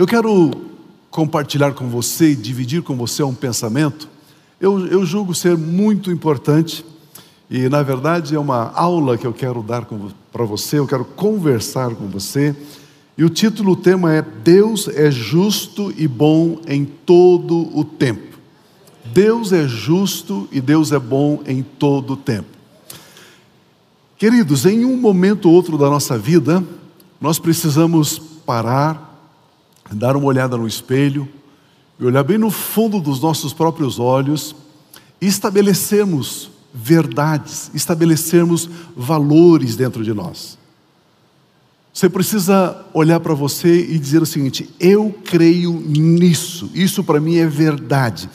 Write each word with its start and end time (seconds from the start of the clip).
Eu 0.00 0.06
quero 0.06 0.50
compartilhar 1.10 1.74
com 1.74 1.86
você 1.90 2.30
e 2.30 2.34
dividir 2.34 2.80
com 2.80 2.96
você 2.96 3.22
um 3.22 3.34
pensamento, 3.34 4.08
eu, 4.58 4.86
eu 4.86 5.04
julgo 5.04 5.34
ser 5.34 5.58
muito 5.58 6.10
importante 6.10 6.82
e, 7.50 7.68
na 7.68 7.82
verdade, 7.82 8.34
é 8.34 8.38
uma 8.38 8.72
aula 8.72 9.18
que 9.18 9.26
eu 9.26 9.32
quero 9.34 9.62
dar 9.62 9.86
para 10.32 10.44
você, 10.46 10.78
eu 10.78 10.86
quero 10.86 11.04
conversar 11.04 11.94
com 11.94 12.06
você. 12.06 12.56
E 13.18 13.22
o 13.22 13.28
título, 13.28 13.72
o 13.72 13.76
tema 13.76 14.14
é 14.14 14.22
Deus 14.22 14.88
é 14.88 15.10
justo 15.10 15.92
e 15.94 16.08
bom 16.08 16.62
em 16.66 16.86
todo 16.86 17.68
o 17.78 17.84
tempo. 17.84 18.38
Deus 19.04 19.52
é 19.52 19.68
justo 19.68 20.48
e 20.50 20.62
Deus 20.62 20.92
é 20.92 20.98
bom 20.98 21.42
em 21.46 21.62
todo 21.62 22.14
o 22.14 22.16
tempo. 22.16 22.48
Queridos, 24.16 24.64
em 24.64 24.82
um 24.86 24.96
momento 24.96 25.50
ou 25.50 25.54
outro 25.54 25.76
da 25.76 25.90
nossa 25.90 26.16
vida, 26.16 26.64
nós 27.20 27.38
precisamos 27.38 28.18
parar, 28.18 29.09
dar 29.96 30.16
uma 30.16 30.26
olhada 30.26 30.56
no 30.56 30.66
espelho 30.66 31.28
e 31.98 32.04
olhar 32.04 32.22
bem 32.22 32.38
no 32.38 32.50
fundo 32.50 33.00
dos 33.00 33.20
nossos 33.20 33.52
próprios 33.52 33.98
olhos 33.98 34.54
e 35.20 35.26
estabelecermos 35.26 36.50
verdades, 36.72 37.70
estabelecermos 37.74 38.68
valores 38.96 39.76
dentro 39.76 40.02
de 40.02 40.14
nós. 40.14 40.58
Você 41.92 42.08
precisa 42.08 42.86
olhar 42.94 43.20
para 43.20 43.34
você 43.34 43.84
e 43.84 43.98
dizer 43.98 44.22
o 44.22 44.26
seguinte: 44.26 44.70
eu 44.78 45.14
creio 45.24 45.72
nisso, 45.72 46.70
isso 46.72 47.02
para 47.02 47.20
mim 47.20 47.36
é 47.36 47.46
verdade. 47.46 48.30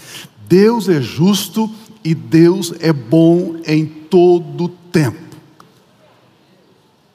Deus 0.48 0.90
é 0.90 1.02
justo 1.02 1.72
e 2.04 2.14
Deus 2.14 2.74
é 2.80 2.94
bom 2.94 3.56
em 3.66 3.86
todo 3.86 4.70
tempo. 4.92 5.25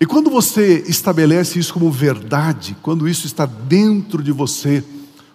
E 0.00 0.06
quando 0.06 0.30
você 0.30 0.82
estabelece 0.88 1.58
isso 1.58 1.74
como 1.74 1.90
verdade, 1.90 2.74
quando 2.80 3.06
isso 3.06 3.26
está 3.26 3.44
dentro 3.44 4.22
de 4.22 4.32
você, 4.32 4.82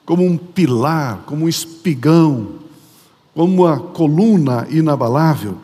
como 0.03 0.25
um 0.25 0.35
pilar, 0.35 1.23
como 1.27 1.45
um 1.45 1.49
espigão, 1.49 2.55
como 3.35 3.63
uma 3.63 3.79
coluna 3.79 4.67
inabalável, 4.71 5.59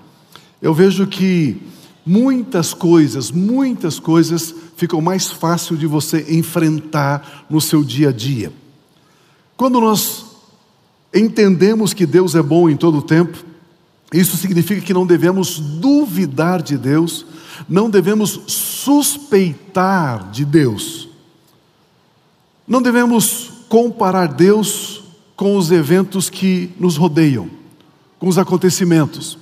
eu 0.62 0.72
vejo 0.72 1.08
que 1.08 1.60
muitas 2.06 2.76
coisas, 2.76 3.32
muitas 3.32 4.00
coisas 4.00 4.54
ficam 4.78 5.02
mais 5.02 5.32
fácil 5.32 5.76
de 5.76 5.88
você 5.88 6.26
enfrentar 6.30 7.46
no 7.50 7.60
seu 7.60 7.84
dia 7.84 8.10
a 8.10 8.12
dia. 8.12 8.54
Quando 9.58 9.82
nós 9.82 10.26
entendemos 11.14 11.92
que 11.94 12.06
Deus 12.06 12.36
é 12.36 12.42
bom 12.42 12.70
em 12.70 12.78
todo 12.78 13.00
o 13.00 13.04
tempo, 13.04 13.44
isso 14.14 14.38
significa 14.38 14.82
que 14.82 14.94
não 14.94 15.08
devemos 15.08 15.60
duvidar 15.60 16.62
de 16.62 16.78
Deus, 16.78 17.26
não 17.68 17.90
devemos 17.90 18.42
suspeitar 18.48 20.30
de 20.32 20.46
Deus. 20.46 21.10
Não 22.68 22.82
devemos 22.82 23.52
comparar 23.68 24.28
Deus 24.28 25.04
com 25.36 25.58
os 25.58 25.72
eventos 25.72 26.30
que 26.30 26.72
nos 26.80 26.98
rodeiam, 26.98 27.50
com 28.20 28.28
os 28.28 28.38
acontecimentos. 28.38 29.38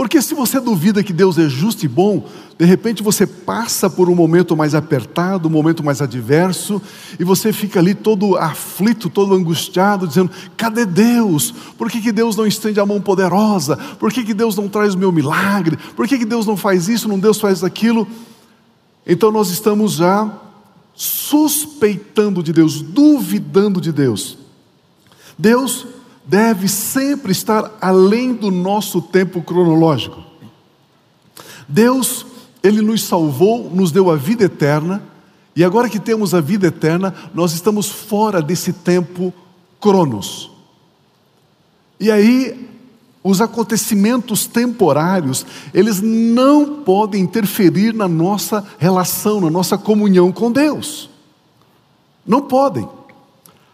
Porque 0.00 0.22
se 0.22 0.32
você 0.32 0.58
duvida 0.58 1.04
que 1.04 1.12
Deus 1.12 1.36
é 1.36 1.46
justo 1.46 1.84
e 1.84 1.88
bom, 1.88 2.26
de 2.58 2.64
repente 2.64 3.02
você 3.02 3.26
passa 3.26 3.90
por 3.90 4.08
um 4.08 4.14
momento 4.14 4.56
mais 4.56 4.74
apertado, 4.74 5.46
um 5.46 5.50
momento 5.50 5.84
mais 5.84 6.00
adverso, 6.00 6.80
e 7.18 7.22
você 7.22 7.52
fica 7.52 7.80
ali 7.80 7.94
todo 7.94 8.34
aflito, 8.34 9.10
todo 9.10 9.34
angustiado, 9.34 10.08
dizendo: 10.08 10.30
cadê 10.56 10.86
Deus? 10.86 11.52
Por 11.76 11.90
que, 11.90 12.00
que 12.00 12.12
Deus 12.12 12.34
não 12.34 12.46
estende 12.46 12.80
a 12.80 12.86
mão 12.86 12.98
poderosa? 12.98 13.76
Por 13.76 14.10
que, 14.10 14.24
que 14.24 14.32
Deus 14.32 14.56
não 14.56 14.70
traz 14.70 14.94
o 14.94 14.98
meu 14.98 15.12
milagre? 15.12 15.76
Por 15.94 16.08
que, 16.08 16.16
que 16.16 16.24
Deus 16.24 16.46
não 16.46 16.56
faz 16.56 16.88
isso, 16.88 17.06
não 17.06 17.18
Deus 17.18 17.38
faz 17.38 17.62
aquilo? 17.62 18.08
Então 19.06 19.30
nós 19.30 19.50
estamos 19.50 19.96
já 19.96 20.32
suspeitando 20.94 22.42
de 22.42 22.54
Deus, 22.54 22.80
duvidando 22.80 23.82
de 23.82 23.92
Deus. 23.92 24.38
Deus 25.38 25.86
deve 26.30 26.68
sempre 26.68 27.32
estar 27.32 27.76
além 27.80 28.32
do 28.32 28.52
nosso 28.52 29.02
tempo 29.02 29.42
cronológico. 29.42 30.22
Deus, 31.68 32.24
Ele 32.62 32.80
nos 32.80 33.02
salvou, 33.02 33.68
nos 33.68 33.90
deu 33.90 34.08
a 34.08 34.14
vida 34.14 34.44
eterna, 34.44 35.02
e 35.56 35.64
agora 35.64 35.88
que 35.88 35.98
temos 35.98 36.32
a 36.32 36.40
vida 36.40 36.68
eterna, 36.68 37.12
nós 37.34 37.52
estamos 37.52 37.88
fora 37.88 38.40
desse 38.40 38.72
tempo 38.72 39.34
cronos. 39.80 40.52
E 41.98 42.12
aí, 42.12 42.70
os 43.24 43.40
acontecimentos 43.40 44.46
temporários, 44.46 45.44
eles 45.74 46.00
não 46.00 46.84
podem 46.84 47.22
interferir 47.22 47.92
na 47.92 48.06
nossa 48.06 48.64
relação, 48.78 49.40
na 49.40 49.50
nossa 49.50 49.76
comunhão 49.76 50.30
com 50.30 50.52
Deus. 50.52 51.10
Não 52.24 52.42
podem. 52.42 52.88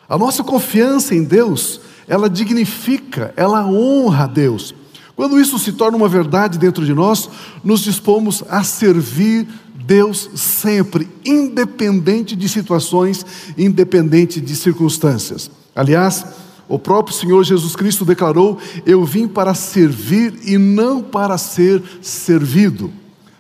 A 0.09 0.17
nossa 0.17 0.43
confiança 0.43 1.15
em 1.15 1.23
Deus 1.23 1.81
ela 2.09 2.29
dignifica, 2.29 3.33
ela 3.37 3.67
honra 3.67 4.25
a 4.25 4.27
Deus. 4.27 4.75
Quando 5.15 5.41
isso 5.41 5.59
se 5.59 5.73
torna 5.73 5.97
uma 5.97 6.09
verdade 6.09 6.59
dentro 6.59 6.85
de 6.85 6.93
nós, 6.93 7.29
nos 7.65 7.81
dispomos 7.81 8.45
a 8.49 8.63
servir 8.63 9.49
Deus 9.75 10.31
sempre, 10.35 11.09
independente 11.25 12.35
de 12.35 12.49
situações, 12.49 13.25
independente 13.57 14.41
de 14.41 14.55
circunstâncias. 14.57 15.51
Aliás, 15.75 16.25
o 16.69 16.79
próprio 16.79 17.17
Senhor 17.17 17.45
Jesus 17.45 17.77
Cristo 17.77 18.05
declarou: 18.05 18.59
Eu 18.85 19.05
vim 19.05 19.29
para 19.29 19.55
servir 19.55 20.35
e 20.45 20.59
não 20.59 21.03
para 21.03 21.39
ser 21.39 21.83
servido. 22.03 22.93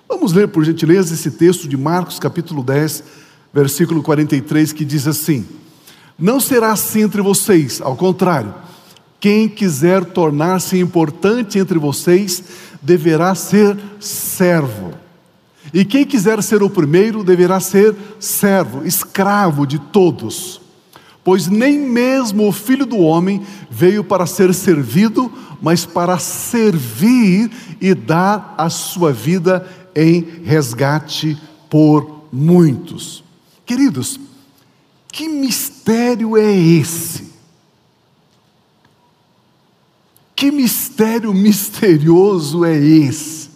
Vamos 0.08 0.32
ler, 0.32 0.48
por 0.48 0.64
gentileza, 0.64 1.12
esse 1.12 1.32
texto 1.32 1.66
de 1.66 1.76
Marcos, 1.76 2.20
capítulo 2.20 2.62
10, 2.62 3.02
versículo 3.52 4.02
43, 4.02 4.72
que 4.72 4.84
diz 4.84 5.08
assim: 5.08 5.44
não 6.18 6.40
será 6.40 6.72
assim 6.72 7.02
entre 7.02 7.20
vocês, 7.20 7.80
ao 7.80 7.96
contrário. 7.96 8.54
Quem 9.20 9.48
quiser 9.48 10.04
tornar-se 10.04 10.78
importante 10.78 11.58
entre 11.58 11.78
vocês 11.78 12.42
deverá 12.80 13.34
ser 13.34 13.76
servo. 13.98 14.94
E 15.74 15.84
quem 15.84 16.04
quiser 16.04 16.42
ser 16.42 16.62
o 16.62 16.70
primeiro 16.70 17.24
deverá 17.24 17.58
ser 17.60 17.94
servo, 18.20 18.86
escravo 18.86 19.66
de 19.66 19.78
todos. 19.78 20.60
Pois 21.24 21.48
nem 21.48 21.78
mesmo 21.78 22.46
o 22.46 22.52
filho 22.52 22.86
do 22.86 22.98
homem 22.98 23.42
veio 23.68 24.04
para 24.04 24.26
ser 24.26 24.54
servido, 24.54 25.30
mas 25.60 25.84
para 25.84 26.18
servir 26.18 27.50
e 27.80 27.94
dar 27.94 28.54
a 28.56 28.70
sua 28.70 29.12
vida 29.12 29.66
em 29.94 30.20
resgate 30.44 31.36
por 31.68 32.26
muitos. 32.32 33.24
Queridos, 33.64 34.20
que 35.16 35.30
mistério 35.30 36.36
é 36.36 36.54
esse? 36.54 37.32
Que 40.34 40.50
mistério 40.50 41.32
misterioso 41.32 42.66
é 42.66 42.76
esse? 42.76 43.48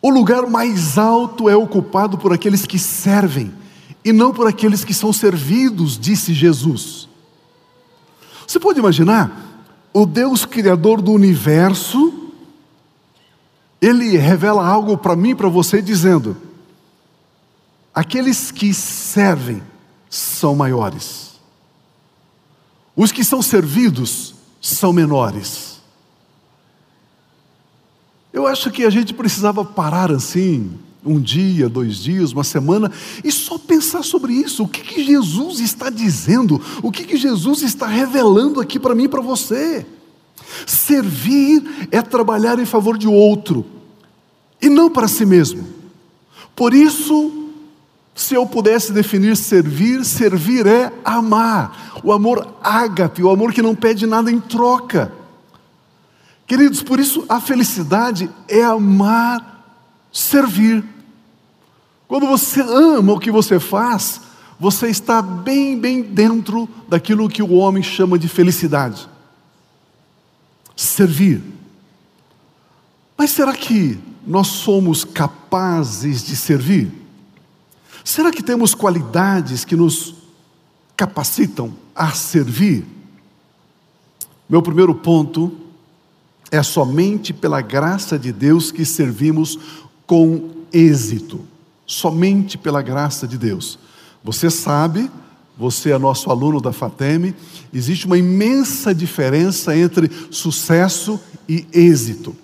O 0.00 0.08
lugar 0.08 0.46
mais 0.46 0.96
alto 0.96 1.46
é 1.46 1.54
ocupado 1.54 2.16
por 2.16 2.32
aqueles 2.32 2.64
que 2.64 2.78
servem 2.78 3.52
e 4.02 4.14
não 4.14 4.32
por 4.32 4.46
aqueles 4.46 4.82
que 4.82 4.94
são 4.94 5.12
servidos, 5.12 5.98
disse 5.98 6.32
Jesus. 6.32 7.06
Você 8.46 8.58
pode 8.58 8.78
imaginar? 8.78 9.68
O 9.92 10.06
Deus 10.06 10.46
Criador 10.46 11.02
do 11.02 11.12
universo, 11.12 12.30
ele 13.78 14.16
revela 14.16 14.66
algo 14.66 14.96
para 14.96 15.14
mim 15.14 15.32
e 15.32 15.34
para 15.34 15.50
você, 15.50 15.82
dizendo: 15.82 16.34
Aqueles 17.94 18.50
que 18.50 18.72
servem 18.72 19.62
são 20.08 20.54
maiores. 20.54 21.32
Os 22.96 23.12
que 23.12 23.24
são 23.24 23.42
servidos 23.42 24.34
são 24.60 24.92
menores. 24.92 25.80
Eu 28.32 28.46
acho 28.46 28.70
que 28.70 28.84
a 28.84 28.90
gente 28.90 29.12
precisava 29.12 29.64
parar 29.64 30.10
assim, 30.10 30.72
um 31.04 31.20
dia, 31.20 31.68
dois 31.68 31.96
dias, 31.96 32.32
uma 32.32 32.44
semana, 32.44 32.90
e 33.22 33.30
só 33.30 33.58
pensar 33.58 34.02
sobre 34.02 34.32
isso. 34.32 34.62
O 34.62 34.68
que, 34.68 34.80
que 34.80 35.04
Jesus 35.04 35.60
está 35.60 35.90
dizendo? 35.90 36.60
O 36.82 36.90
que, 36.90 37.04
que 37.04 37.16
Jesus 37.16 37.62
está 37.62 37.86
revelando 37.86 38.60
aqui 38.60 38.78
para 38.78 38.94
mim 38.94 39.04
e 39.04 39.08
para 39.08 39.20
você? 39.20 39.84
Servir 40.66 41.88
é 41.90 42.00
trabalhar 42.00 42.58
em 42.58 42.64
favor 42.64 42.96
de 42.96 43.06
outro, 43.06 43.66
e 44.60 44.68
não 44.68 44.88
para 44.88 45.08
si 45.08 45.26
mesmo. 45.26 45.66
Por 46.54 46.72
isso, 46.72 47.41
se 48.14 48.34
eu 48.34 48.46
pudesse 48.46 48.92
definir 48.92 49.36
servir, 49.36 50.04
servir 50.04 50.66
é 50.66 50.92
amar. 51.04 52.00
O 52.04 52.12
amor 52.12 52.56
ágape, 52.62 53.22
o 53.22 53.30
amor 53.30 53.52
que 53.52 53.62
não 53.62 53.74
pede 53.74 54.06
nada 54.06 54.30
em 54.30 54.38
troca. 54.38 55.12
Queridos, 56.46 56.82
por 56.82 57.00
isso 57.00 57.24
a 57.28 57.40
felicidade 57.40 58.30
é 58.46 58.62
amar, 58.62 59.80
servir. 60.12 60.84
Quando 62.06 62.26
você 62.26 62.60
ama 62.60 63.14
o 63.14 63.18
que 63.18 63.30
você 63.30 63.58
faz, 63.58 64.20
você 64.60 64.88
está 64.88 65.22
bem, 65.22 65.78
bem 65.78 66.02
dentro 66.02 66.68
daquilo 66.86 67.28
que 67.28 67.42
o 67.42 67.52
homem 67.54 67.82
chama 67.82 68.18
de 68.18 68.28
felicidade. 68.28 69.08
Servir. 70.76 71.42
Mas 73.16 73.30
será 73.30 73.54
que 73.54 73.98
nós 74.26 74.48
somos 74.48 75.04
capazes 75.04 76.22
de 76.22 76.36
servir? 76.36 77.01
Será 78.04 78.30
que 78.30 78.42
temos 78.42 78.74
qualidades 78.74 79.64
que 79.64 79.76
nos 79.76 80.14
capacitam 80.96 81.72
a 81.94 82.10
servir? 82.10 82.84
Meu 84.48 84.60
primeiro 84.60 84.94
ponto 84.94 85.52
é 86.50 86.62
somente 86.62 87.32
pela 87.32 87.60
graça 87.60 88.18
de 88.18 88.32
Deus 88.32 88.70
que 88.70 88.84
servimos 88.84 89.58
com 90.06 90.50
êxito. 90.72 91.40
Somente 91.86 92.58
pela 92.58 92.82
graça 92.82 93.26
de 93.26 93.38
Deus. 93.38 93.78
Você 94.22 94.50
sabe, 94.50 95.10
você 95.56 95.92
é 95.92 95.98
nosso 95.98 96.30
aluno 96.30 96.60
da 96.60 96.72
FATEM, 96.72 97.34
existe 97.72 98.06
uma 98.06 98.18
imensa 98.18 98.94
diferença 98.94 99.76
entre 99.76 100.10
sucesso 100.30 101.18
e 101.48 101.66
êxito. 101.72 102.36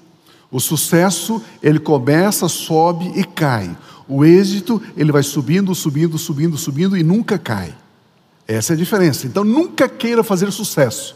O 0.50 0.60
sucesso, 0.60 1.42
ele 1.62 1.78
começa, 1.78 2.48
sobe 2.48 3.12
e 3.14 3.24
cai. 3.24 3.76
O 4.08 4.24
êxito, 4.24 4.80
ele 4.96 5.12
vai 5.12 5.22
subindo, 5.22 5.74
subindo, 5.74 6.16
subindo, 6.16 6.56
subindo 6.56 6.96
e 6.96 7.02
nunca 7.02 7.38
cai. 7.38 7.74
Essa 8.46 8.72
é 8.72 8.74
a 8.74 8.78
diferença. 8.78 9.26
Então, 9.26 9.44
nunca 9.44 9.86
queira 9.86 10.24
fazer 10.24 10.50
sucesso. 10.50 11.14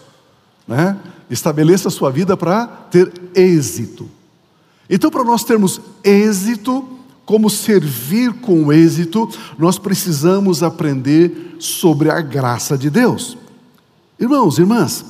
Né? 0.69 0.99
Estabeleça 1.31 1.89
a 1.89 1.91
sua 1.91 2.11
vida 2.11 2.37
para 2.37 2.67
ter 2.67 3.11
êxito. 3.35 4.09
Então, 4.91 5.11
para 5.11 5.25
nós 5.25 5.43
termos 5.43 5.81
êxito, 6.05 6.87
como 7.25 7.49
servir 7.49 8.35
com 8.35 8.71
êxito, 8.71 9.27
nós 9.59 9.79
precisamos 9.79 10.63
aprender 10.63 11.57
sobre 11.59 12.11
a 12.11 12.21
graça 12.21 12.77
de 12.77 12.91
Deus. 12.91 13.39
Irmãos, 14.21 14.59
irmãs, 14.59 15.03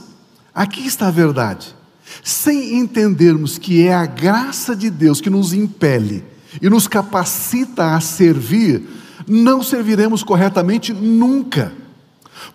aqui 0.55 0.87
está 0.87 1.09
a 1.09 1.11
verdade. 1.11 1.75
Sem 2.23 2.79
entendermos 2.79 3.59
que 3.59 3.83
é 3.85 3.93
a 3.93 4.07
graça 4.07 4.77
de 4.77 4.89
Deus 4.89 5.21
que 5.21 5.31
nos 5.31 5.53
impele 5.53 6.32
e 6.61 6.69
nos 6.69 6.87
capacita 6.87 7.95
a 7.95 8.01
servir, 8.01 8.83
não 9.27 9.63
serviremos 9.63 10.23
corretamente 10.23 10.93
nunca. 10.93 11.73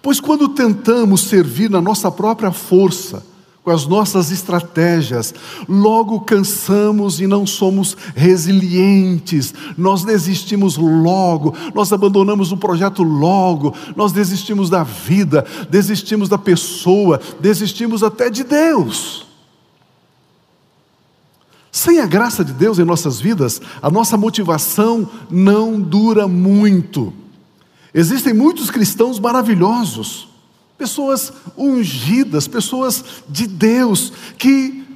Pois 0.01 0.19
quando 0.19 0.49
tentamos 0.49 1.21
servir 1.21 1.69
na 1.69 1.81
nossa 1.81 2.11
própria 2.11 2.51
força, 2.51 3.23
com 3.67 3.71
as 3.71 3.85
nossas 3.85 4.31
estratégias, 4.31 5.33
logo 5.67 6.21
cansamos 6.21 7.19
e 7.19 7.27
não 7.27 7.45
somos 7.45 7.97
resilientes, 8.15 9.53
nós 9.77 10.05
desistimos 10.05 10.77
logo, 10.77 11.53
nós 11.75 11.91
abandonamos 11.91 12.53
o 12.53 12.57
projeto 12.57 13.03
logo, 13.03 13.73
nós 13.93 14.13
desistimos 14.13 14.69
da 14.69 14.83
vida, 14.83 15.45
desistimos 15.69 16.29
da 16.29 16.37
pessoa, 16.37 17.19
desistimos 17.41 18.03
até 18.03 18.29
de 18.29 18.45
Deus. 18.45 19.26
Sem 21.77 21.99
a 21.99 22.07
graça 22.07 22.43
de 22.43 22.53
Deus 22.53 22.79
em 22.79 22.83
nossas 22.83 23.21
vidas, 23.21 23.61
a 23.79 23.91
nossa 23.91 24.17
motivação 24.17 25.07
não 25.29 25.79
dura 25.79 26.27
muito. 26.27 27.13
Existem 27.93 28.33
muitos 28.33 28.71
cristãos 28.71 29.19
maravilhosos, 29.19 30.27
pessoas 30.75 31.31
ungidas, 31.55 32.47
pessoas 32.47 33.05
de 33.29 33.45
Deus, 33.45 34.11
que 34.39 34.86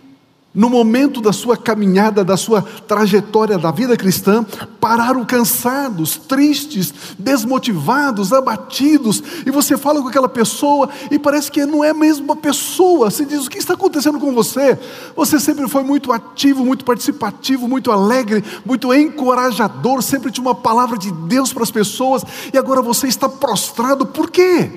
no 0.54 0.70
momento 0.70 1.22
da 1.22 1.32
sua 1.32 1.56
caminhada, 1.56 2.26
da 2.26 2.36
sua 2.36 2.62
trajetória 2.62 3.58
da 3.58 3.72
vida 3.72 3.96
cristã, 3.96 4.46
pararam 4.82 5.24
cansados, 5.24 6.18
tristes, 6.18 6.94
desmotivados, 7.18 8.34
abatidos, 8.34 9.24
e 9.46 9.52
você 9.52 9.78
fala 9.78 10.02
com 10.02 10.10
aquela 10.10 10.28
pessoa 10.28 10.90
e 11.10 11.18
parece 11.18 11.50
que 11.50 11.66
não 11.66 11.84
é 11.84 11.92
a 11.92 11.94
mesma 11.94 12.36
pessoa. 12.36 13.10
Você 13.10 13.26
diz: 13.26 13.46
O 13.46 13.50
que 13.50 13.58
está 13.58 13.76
acontecendo 13.76 14.20
com 14.20 14.34
você? 14.34 14.78
Você 15.16 15.40
sempre 15.40 15.70
foi 15.70 15.84
muito 15.84 16.12
ativo, 16.12 16.66
muito 16.66 16.84
participativo, 16.84 17.68
muito 17.68 17.90
alegre, 17.90 18.44
muito 18.66 18.94
encorajador, 18.94 20.02
sempre 20.02 20.32
tinha 20.32 20.46
uma 20.46 20.56
palavra 20.56 20.98
de 20.98 21.12
Deus 21.12 21.54
para 21.54 21.64
as 21.64 21.72
pessoas, 21.72 22.24
e 22.54 22.58
agora 22.58 22.82
você 22.82 23.08
está 23.08 23.30
prostrado, 23.30 24.06
por 24.06 24.30
quê? 24.30 24.70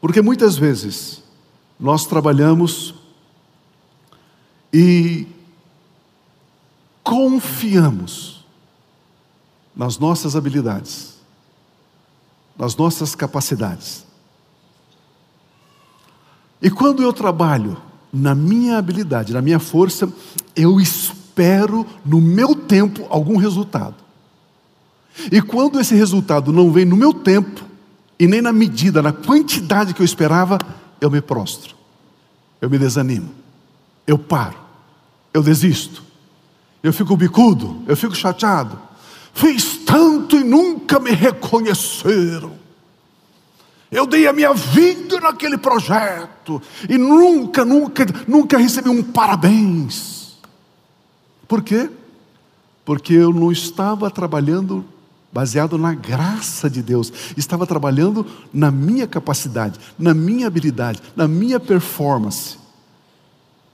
Porque 0.00 0.22
muitas 0.22 0.56
vezes 0.56 1.22
nós 1.78 2.06
trabalhamos 2.06 3.03
e 4.76 5.28
confiamos 7.00 8.44
nas 9.76 9.98
nossas 9.98 10.34
habilidades, 10.34 11.14
nas 12.58 12.74
nossas 12.74 13.14
capacidades. 13.14 14.04
E 16.60 16.68
quando 16.68 17.04
eu 17.04 17.12
trabalho 17.12 17.80
na 18.12 18.34
minha 18.34 18.76
habilidade, 18.76 19.32
na 19.32 19.40
minha 19.40 19.60
força, 19.60 20.12
eu 20.56 20.80
espero 20.80 21.86
no 22.04 22.20
meu 22.20 22.56
tempo 22.56 23.06
algum 23.08 23.36
resultado. 23.36 24.02
E 25.30 25.40
quando 25.40 25.78
esse 25.78 25.94
resultado 25.94 26.52
não 26.52 26.72
vem 26.72 26.84
no 26.84 26.96
meu 26.96 27.14
tempo, 27.14 27.64
e 28.18 28.26
nem 28.26 28.42
na 28.42 28.52
medida, 28.52 29.00
na 29.00 29.12
quantidade 29.12 29.94
que 29.94 30.02
eu 30.02 30.04
esperava, 30.04 30.58
eu 31.00 31.08
me 31.08 31.20
prostro, 31.20 31.76
eu 32.60 32.68
me 32.68 32.76
desanimo, 32.76 33.30
eu 34.04 34.18
paro 34.18 34.63
eu 35.34 35.42
desisto. 35.42 36.02
Eu 36.80 36.92
fico 36.92 37.16
bicudo, 37.16 37.82
eu 37.88 37.96
fico 37.96 38.14
chateado. 38.14 38.78
Fiz 39.34 39.78
tanto 39.78 40.36
e 40.36 40.44
nunca 40.44 41.00
me 41.00 41.10
reconheceram. 41.10 42.52
Eu 43.90 44.06
dei 44.06 44.28
a 44.28 44.32
minha 44.32 44.54
vida 44.54 45.20
naquele 45.20 45.58
projeto 45.58 46.62
e 46.88 46.96
nunca, 46.96 47.64
nunca, 47.64 48.06
nunca 48.28 48.58
recebi 48.58 48.88
um 48.88 49.02
parabéns. 49.02 50.36
Por 51.48 51.62
quê? 51.62 51.90
Porque 52.84 53.14
eu 53.14 53.32
não 53.32 53.50
estava 53.50 54.10
trabalhando 54.10 54.84
baseado 55.32 55.76
na 55.76 55.94
graça 55.94 56.70
de 56.70 56.80
Deus, 56.80 57.12
estava 57.36 57.66
trabalhando 57.66 58.24
na 58.52 58.70
minha 58.70 59.06
capacidade, 59.06 59.80
na 59.98 60.14
minha 60.14 60.46
habilidade, 60.46 61.02
na 61.16 61.26
minha 61.26 61.58
performance 61.58 62.63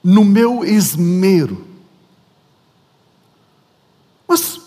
no 0.03 0.25
meu 0.25 0.65
esmero. 0.65 1.65
Mas 4.27 4.61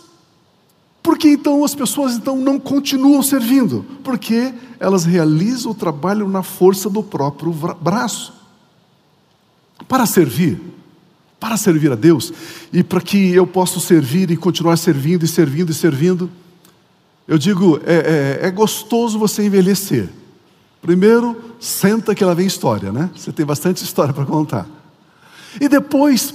por 1.02 1.18
que 1.18 1.30
então 1.30 1.64
as 1.66 1.76
pessoas 1.76 2.16
então 2.16 2.38
não 2.38 2.58
continuam 2.58 3.22
servindo? 3.22 3.86
Porque 4.04 4.54
elas 4.80 5.04
realizam 5.04 5.72
o 5.72 5.76
trabalho 5.76 6.28
na 6.30 6.44
força 6.44 6.90
do 6.90 7.04
próprio 7.04 7.52
braço. 7.52 8.34
Para 9.88 10.06
servir, 10.06 10.62
para 11.40 11.58
servir 11.58 11.92
a 11.92 11.96
Deus, 11.96 12.32
e 12.72 12.84
para 12.84 13.02
que 13.02 13.34
eu 13.34 13.46
possa 13.46 13.80
servir 13.80 14.32
e 14.32 14.38
continuar 14.38 14.78
servindo 14.78 15.26
e 15.26 15.28
servindo 15.28 15.72
e 15.72 15.74
servindo, 15.74 16.32
eu 17.28 17.38
digo, 17.38 17.80
é, 17.86 18.40
é, 18.42 18.48
é 18.48 18.52
gostoso 18.52 19.20
você 19.20 19.46
envelhecer. 19.46 20.10
Primeiro, 20.82 21.42
senta 21.60 22.14
que 22.14 22.24
lá 22.24 22.34
vem 22.34 22.46
história, 22.46 22.92
né? 22.92 23.10
Você 23.16 23.32
tem 23.32 23.46
bastante 23.46 23.84
história 23.84 24.14
para 24.14 24.26
contar. 24.26 24.68
E 25.60 25.68
depois, 25.68 26.34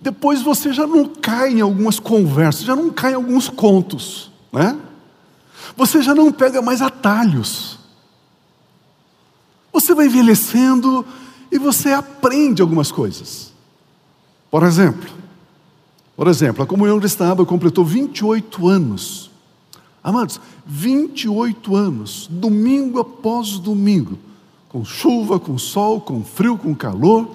depois 0.00 0.42
você 0.42 0.72
já 0.72 0.86
não 0.86 1.06
cai 1.06 1.54
em 1.54 1.60
algumas 1.60 1.98
conversas, 1.98 2.64
já 2.64 2.74
não 2.76 2.90
cai 2.90 3.12
em 3.12 3.16
alguns 3.16 3.48
contos, 3.48 4.30
né? 4.52 4.78
Você 5.76 6.02
já 6.02 6.14
não 6.14 6.32
pega 6.32 6.60
mais 6.60 6.82
atalhos. 6.82 7.78
Você 9.72 9.94
vai 9.94 10.06
envelhecendo 10.06 11.06
e 11.50 11.58
você 11.58 11.92
aprende 11.92 12.60
algumas 12.60 12.90
coisas. 12.90 13.52
Por 14.50 14.62
exemplo, 14.62 15.08
por 16.16 16.28
exemplo, 16.28 16.62
a 16.62 16.66
comunhão 16.66 16.98
cristã 16.98 17.34
completou 17.46 17.84
28 17.84 18.68
anos. 18.68 19.30
Amados, 20.02 20.40
28 20.66 21.74
anos, 21.74 22.26
domingo 22.30 22.98
após 22.98 23.58
domingo, 23.58 24.18
com 24.68 24.84
chuva, 24.84 25.40
com 25.40 25.56
sol, 25.56 26.00
com 26.00 26.22
frio, 26.22 26.58
com 26.58 26.74
calor, 26.74 27.28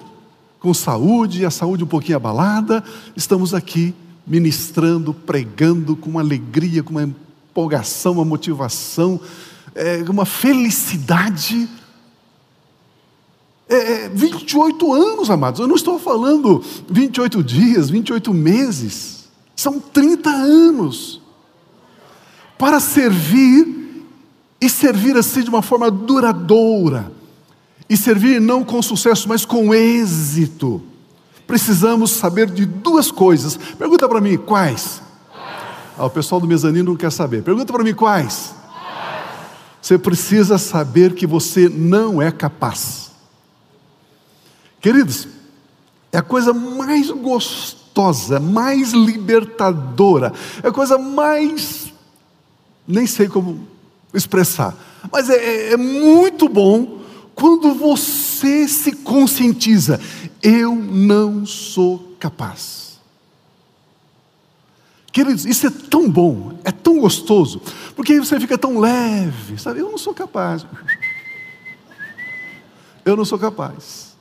com 0.60 0.72
saúde, 0.72 1.44
a 1.44 1.50
saúde 1.50 1.84
um 1.84 1.86
pouquinho 1.86 2.16
abalada, 2.16 2.82
estamos 3.14 3.54
aqui 3.54 3.94
ministrando, 4.26 5.14
pregando 5.14 5.94
com 5.94 6.10
uma 6.10 6.20
alegria, 6.20 6.82
com 6.82 6.90
uma 6.90 7.04
empolgação, 7.04 8.14
uma 8.14 8.24
motivação, 8.24 9.20
é, 9.74 10.02
uma 10.08 10.24
felicidade. 10.24 11.68
É, 13.68 14.08
28 14.08 14.86
é, 14.86 14.98
anos, 14.98 15.30
amados, 15.30 15.60
eu 15.60 15.66
não 15.66 15.76
estou 15.76 15.98
falando 15.98 16.62
28 16.88 17.42
dias, 17.42 17.90
28 17.90 18.32
meses, 18.32 19.28
são 19.54 19.78
30 19.78 20.30
anos. 20.30 21.20
Para 22.58 22.80
servir 22.80 24.06
e 24.60 24.70
servir 24.70 25.16
assim 25.16 25.42
de 25.42 25.50
uma 25.50 25.62
forma 25.62 25.90
duradoura 25.90 27.15
e 27.88 27.96
servir 27.96 28.40
não 28.40 28.64
com 28.64 28.82
sucesso, 28.82 29.28
mas 29.28 29.44
com 29.44 29.74
êxito. 29.74 30.82
Precisamos 31.46 32.10
saber 32.10 32.50
de 32.50 32.66
duas 32.66 33.10
coisas. 33.10 33.56
Pergunta 33.56 34.08
para 34.08 34.20
mim, 34.20 34.36
quais? 34.36 35.02
Ah, 35.96 36.06
o 36.06 36.10
pessoal 36.10 36.40
do 36.40 36.46
mezanino 36.46 36.90
não 36.90 36.96
quer 36.96 37.12
saber. 37.12 37.42
Pergunta 37.42 37.72
para 37.72 37.84
mim, 37.84 37.94
quais? 37.94 38.54
Você 39.80 39.96
precisa 39.96 40.58
saber 40.58 41.14
que 41.14 41.26
você 41.26 41.68
não 41.68 42.20
é 42.20 42.32
capaz. 42.32 43.12
Queridos, 44.80 45.28
é 46.12 46.18
a 46.18 46.22
coisa 46.22 46.52
mais 46.52 47.10
gostosa 47.10 47.86
mais 48.40 48.92
libertadora, 48.92 50.32
é 50.62 50.68
a 50.68 50.72
coisa 50.72 50.98
mais. 50.98 51.92
nem 52.86 53.06
sei 53.06 53.26
como 53.26 53.66
expressar, 54.12 54.74
mas 55.10 55.30
é, 55.30 55.36
é, 55.36 55.72
é 55.72 55.76
muito 55.76 56.48
bom 56.48 56.95
quando 57.36 57.74
você 57.74 58.66
se 58.66 58.90
conscientiza: 58.92 60.00
eu 60.42 60.74
não 60.74 61.46
sou 61.46 62.16
capaz. 62.18 62.98
Queridos, 65.12 65.46
isso 65.46 65.66
é 65.66 65.70
tão 65.70 66.10
bom, 66.10 66.58
é 66.64 66.72
tão 66.72 66.98
gostoso, 66.98 67.62
porque 67.94 68.14
aí 68.14 68.18
você 68.18 68.40
fica 68.40 68.58
tão 68.58 68.78
leve, 68.78 69.58
sabe? 69.58 69.80
Eu 69.80 69.90
não 69.90 69.98
sou 69.98 70.12
capaz. 70.12 70.66
Eu 73.04 73.16
não 73.16 73.24
sou 73.24 73.38
capaz. 73.38 74.16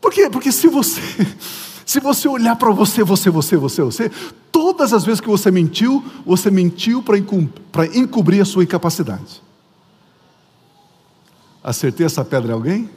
Por 0.00 0.12
quê? 0.12 0.30
Porque 0.30 0.50
se 0.50 0.66
você, 0.68 1.00
se 1.84 2.00
você 2.00 2.26
olhar 2.26 2.56
para 2.56 2.70
você, 2.70 3.04
você, 3.04 3.28
você, 3.28 3.56
você, 3.56 3.82
você, 3.82 4.10
todas 4.50 4.92
as 4.92 5.04
vezes 5.04 5.20
que 5.20 5.28
você 5.28 5.50
mentiu, 5.50 6.04
você 6.24 6.50
mentiu 6.50 7.02
para 7.02 7.86
encobrir 7.94 8.40
a 8.40 8.44
sua 8.44 8.64
incapacidade. 8.64 9.47
Acertei 11.62 12.06
essa 12.06 12.24
pedra 12.24 12.50
em 12.50 12.54
alguém? 12.54 12.90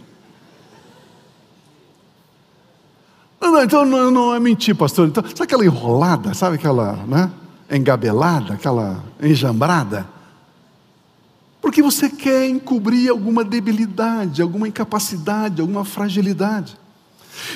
Não, 3.39 3.51
não, 3.51 3.63
então 3.63 3.85
não, 3.85 4.11
não 4.11 4.35
é 4.35 4.39
mentir, 4.39 4.75
pastor. 4.75 5.07
Então, 5.07 5.23
sabe 5.23 5.43
aquela 5.43 5.65
enrolada, 5.65 6.33
sabe 6.33 6.57
aquela, 6.57 6.93
né? 7.07 7.31
Engabelada, 7.71 8.53
aquela 8.53 9.03
enjambrada? 9.21 10.07
Porque 11.59 11.81
você 11.81 12.09
quer 12.09 12.47
encobrir 12.47 13.09
alguma 13.09 13.43
debilidade, 13.43 14.41
alguma 14.41 14.67
incapacidade, 14.67 15.61
alguma 15.61 15.83
fragilidade. 15.83 16.77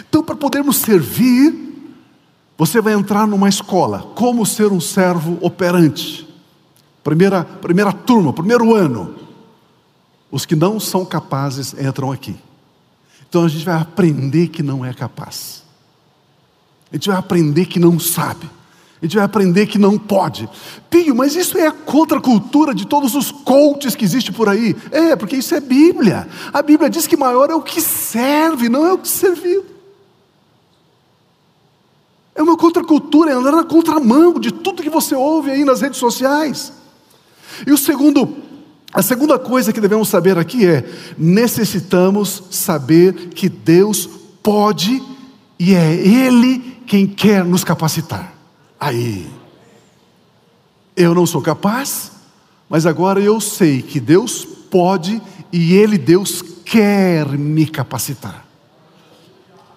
Então, 0.07 0.23
para 0.23 0.35
podermos 0.35 0.77
servir, 0.77 1.93
você 2.57 2.81
vai 2.81 2.93
entrar 2.93 3.27
numa 3.27 3.49
escola, 3.49 4.11
como 4.15 4.45
ser 4.45 4.71
um 4.71 4.79
servo 4.79 5.37
operante. 5.41 6.27
Primeira, 7.03 7.43
primeira 7.43 7.91
turma, 7.91 8.33
primeiro 8.33 8.73
ano. 8.73 9.24
Os 10.35 10.45
que 10.45 10.53
não 10.53 10.81
são 10.81 11.05
capazes 11.05 11.73
entram 11.79 12.11
aqui. 12.11 12.35
Então 13.29 13.45
a 13.45 13.47
gente 13.47 13.63
vai 13.63 13.79
aprender 13.79 14.49
que 14.49 14.61
não 14.61 14.83
é 14.83 14.93
capaz. 14.93 15.63
A 16.91 16.95
gente 16.97 17.07
vai 17.07 17.17
aprender 17.17 17.67
que 17.67 17.79
não 17.79 17.97
sabe. 17.97 18.49
A 19.01 19.05
gente 19.05 19.15
vai 19.15 19.23
aprender 19.23 19.65
que 19.65 19.77
não 19.77 19.97
pode. 19.97 20.49
Pio, 20.89 21.15
mas 21.15 21.37
isso 21.37 21.57
é 21.57 21.67
a 21.67 21.71
contracultura 21.71 22.75
de 22.75 22.85
todos 22.85 23.15
os 23.15 23.31
coaches 23.31 23.95
que 23.95 24.03
existem 24.03 24.33
por 24.33 24.49
aí. 24.49 24.75
É, 24.91 25.15
porque 25.15 25.37
isso 25.37 25.55
é 25.55 25.61
Bíblia. 25.61 26.27
A 26.51 26.61
Bíblia 26.61 26.89
diz 26.89 27.07
que 27.07 27.15
maior 27.15 27.49
é 27.49 27.55
o 27.55 27.61
que 27.61 27.79
serve, 27.79 28.67
não 28.67 28.85
é 28.85 28.91
o 28.91 28.97
que 28.97 29.07
serviu. 29.07 29.63
É 32.35 32.43
uma 32.43 32.57
contracultura, 32.57 33.31
é 33.31 33.33
andar 33.35 33.53
na 33.53 33.63
contramão 33.63 34.37
de 34.37 34.51
tudo 34.51 34.83
que 34.83 34.89
você 34.89 35.15
ouve 35.15 35.51
aí 35.51 35.63
nas 35.63 35.79
redes 35.79 35.97
sociais. 35.97 36.73
E 37.65 37.71
o 37.71 37.77
segundo, 37.77 38.43
a 38.95 39.01
segunda 39.01 39.37
coisa 39.37 39.73
que 39.73 39.81
devemos 39.81 40.07
saber 40.07 40.37
aqui 40.37 40.65
é: 40.65 40.89
necessitamos 41.17 42.43
saber 42.49 43.27
que 43.29 43.49
Deus 43.49 44.09
pode 44.41 45.03
e 45.59 45.75
é 45.75 45.93
Ele 45.95 46.77
quem 46.87 47.05
quer 47.05 47.43
nos 47.43 47.65
capacitar. 47.65 48.33
Aí, 48.79 49.27
eu 50.95 51.13
não 51.13 51.25
sou 51.25 51.41
capaz, 51.41 52.13
mas 52.69 52.85
agora 52.85 53.19
eu 53.19 53.41
sei 53.41 53.81
que 53.81 53.99
Deus 53.99 54.45
pode 54.45 55.21
e 55.51 55.73
Ele, 55.73 55.97
Deus, 55.97 56.41
quer 56.63 57.27
me 57.37 57.65
capacitar. 57.65 58.45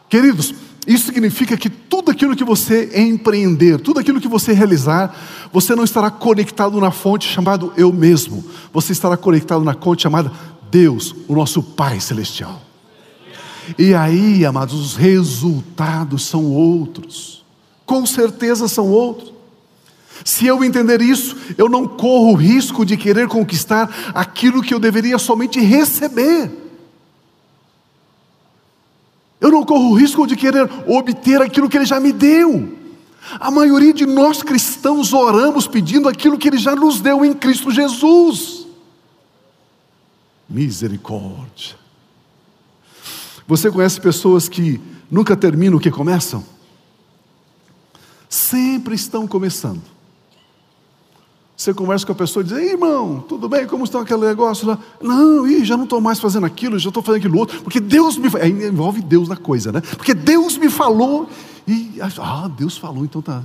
Queridos, 0.09 0.55
isso 0.89 1.05
significa 1.05 1.55
que 1.55 1.69
tudo 1.69 2.11
aquilo 2.11 2.35
que 2.35 2.43
você 2.43 2.91
empreender, 2.99 3.79
tudo 3.79 4.01
aquilo 4.01 4.19
que 4.19 4.27
você 4.27 4.55
realizar, 4.55 5.15
você 5.53 5.75
não 5.75 5.85
estará 5.85 6.11
conectado 6.11 6.81
na 6.81 6.91
fonte 6.91 7.29
chamada 7.29 7.69
eu 7.77 7.93
mesmo, 7.93 8.43
você 8.73 8.93
estará 8.93 9.15
conectado 9.15 9.63
na 9.63 9.75
fonte 9.75 10.03
chamada 10.03 10.33
Deus, 10.71 11.15
o 11.29 11.35
nosso 11.35 11.63
Pai 11.63 12.01
Celestial. 12.01 12.63
E 13.79 13.95
aí, 13.95 14.47
amados, 14.47 14.81
os 14.81 14.97
resultados 14.97 16.25
são 16.25 16.47
outros. 16.47 17.45
Com 17.85 18.07
certeza 18.07 18.67
são 18.67 18.89
outros. 18.89 19.35
Se 20.25 20.47
eu 20.47 20.65
entender 20.65 21.03
isso, 21.03 21.37
eu 21.59 21.69
não 21.69 21.87
corro 21.87 22.33
o 22.33 22.35
risco 22.35 22.87
de 22.87 22.97
querer 22.97 23.29
conquistar 23.29 24.13
aquilo 24.15 24.63
que 24.63 24.73
eu 24.73 24.81
deveria 24.81 25.19
somente 25.19 25.61
receber. 25.61 26.68
Eu 29.41 29.51
não 29.51 29.65
corro 29.65 29.91
o 29.91 29.95
risco 29.95 30.27
de 30.27 30.37
querer 30.37 30.69
obter 30.87 31.41
aquilo 31.41 31.69
que 31.69 31.77
Ele 31.77 31.87
já 31.87 32.01
me 32.01 32.13
deu. 32.13 32.77
A 33.39 33.51
maioria 33.51 33.93
de 33.93 34.07
nós 34.07 34.43
cristãos 34.43 35.13
oramos 35.13 35.67
pedindo 35.67 36.09
aquilo 36.09 36.39
que 36.39 36.49
Ele 36.49 36.59
já 36.59 36.75
nos 36.75 37.01
deu 37.01 37.25
em 37.25 37.33
Cristo 37.35 37.71
Jesus. 37.71 38.67
Misericórdia. 40.49 41.77
Você 43.47 43.71
conhece 43.71 44.01
pessoas 44.01 44.49
que 44.49 44.81
nunca 45.11 45.37
terminam 45.37 45.79
o 45.79 45.81
que 45.81 45.91
começam? 45.91 46.45
Sempre 48.29 48.95
estão 48.95 49.27
começando. 49.27 49.98
Você 51.59 51.75
conversa 51.75 52.07
com 52.07 52.13
a 52.13 52.15
pessoa 52.15 52.45
e 52.45 52.47
diz: 52.47 52.57
Ei, 52.57 52.71
irmão, 52.71 53.19
tudo 53.29 53.49
bem? 53.49 53.67
Como 53.67 53.83
está 53.83 54.01
aquele 54.01 54.25
negócio 54.25 54.65
lá? 54.65 54.79
Não, 55.03 55.45
ih, 55.45 55.65
já 55.65 55.77
não 55.77 55.85
estou 55.85 56.01
mais 56.01 56.21
fazendo 56.21 56.47
aquilo, 56.47 56.79
já 56.79 56.89
estou 56.89 57.03
fazendo 57.03 57.19
aquilo 57.19 57.37
outro, 57.37 57.61
porque 57.63 57.81
Deus 57.81 58.17
me. 58.17 58.31
Aí 58.41 58.53
envolve 58.69 59.03
Deus 59.03 59.29
na 59.29 59.37
coisa, 59.37 59.73
né? 59.73 59.81
Porque 59.81 60.15
Deus 60.15 60.57
me 60.57 60.71
falou 60.71 61.29
e. 61.67 61.99
Ah, 62.21 62.49
Deus 62.57 62.79
falou, 62.79 63.05
então 63.05 63.21
tá. 63.21 63.43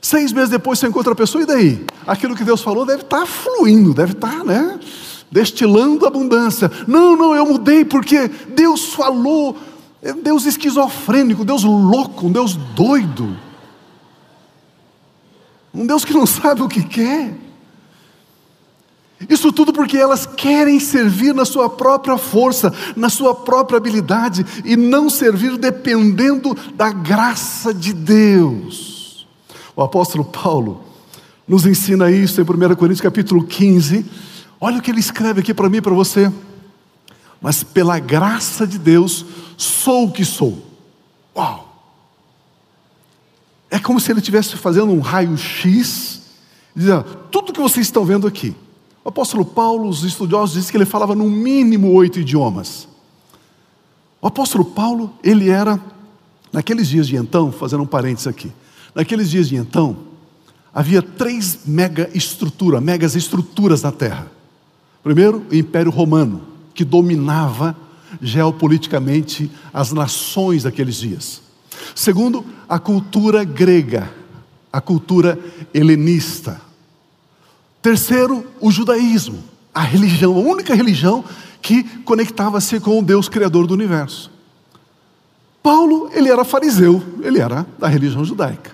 Seis 0.00 0.32
meses 0.32 0.50
depois 0.50 0.80
você 0.80 0.88
encontra 0.88 1.12
a 1.12 1.14
pessoa, 1.14 1.44
e 1.44 1.46
daí? 1.46 1.86
Aquilo 2.04 2.34
que 2.34 2.42
Deus 2.42 2.60
falou 2.60 2.84
deve 2.84 3.02
estar 3.02 3.20
tá 3.20 3.26
fluindo, 3.26 3.94
deve 3.94 4.14
estar, 4.14 4.38
tá, 4.38 4.44
né? 4.44 4.80
destilando 5.30 6.06
abundância. 6.06 6.70
Não, 6.88 7.16
não, 7.16 7.36
eu 7.36 7.46
mudei 7.46 7.84
porque 7.84 8.28
Deus 8.48 8.92
falou. 8.94 9.56
É 10.02 10.12
Deus 10.12 10.44
esquizofrênico, 10.44 11.44
Deus 11.44 11.62
louco, 11.62 12.26
um 12.26 12.32
Deus 12.32 12.56
doido. 12.56 13.36
Um 15.72 15.86
Deus 15.86 16.04
que 16.04 16.12
não 16.12 16.26
sabe 16.26 16.62
o 16.62 16.68
que 16.68 16.82
quer. 16.82 17.43
Isso 19.28 19.52
tudo 19.52 19.72
porque 19.72 19.96
elas 19.96 20.26
querem 20.26 20.78
servir 20.80 21.34
na 21.34 21.44
sua 21.44 21.68
própria 21.68 22.16
força, 22.18 22.72
na 22.96 23.08
sua 23.08 23.34
própria 23.34 23.76
habilidade 23.76 24.44
e 24.64 24.76
não 24.76 25.08
servir 25.08 25.56
dependendo 25.56 26.56
da 26.74 26.90
graça 26.90 27.72
de 27.72 27.92
Deus. 27.92 29.26
O 29.76 29.82
apóstolo 29.82 30.24
Paulo 30.24 30.82
nos 31.46 31.66
ensina 31.66 32.10
isso 32.10 32.40
em 32.40 32.44
1 32.44 32.74
Coríntios 32.74 33.00
capítulo 33.00 33.44
15, 33.44 34.04
Olha 34.64 34.78
o 34.78 34.80
que 34.80 34.90
ele 34.90 35.00
escreve 35.00 35.40
aqui 35.40 35.52
para 35.52 35.68
mim 35.68 35.76
e 35.76 35.82
para 35.82 35.92
você. 35.92 36.32
Mas 37.38 37.62
pela 37.62 37.98
graça 37.98 38.66
de 38.66 38.78
Deus, 38.78 39.22
sou 39.58 40.06
o 40.06 40.10
que 40.10 40.24
sou. 40.24 40.64
Uau! 41.36 41.70
É 43.70 43.78
como 43.78 44.00
se 44.00 44.10
ele 44.10 44.20
estivesse 44.20 44.56
fazendo 44.56 44.90
um 44.90 45.00
raio-x, 45.00 46.22
dizendo: 46.74 47.04
tudo 47.30 47.52
que 47.52 47.60
vocês 47.60 47.86
estão 47.86 48.06
vendo 48.06 48.26
aqui. 48.26 48.56
O 49.04 49.10
apóstolo 49.10 49.44
Paulo, 49.44 49.88
os 49.88 50.02
estudiosos 50.02 50.54
dizem 50.54 50.70
que 50.70 50.76
ele 50.78 50.86
falava 50.86 51.14
no 51.14 51.28
mínimo 51.28 51.92
oito 51.92 52.18
idiomas. 52.18 52.88
O 54.20 54.26
apóstolo 54.26 54.64
Paulo, 54.64 55.12
ele 55.22 55.50
era, 55.50 55.78
naqueles 56.50 56.88
dias 56.88 57.06
de 57.06 57.16
então, 57.16 57.52
fazendo 57.52 57.82
um 57.82 57.86
parênteses 57.86 58.26
aqui, 58.26 58.50
naqueles 58.94 59.28
dias 59.28 59.50
de 59.50 59.56
então, 59.56 59.98
havia 60.72 61.02
três 61.02 61.60
mega 61.66 62.08
estruturas, 62.14 62.82
megas 62.82 63.14
estruturas 63.14 63.82
na 63.82 63.92
terra. 63.92 64.32
Primeiro, 65.02 65.44
o 65.50 65.54
Império 65.54 65.90
Romano, 65.90 66.40
que 66.72 66.82
dominava 66.82 67.76
geopoliticamente 68.22 69.50
as 69.72 69.92
nações 69.92 70.62
daqueles 70.62 70.96
dias. 70.96 71.42
Segundo, 71.94 72.42
a 72.66 72.78
cultura 72.78 73.44
grega, 73.44 74.10
a 74.72 74.80
cultura 74.80 75.38
helenista. 75.74 76.60
Terceiro, 77.84 78.46
o 78.62 78.70
judaísmo, 78.70 79.44
a 79.74 79.82
religião, 79.82 80.34
a 80.34 80.40
única 80.40 80.74
religião 80.74 81.22
que 81.60 81.82
conectava-se 81.98 82.80
com 82.80 82.98
o 82.98 83.02
Deus 83.02 83.28
criador 83.28 83.66
do 83.66 83.74
universo. 83.74 84.30
Paulo, 85.62 86.08
ele 86.14 86.30
era 86.30 86.46
fariseu, 86.46 87.02
ele 87.20 87.40
era 87.40 87.66
da 87.78 87.86
religião 87.86 88.24
judaica. 88.24 88.70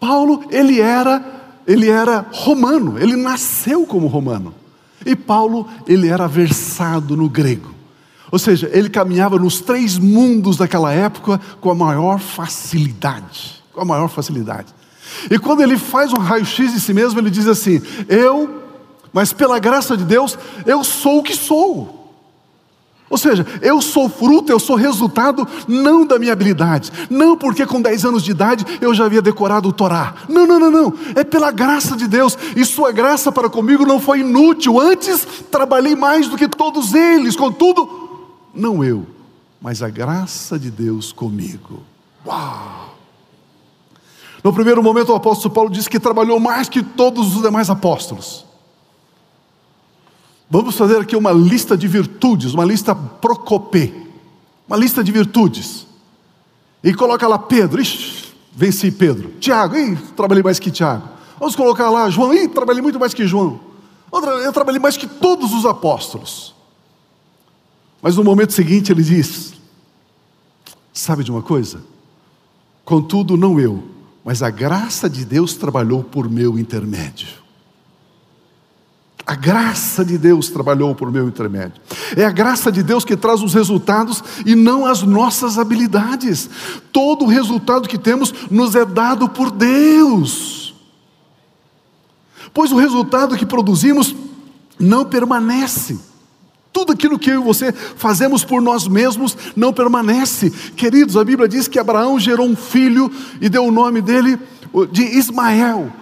Paulo, 0.00 0.42
ele 0.50 0.80
era, 0.80 1.24
ele 1.64 1.88
era 1.88 2.26
romano, 2.32 2.98
ele 2.98 3.14
nasceu 3.14 3.86
como 3.86 4.08
romano. 4.08 4.52
E 5.06 5.14
Paulo, 5.14 5.68
ele 5.86 6.08
era 6.08 6.26
versado 6.26 7.16
no 7.16 7.28
grego. 7.28 7.72
Ou 8.32 8.38
seja, 8.40 8.68
ele 8.72 8.90
caminhava 8.90 9.38
nos 9.38 9.60
três 9.60 9.96
mundos 9.96 10.56
daquela 10.56 10.92
época 10.92 11.40
com 11.60 11.70
a 11.70 11.74
maior 11.76 12.18
facilidade. 12.18 13.62
Com 13.72 13.82
a 13.82 13.84
maior 13.84 14.08
facilidade. 14.08 14.74
E 15.30 15.38
quando 15.38 15.62
ele 15.62 15.76
faz 15.76 16.12
um 16.12 16.18
raio-x 16.18 16.72
de 16.72 16.80
si 16.80 16.92
mesmo, 16.92 17.18
ele 17.20 17.30
diz 17.30 17.46
assim: 17.46 17.82
Eu, 18.08 18.62
mas 19.12 19.32
pela 19.32 19.58
graça 19.58 19.96
de 19.96 20.04
Deus, 20.04 20.38
eu 20.66 20.84
sou 20.84 21.18
o 21.18 21.22
que 21.22 21.34
sou. 21.34 22.00
Ou 23.10 23.18
seja, 23.18 23.44
eu 23.60 23.82
sou 23.82 24.08
fruto, 24.08 24.52
eu 24.52 24.60
sou 24.60 24.76
resultado 24.76 25.46
não 25.66 26.06
da 26.06 26.16
minha 26.16 26.32
habilidade, 26.32 26.92
não 27.10 27.36
porque 27.36 27.66
com 27.66 27.82
10 27.82 28.04
anos 28.04 28.22
de 28.22 28.30
idade 28.30 28.64
eu 28.80 28.94
já 28.94 29.06
havia 29.06 29.20
decorado 29.20 29.68
o 29.68 29.72
Torá. 29.72 30.14
Não, 30.28 30.46
não, 30.46 30.60
não, 30.60 30.70
não. 30.70 30.94
É 31.16 31.24
pela 31.24 31.50
graça 31.50 31.96
de 31.96 32.06
Deus. 32.06 32.38
E 32.54 32.64
sua 32.64 32.92
graça 32.92 33.32
para 33.32 33.50
comigo 33.50 33.84
não 33.84 33.98
foi 33.98 34.20
inútil. 34.20 34.78
Antes 34.78 35.26
trabalhei 35.50 35.96
mais 35.96 36.28
do 36.28 36.36
que 36.36 36.46
todos 36.46 36.94
eles. 36.94 37.34
Contudo, 37.34 38.28
não 38.54 38.84
eu, 38.84 39.04
mas 39.60 39.82
a 39.82 39.88
graça 39.88 40.56
de 40.56 40.70
Deus 40.70 41.10
comigo. 41.10 41.82
Uau! 42.24 42.89
No 44.42 44.52
primeiro 44.52 44.82
momento, 44.82 45.12
o 45.12 45.14
apóstolo 45.14 45.52
Paulo 45.52 45.70
disse 45.70 45.88
que 45.88 46.00
trabalhou 46.00 46.40
mais 46.40 46.68
que 46.68 46.82
todos 46.82 47.36
os 47.36 47.42
demais 47.42 47.68
apóstolos. 47.68 48.46
Vamos 50.48 50.74
fazer 50.74 50.98
aqui 50.98 51.14
uma 51.14 51.30
lista 51.30 51.76
de 51.76 51.86
virtudes, 51.86 52.54
uma 52.54 52.64
lista 52.64 52.94
procopê, 52.94 53.92
uma 54.66 54.76
lista 54.76 55.04
de 55.04 55.12
virtudes. 55.12 55.86
E 56.82 56.92
coloca 56.94 57.28
lá 57.28 57.38
Pedro, 57.38 57.80
ixi, 57.80 58.32
venci 58.52 58.90
Pedro. 58.90 59.34
Tiago, 59.38 59.76
ih, 59.76 59.96
trabalhei 60.16 60.42
mais 60.42 60.58
que 60.58 60.70
Tiago. 60.70 61.08
Vamos 61.38 61.54
colocar 61.54 61.90
lá 61.90 62.10
João, 62.10 62.34
ih, 62.34 62.48
trabalhei 62.48 62.82
muito 62.82 62.98
mais 62.98 63.14
que 63.14 63.26
João. 63.26 63.60
Eu 64.42 64.52
trabalhei 64.52 64.80
mais 64.80 64.96
que 64.96 65.06
todos 65.06 65.52
os 65.52 65.64
apóstolos. 65.64 66.54
Mas 68.02 68.16
no 68.16 68.24
momento 68.24 68.52
seguinte 68.52 68.90
ele 68.90 69.02
diz: 69.02 69.52
Sabe 70.92 71.22
de 71.22 71.30
uma 71.30 71.42
coisa? 71.42 71.82
Contudo, 72.84 73.36
não 73.36 73.60
eu, 73.60 73.84
mas 74.24 74.42
a 74.42 74.50
graça 74.50 75.08
de 75.08 75.24
Deus 75.24 75.54
trabalhou 75.54 76.02
por 76.04 76.28
meu 76.28 76.58
intermédio. 76.58 77.40
A 79.26 79.34
graça 79.34 80.04
de 80.04 80.18
Deus 80.18 80.48
trabalhou 80.48 80.94
por 80.94 81.12
meu 81.12 81.28
intermédio. 81.28 81.80
É 82.16 82.24
a 82.24 82.30
graça 82.30 82.72
de 82.72 82.82
Deus 82.82 83.04
que 83.04 83.16
traz 83.16 83.42
os 83.42 83.54
resultados 83.54 84.24
e 84.44 84.56
não 84.56 84.84
as 84.84 85.02
nossas 85.02 85.56
habilidades. 85.56 86.50
Todo 86.92 87.24
o 87.24 87.28
resultado 87.28 87.88
que 87.88 87.98
temos 87.98 88.34
nos 88.50 88.74
é 88.74 88.84
dado 88.84 89.28
por 89.28 89.50
Deus. 89.50 90.74
Pois 92.52 92.72
o 92.72 92.76
resultado 92.76 93.36
que 93.36 93.46
produzimos 93.46 94.14
não 94.78 95.04
permanece. 95.04 96.09
Tudo 96.72 96.92
aquilo 96.92 97.18
que 97.18 97.30
eu 97.30 97.40
e 97.40 97.44
você 97.44 97.72
fazemos 97.72 98.44
por 98.44 98.62
nós 98.62 98.86
mesmos 98.86 99.36
não 99.56 99.72
permanece. 99.72 100.50
Queridos, 100.76 101.16
a 101.16 101.24
Bíblia 101.24 101.48
diz 101.48 101.66
que 101.66 101.78
Abraão 101.78 102.18
gerou 102.18 102.46
um 102.46 102.56
filho 102.56 103.10
e 103.40 103.48
deu 103.48 103.64
o 103.64 103.72
nome 103.72 104.00
dele 104.00 104.38
de 104.92 105.02
Ismael. 105.02 105.92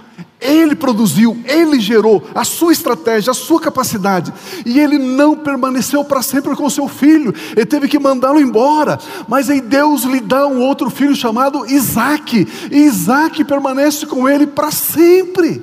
Ele 0.41 0.77
produziu, 0.77 1.37
ele 1.45 1.81
gerou 1.81 2.25
a 2.33 2.45
sua 2.45 2.73
estratégia, 2.73 3.33
a 3.33 3.35
sua 3.35 3.61
capacidade, 3.61 4.33
e 4.65 4.79
ele 4.79 4.97
não 4.97 5.37
permaneceu 5.37 6.05
para 6.05 6.23
sempre 6.23 6.55
com 6.55 6.71
seu 6.71 6.87
filho, 6.87 7.35
ele 7.57 7.67
teve 7.67 7.89
que 7.89 7.99
mandá-lo 7.99 8.41
embora. 8.41 9.01
Mas 9.27 9.51
aí 9.51 9.61
Deus 9.61 10.05
lhe 10.05 10.21
dá 10.21 10.47
um 10.47 10.61
outro 10.61 10.91
filho 10.91 11.17
chamado 11.17 11.67
Isaac, 11.67 12.47
e 12.71 12.77
Isaac 12.77 13.43
permanece 13.43 14.07
com 14.07 14.29
ele 14.29 14.47
para 14.47 14.71
sempre. 14.71 15.61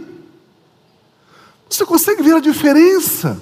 Você 1.70 1.86
consegue 1.86 2.22
ver 2.22 2.36
a 2.36 2.42
diferença? 2.42 3.42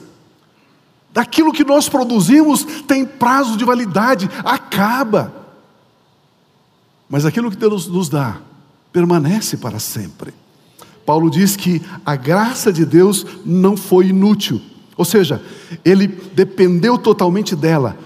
Daquilo 1.13 1.53
que 1.53 1.63
nós 1.63 1.88
produzimos 1.88 2.65
tem 2.88 3.05
prazo 3.05 3.55
de 3.55 3.63
validade, 3.63 4.27
acaba. 4.43 5.32
Mas 7.08 7.24
aquilo 7.24 7.51
que 7.51 7.58
Deus 7.58 7.88
nos 7.88 8.10
dá 8.10 8.38
permanece 8.91 9.55
para 9.55 9.77
sempre. 9.77 10.34
Paulo 11.05 11.29
diz 11.29 11.55
que 11.55 11.82
a 12.03 12.15
graça 12.15 12.74
de 12.74 12.86
Deus 12.86 13.25
não 13.46 13.77
foi 13.77 14.08
inútil, 14.08 14.60
ou 14.98 15.05
seja, 15.05 15.43
ele 15.84 16.08
dependeu 16.08 16.98
totalmente 16.98 17.55
dela. 17.55 17.98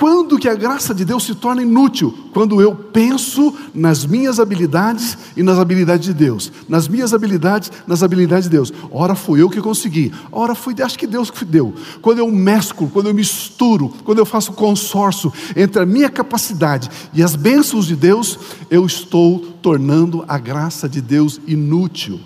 Quando 0.00 0.38
que 0.38 0.48
a 0.48 0.54
graça 0.54 0.94
de 0.94 1.04
Deus 1.04 1.24
se 1.24 1.34
torna 1.34 1.60
inútil? 1.60 2.30
Quando 2.32 2.58
eu 2.58 2.74
penso 2.74 3.54
nas 3.74 4.06
minhas 4.06 4.40
habilidades 4.40 5.18
e 5.36 5.42
nas 5.42 5.58
habilidades 5.58 6.06
de 6.06 6.14
Deus. 6.14 6.50
Nas 6.66 6.88
minhas 6.88 7.12
habilidades, 7.12 7.70
nas 7.86 8.02
habilidades 8.02 8.44
de 8.44 8.50
Deus. 8.56 8.72
Ora 8.90 9.14
fui 9.14 9.42
eu 9.42 9.50
que 9.50 9.60
consegui. 9.60 10.10
Ora 10.32 10.54
fui, 10.54 10.74
acho 10.82 10.98
que 10.98 11.06
Deus 11.06 11.30
que 11.30 11.44
deu. 11.44 11.74
Quando 12.00 12.20
eu 12.20 12.30
mesclo, 12.32 12.88
quando 12.88 13.08
eu 13.08 13.14
misturo, 13.14 13.92
quando 14.02 14.20
eu 14.20 14.24
faço 14.24 14.54
consórcio 14.54 15.30
entre 15.54 15.82
a 15.82 15.84
minha 15.84 16.08
capacidade 16.08 16.88
e 17.12 17.22
as 17.22 17.36
bênçãos 17.36 17.84
de 17.84 17.94
Deus, 17.94 18.38
eu 18.70 18.86
estou 18.86 19.38
tornando 19.60 20.24
a 20.26 20.38
graça 20.38 20.88
de 20.88 21.02
Deus 21.02 21.38
inútil. 21.46 22.18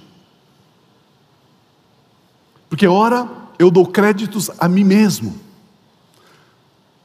Porque 2.70 2.87
ora 2.87 3.29
eu 3.59 3.68
dou 3.68 3.85
créditos 3.85 4.48
a 4.61 4.68
mim 4.68 4.85
mesmo. 4.85 5.42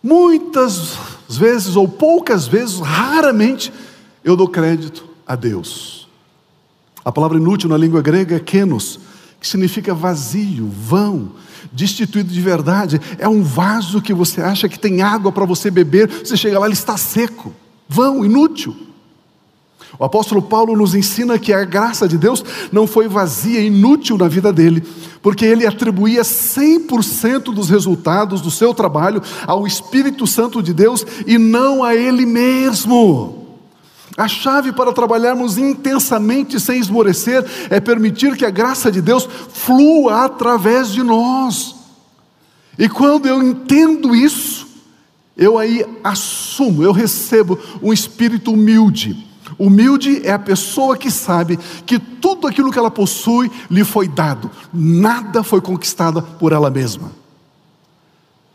Muitas 0.01 0.97
vezes, 1.29 1.75
ou 1.75 1.87
poucas 1.87 2.47
vezes, 2.47 2.79
raramente, 2.79 3.71
eu 4.23 4.35
dou 4.35 4.47
crédito 4.47 5.05
a 5.27 5.35
Deus. 5.35 6.07
A 7.03 7.11
palavra 7.11 7.37
inútil 7.37 7.69
na 7.69 7.77
língua 7.77 8.01
grega 8.01 8.35
é 8.35 8.39
kenos, 8.39 8.99
que 9.39 9.47
significa 9.47 9.93
vazio, 9.93 10.67
vão, 10.67 11.31
destituído 11.71 12.31
de 12.31 12.41
verdade. 12.41 12.99
É 13.17 13.27
um 13.27 13.43
vaso 13.43 14.01
que 14.01 14.13
você 14.13 14.41
acha 14.41 14.67
que 14.67 14.79
tem 14.79 15.01
água 15.01 15.31
para 15.31 15.45
você 15.45 15.69
beber, 15.71 16.09
você 16.09 16.35
chega 16.35 16.59
lá, 16.59 16.65
ele 16.65 16.73
está 16.73 16.97
seco, 16.97 17.53
vão, 17.87 18.25
inútil. 18.25 18.88
O 19.97 20.03
apóstolo 20.03 20.41
Paulo 20.41 20.75
nos 20.75 20.93
ensina 20.93 21.39
que 21.39 21.51
a 21.51 21.63
graça 21.63 22.07
de 22.07 22.17
Deus 22.17 22.43
não 22.71 22.85
foi 22.85 23.07
vazia, 23.07 23.61
inútil 23.61 24.17
na 24.17 24.27
vida 24.27 24.53
dele, 24.53 24.83
porque 25.21 25.45
ele 25.45 25.65
atribuía 25.65 26.21
100% 26.21 27.53
dos 27.53 27.69
resultados 27.69 28.41
do 28.41 28.51
seu 28.51 28.73
trabalho 28.73 29.21
ao 29.47 29.65
Espírito 29.65 30.27
Santo 30.27 30.61
de 30.61 30.73
Deus 30.73 31.05
e 31.25 31.37
não 31.37 31.83
a 31.83 31.95
ele 31.95 32.25
mesmo. 32.25 33.47
A 34.15 34.27
chave 34.27 34.71
para 34.73 34.91
trabalharmos 34.91 35.57
intensamente 35.57 36.59
sem 36.59 36.79
esmorecer 36.79 37.45
é 37.69 37.79
permitir 37.79 38.35
que 38.35 38.45
a 38.45 38.49
graça 38.49 38.91
de 38.91 39.01
Deus 39.01 39.27
flua 39.53 40.25
através 40.25 40.91
de 40.91 41.01
nós. 41.01 41.75
E 42.77 42.87
quando 42.87 43.27
eu 43.27 43.41
entendo 43.41 44.15
isso, 44.15 44.67
eu 45.37 45.57
aí 45.57 45.85
assumo, 46.03 46.83
eu 46.83 46.91
recebo 46.91 47.57
um 47.81 47.91
espírito 47.91 48.51
humilde 48.51 49.28
Humilde 49.59 50.25
é 50.25 50.31
a 50.31 50.39
pessoa 50.39 50.97
que 50.97 51.11
sabe 51.11 51.59
que 51.85 51.99
tudo 51.99 52.47
aquilo 52.47 52.71
que 52.71 52.79
ela 52.79 52.89
possui 52.89 53.51
lhe 53.69 53.83
foi 53.83 54.07
dado, 54.07 54.49
nada 54.73 55.43
foi 55.43 55.59
conquistado 55.59 56.21
por 56.39 56.53
ela 56.53 56.69
mesma. 56.69 57.11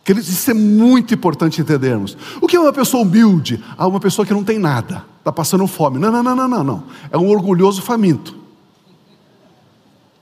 Queridos, 0.03 0.29
isso 0.31 0.51
é 0.51 0.55
muito 0.55 1.13
importante 1.13 1.61
entendermos. 1.61 2.17
O 2.41 2.47
que 2.47 2.57
é 2.57 2.61
uma 2.61 2.73
pessoa 2.73 3.03
humilde? 3.03 3.63
Ah, 3.77 3.87
uma 3.87 4.01
pessoa 4.01 4.25
que 4.25 4.33
não 4.33 4.43
tem 4.43 4.59
nada, 4.59 5.05
está 5.19 5.31
passando 5.31 5.67
fome. 5.67 5.99
Não, 5.99 6.11
não, 6.11 6.23
não, 6.23 6.35
não, 6.35 6.49
não, 6.49 6.65
não. 6.65 6.85
É 7.11 7.19
um 7.19 7.29
orgulhoso 7.29 7.83
faminto. 7.83 8.35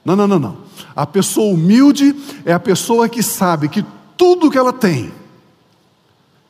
Não, 0.05 0.17
não, 0.17 0.27
não, 0.27 0.39
não. 0.39 0.57
A 0.97 1.07
pessoa 1.07 1.55
humilde 1.55 2.15
é 2.45 2.53
a 2.53 2.61
pessoa 2.61 3.09
que 3.09 3.23
sabe 3.23 3.69
que 3.69 3.85
tudo 4.17 4.51
que 4.51 4.59
ela 4.59 4.73
tem. 4.73 5.13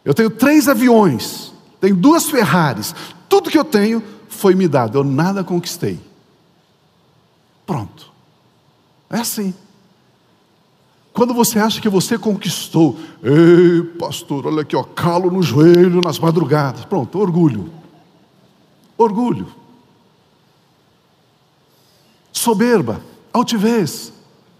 Eu 0.05 0.15
tenho 0.15 0.31
três 0.31 0.69
aviões, 0.69 1.53
tenho 1.81 1.95
duas 1.95 2.29
Ferraris, 2.29 2.95
tudo 3.29 3.51
que 3.51 3.59
eu 3.59 3.65
tenho 3.65 4.03
foi 4.33 4.55
me 4.55 4.67
dado, 4.67 4.99
eu 4.99 5.05
nada 5.05 5.45
conquistei. 5.45 6.01
Pronto. 7.67 8.11
É 9.09 9.19
assim. 9.19 9.55
Quando 11.13 11.35
você 11.35 11.59
acha 11.59 11.81
que 11.81 11.89
você 11.89 12.19
conquistou, 12.19 12.99
ei, 13.23 13.83
pastor, 13.99 14.47
olha 14.47 14.63
aqui, 14.63 14.75
ó, 14.75 14.83
calo 14.83 15.31
no 15.31 15.43
joelho 15.43 16.01
nas 16.01 16.19
madrugadas. 16.19 16.85
Pronto, 16.87 17.19
orgulho. 17.19 17.71
Orgulho. 18.97 19.47
Soberba, 22.33 23.03
altivez. 23.33 24.13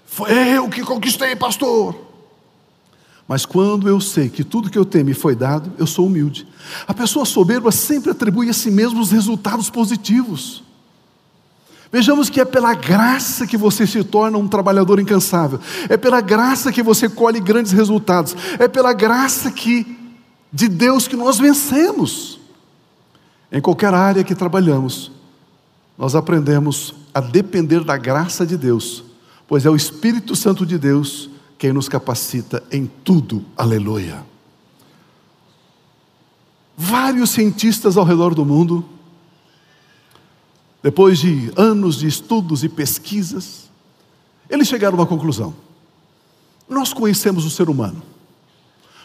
Foi 0.05 0.31
eu 0.31 0.69
que 0.69 0.83
conquistei, 0.83 1.35
pastor. 1.35 1.97
Mas 3.33 3.47
quando 3.47 3.89
eu 3.89 3.99
sei 3.99 4.29
que 4.29 4.45
tudo 4.45 4.69
que 4.69 4.77
eu 4.77 4.85
tenho 4.85 5.07
me 5.07 5.15
foi 5.15 5.35
dado, 5.35 5.73
eu 5.79 5.87
sou 5.87 6.07
humilde. 6.07 6.47
A 6.87 6.93
pessoa 6.93 7.25
soberba 7.25 7.73
sempre 7.73 8.11
atribui 8.11 8.51
a 8.51 8.53
si 8.53 8.71
mesmo 8.71 9.01
os 9.01 9.11
resultados 9.11 9.71
positivos. 9.71 10.63
Vejamos 11.91 12.29
que 12.29 12.43
é 12.43 12.45
pela 12.45 12.75
graça 12.75 13.47
que 13.47 13.57
você 13.57 13.87
se 13.87 14.05
torna 14.05 14.37
um 14.37 14.47
trabalhador 14.47 15.01
incansável, 15.01 15.59
é 15.89 15.97
pela 15.97 16.21
graça 16.21 16.71
que 16.71 16.83
você 16.83 17.09
colhe 17.09 17.41
grandes 17.41 17.73
resultados, 17.73 18.37
é 18.59 18.69
pela 18.69 18.93
graça 18.93 19.51
que 19.51 20.15
de 20.53 20.69
Deus 20.69 21.09
que 21.09 21.17
nós 21.17 21.39
vencemos. 21.39 22.39
Em 23.51 23.63
qualquer 23.63 23.95
área 23.95 24.23
que 24.23 24.35
trabalhamos, 24.35 25.11
nós 25.97 26.15
aprendemos 26.15 26.95
a 27.15 27.21
depender 27.23 27.83
da 27.83 27.97
graça 27.97 28.45
de 28.45 28.59
Deus, 28.59 29.03
pois 29.49 29.65
é 29.65 29.71
o 29.71 29.77
Espírito 29.77 30.37
Santo 30.37 30.67
de 30.67 30.77
Deus 30.77 31.32
quem 31.63 31.73
nos 31.73 31.89
capacita 31.89 32.61
em 32.73 32.91
tudo. 33.05 33.45
Aleluia. 33.57 34.27
Vários 36.77 37.31
cientistas 37.31 37.97
ao 37.97 38.05
redor 38.05 38.35
do 38.35 38.45
mundo, 38.45 38.85
depois 40.83 41.21
de 41.21 41.53
anos 41.57 42.01
de 42.01 42.09
estudos 42.09 42.65
e 42.65 42.69
pesquisas, 42.69 43.71
eles 44.51 44.67
chegaram 44.67 44.99
a 44.99 45.03
uma 45.03 45.07
conclusão. 45.07 45.55
Nós 46.69 46.93
conhecemos 46.93 47.45
o 47.45 47.51
ser 47.51 47.71
humano. 47.71 48.03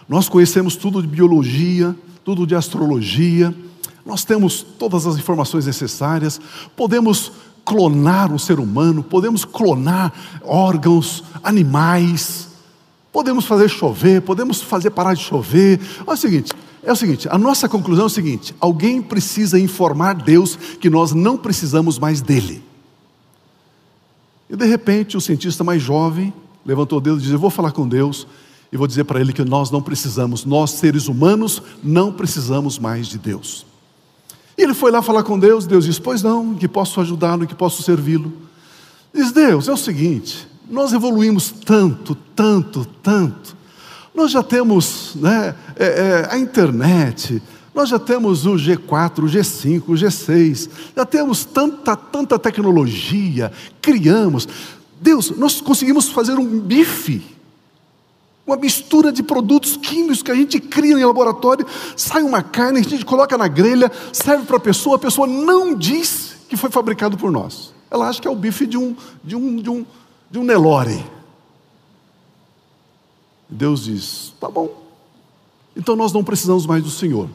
Nós 0.09 0.27
conhecemos 0.27 0.75
tudo 0.75 0.99
de 0.99 1.07
biologia, 1.07 1.95
tudo 2.25 2.47
de 2.47 2.55
astrologia, 2.55 3.55
nós 4.03 4.23
temos 4.23 4.63
todas 4.63 5.05
as 5.05 5.15
informações 5.15 5.67
necessárias, 5.67 6.41
podemos 6.75 7.31
clonar 7.63 8.33
um 8.33 8.39
ser 8.39 8.59
humano, 8.59 9.03
podemos 9.03 9.45
clonar 9.45 10.11
órgãos, 10.43 11.23
animais, 11.43 12.46
podemos 13.11 13.45
fazer 13.45 13.69
chover, 13.69 14.21
podemos 14.21 14.61
fazer 14.61 14.91
parar 14.91 15.13
de 15.13 15.23
chover. 15.23 15.79
Olha 16.05 16.13
o 16.13 16.17
seguinte, 16.17 16.53
é 16.83 16.91
o 16.91 16.95
seguinte, 16.95 17.27
a 17.29 17.37
nossa 17.37 17.67
conclusão 17.67 18.03
é 18.03 18.07
o 18.07 18.09
seguinte: 18.09 18.55
alguém 18.59 19.01
precisa 19.01 19.59
informar 19.59 20.13
Deus 20.13 20.55
que 20.55 20.89
nós 20.89 21.13
não 21.13 21.37
precisamos 21.37 21.99
mais 21.99 22.21
dele. 22.21 22.63
E 24.49 24.55
de 24.55 24.65
repente 24.65 25.17
o 25.17 25.21
cientista 25.21 25.63
mais 25.63 25.81
jovem 25.81 26.33
levantou 26.65 26.99
o 26.99 27.01
dedo 27.01 27.17
e 27.17 27.21
disse: 27.21 27.33
Eu 27.33 27.39
vou 27.39 27.49
falar 27.49 27.71
com 27.71 27.87
Deus 27.87 28.27
e 28.71 28.77
vou 28.77 28.87
dizer 28.87 29.03
para 29.03 29.19
ele 29.19 29.33
que 29.33 29.43
nós 29.43 29.71
não 29.71 29.81
precisamos, 29.81 30.45
nós 30.45 30.71
seres 30.71 31.07
humanos 31.07 31.61
não 31.83 32.11
precisamos 32.11 32.79
mais 32.79 33.07
de 33.07 33.17
Deus. 33.17 33.65
E 34.57 34.63
ele 34.63 34.73
foi 34.73 34.91
lá 34.91 35.01
falar 35.01 35.23
com 35.23 35.37
Deus, 35.37 35.65
Deus 35.65 35.85
disse: 35.85 36.01
Pois 36.01 36.23
não, 36.23 36.55
que 36.55 36.67
posso 36.67 36.99
ajudá-lo, 37.01 37.45
que 37.45 37.55
posso 37.55 37.83
servi-lo. 37.83 38.31
Diz: 39.13 39.31
Deus, 39.31 39.67
é 39.67 39.73
o 39.73 39.77
seguinte, 39.77 40.47
nós 40.69 40.93
evoluímos 40.93 41.51
tanto, 41.51 42.15
tanto, 42.35 42.85
tanto. 43.01 43.55
Nós 44.13 44.31
já 44.31 44.41
temos 44.41 45.15
né, 45.15 45.55
é, 45.75 45.85
é, 45.85 46.27
a 46.31 46.37
internet, 46.37 47.41
nós 47.73 47.89
já 47.89 47.99
temos 47.99 48.45
o 48.45 48.53
G4, 48.53 49.19
o 49.19 49.27
G5, 49.27 49.83
o 49.87 49.93
G6, 49.93 50.69
já 50.95 51.05
temos 51.05 51.45
tanta, 51.45 51.95
tanta 51.95 52.39
tecnologia, 52.39 53.51
criamos. 53.81 54.47
Deus, 54.99 55.31
nós 55.37 55.61
conseguimos 55.61 56.09
fazer 56.09 56.33
um 56.33 56.59
bife 56.59 57.37
uma 58.47 58.55
mistura 58.55 59.11
de 59.11 59.21
produtos 59.21 59.75
químicos 59.75 60.23
que 60.23 60.31
a 60.31 60.35
gente 60.35 60.57
cria 60.57 60.93
em 60.93 61.03
laboratório, 61.03 61.67
sai 61.97 62.23
uma 62.23 62.41
carne, 62.41 62.79
a 62.79 62.83
gente 62.83 63.03
coloca 63.03 63.37
na 63.37 63.49
grelha, 63.49 63.91
serve 64.13 64.45
para 64.45 64.55
a 64.55 64.59
pessoa, 64.59 64.95
a 64.95 64.99
pessoa 64.99 65.27
não 65.27 65.75
diz 65.75 66.37
que 66.47 66.55
foi 66.55 66.71
fabricado 66.71 67.17
por 67.17 67.29
nós. 67.29 67.73
Ela 67.91 68.07
acha 68.07 68.21
que 68.21 68.27
é 68.27 68.31
o 68.31 68.35
bife 68.35 68.65
de 68.65 68.77
um, 68.77 68.95
de 69.21 69.35
um, 69.35 69.57
de 69.57 69.69
um, 69.69 69.85
de 70.29 70.39
um 70.39 70.43
Nelore. 70.43 71.05
Deus 73.49 73.85
diz: 73.85 74.33
tá 74.39 74.49
bom, 74.49 74.69
então 75.75 75.95
nós 75.95 76.11
não 76.11 76.23
precisamos 76.23 76.65
mais 76.65 76.83
do 76.83 76.89
Senhor. 76.89 77.29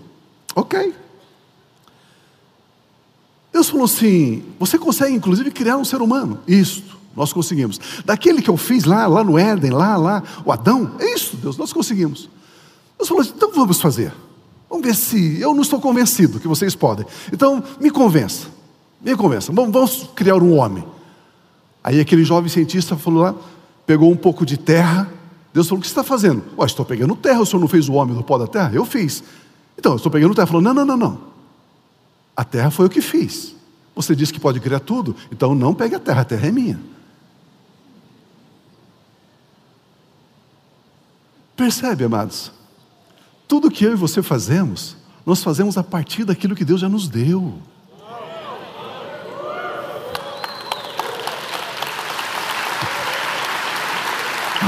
Ok. 0.55 0.94
Deus 3.52 3.68
falou 3.68 3.85
assim: 3.85 4.42
você 4.59 4.78
consegue 4.78 5.14
inclusive 5.14 5.50
criar 5.50 5.76
um 5.76 5.85
ser 5.85 6.02
humano. 6.02 6.40
Isto. 6.46 7.00
Nós 7.14 7.33
conseguimos. 7.33 7.78
Daquele 8.05 8.40
que 8.40 8.48
eu 8.48 8.57
fiz 8.57 8.85
lá, 8.85 9.07
lá 9.07 9.22
no 9.22 9.38
Éden, 9.38 9.70
lá, 9.70 9.96
lá, 9.98 10.22
o 10.46 10.50
Adão, 10.50 10.96
é 10.98 11.14
isso, 11.14 11.37
Deus, 11.37 11.59
nós 11.59 11.70
conseguimos. 11.70 12.28
Deus 12.96 13.09
falou 13.09 13.20
assim, 13.20 13.33
então 13.37 13.52
vamos 13.52 13.81
fazer. 13.81 14.14
Vamos 14.68 14.87
ver 14.87 14.94
se. 14.94 15.38
Eu 15.38 15.52
não 15.52 15.61
estou 15.61 15.78
convencido 15.81 16.40
que 16.40 16.48
vocês 16.48 16.74
podem. 16.74 17.05
Então, 17.31 17.62
me 17.78 17.90
convença. 17.90 18.46
Me 19.00 19.14
convença. 19.14 19.52
Vamos, 19.52 19.72
vamos 19.72 20.09
criar 20.14 20.37
um 20.37 20.57
homem. 20.57 20.83
Aí 21.83 22.01
aquele 22.01 22.25
jovem 22.25 22.49
cientista 22.49 22.97
falou 22.97 23.23
lá, 23.23 23.35
pegou 23.87 24.11
um 24.11 24.16
pouco 24.16 24.47
de 24.47 24.57
terra. 24.57 25.12
Deus 25.53 25.68
falou: 25.68 25.79
O 25.79 25.83
que 25.83 25.88
você 25.88 25.92
está 25.92 26.05
fazendo? 26.05 26.42
Ué, 26.57 26.66
estou 26.66 26.85
pegando 26.85 27.16
terra, 27.16 27.40
o 27.40 27.47
senhor 27.47 27.61
não 27.61 27.68
fez 27.68 27.88
o 27.88 27.95
homem 27.95 28.14
do 28.14 28.23
pó 28.23 28.38
da 28.38 28.47
terra? 28.47 28.71
Eu 28.73 28.85
fiz. 28.85 29.23
Então, 29.77 29.97
estou 29.97 30.11
pegando 30.11 30.35
terra. 30.35 30.47
Falou: 30.47 30.62
Não, 30.62 30.73
não, 30.73 30.85
não, 30.85 30.97
não. 30.97 31.18
A 32.37 32.45
terra 32.45 32.71
foi 32.71 32.87
o 32.87 32.90
que 32.90 33.01
fiz. 33.01 33.55
Você 33.95 34.16
disse 34.16 34.33
que 34.33 34.40
pode 34.40 34.59
criar 34.59 34.81
tudo, 34.81 35.14
então 35.31 35.55
não 35.55 35.75
pegue 35.75 35.95
a 35.95 36.01
terra, 36.01 36.23
a 36.23 36.25
terra 36.25 36.49
é 36.49 36.51
minha. 36.51 36.81
Percebe, 41.55 42.05
amados? 42.05 42.51
Tudo 43.47 43.71
que 43.71 43.85
eu 43.85 43.92
e 43.92 43.97
você 43.97 44.23
fazemos, 44.23 44.97
nós 45.27 45.42
fazemos 45.42 45.77
a 45.77 45.85
partir 45.85 46.25
daquilo 46.25 46.55
que 46.55 46.64
Deus 46.64 46.81
já 46.81 46.88
nos 46.88 47.07
deu. 47.07 47.55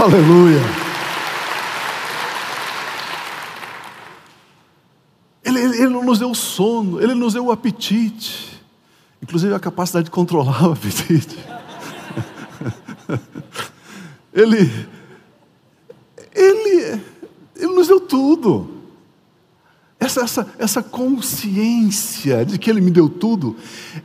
Aleluia. 0.05 0.61
Ele, 5.43 5.59
ele, 5.59 5.77
ele 5.79 5.89
nos 5.89 6.19
deu 6.19 6.31
o 6.31 6.35
sono, 6.35 7.01
Ele 7.01 7.15
nos 7.15 7.33
deu 7.33 7.47
o 7.47 7.51
apetite, 7.51 8.61
inclusive 9.23 9.55
a 9.55 9.59
capacidade 9.59 10.05
de 10.05 10.11
controlar 10.11 10.69
o 10.69 10.73
apetite. 10.73 11.39
Ele, 14.31 14.71
ele, 16.35 17.01
ele 17.57 17.75
nos 17.75 17.87
deu 17.87 18.01
tudo. 18.01 18.69
Essa, 19.99 20.21
essa, 20.23 20.55
essa 20.59 20.83
consciência 20.83 22.45
de 22.45 22.59
que 22.59 22.69
Ele 22.69 22.83
me 22.83 22.91
deu 22.91 23.09
tudo 23.09 23.57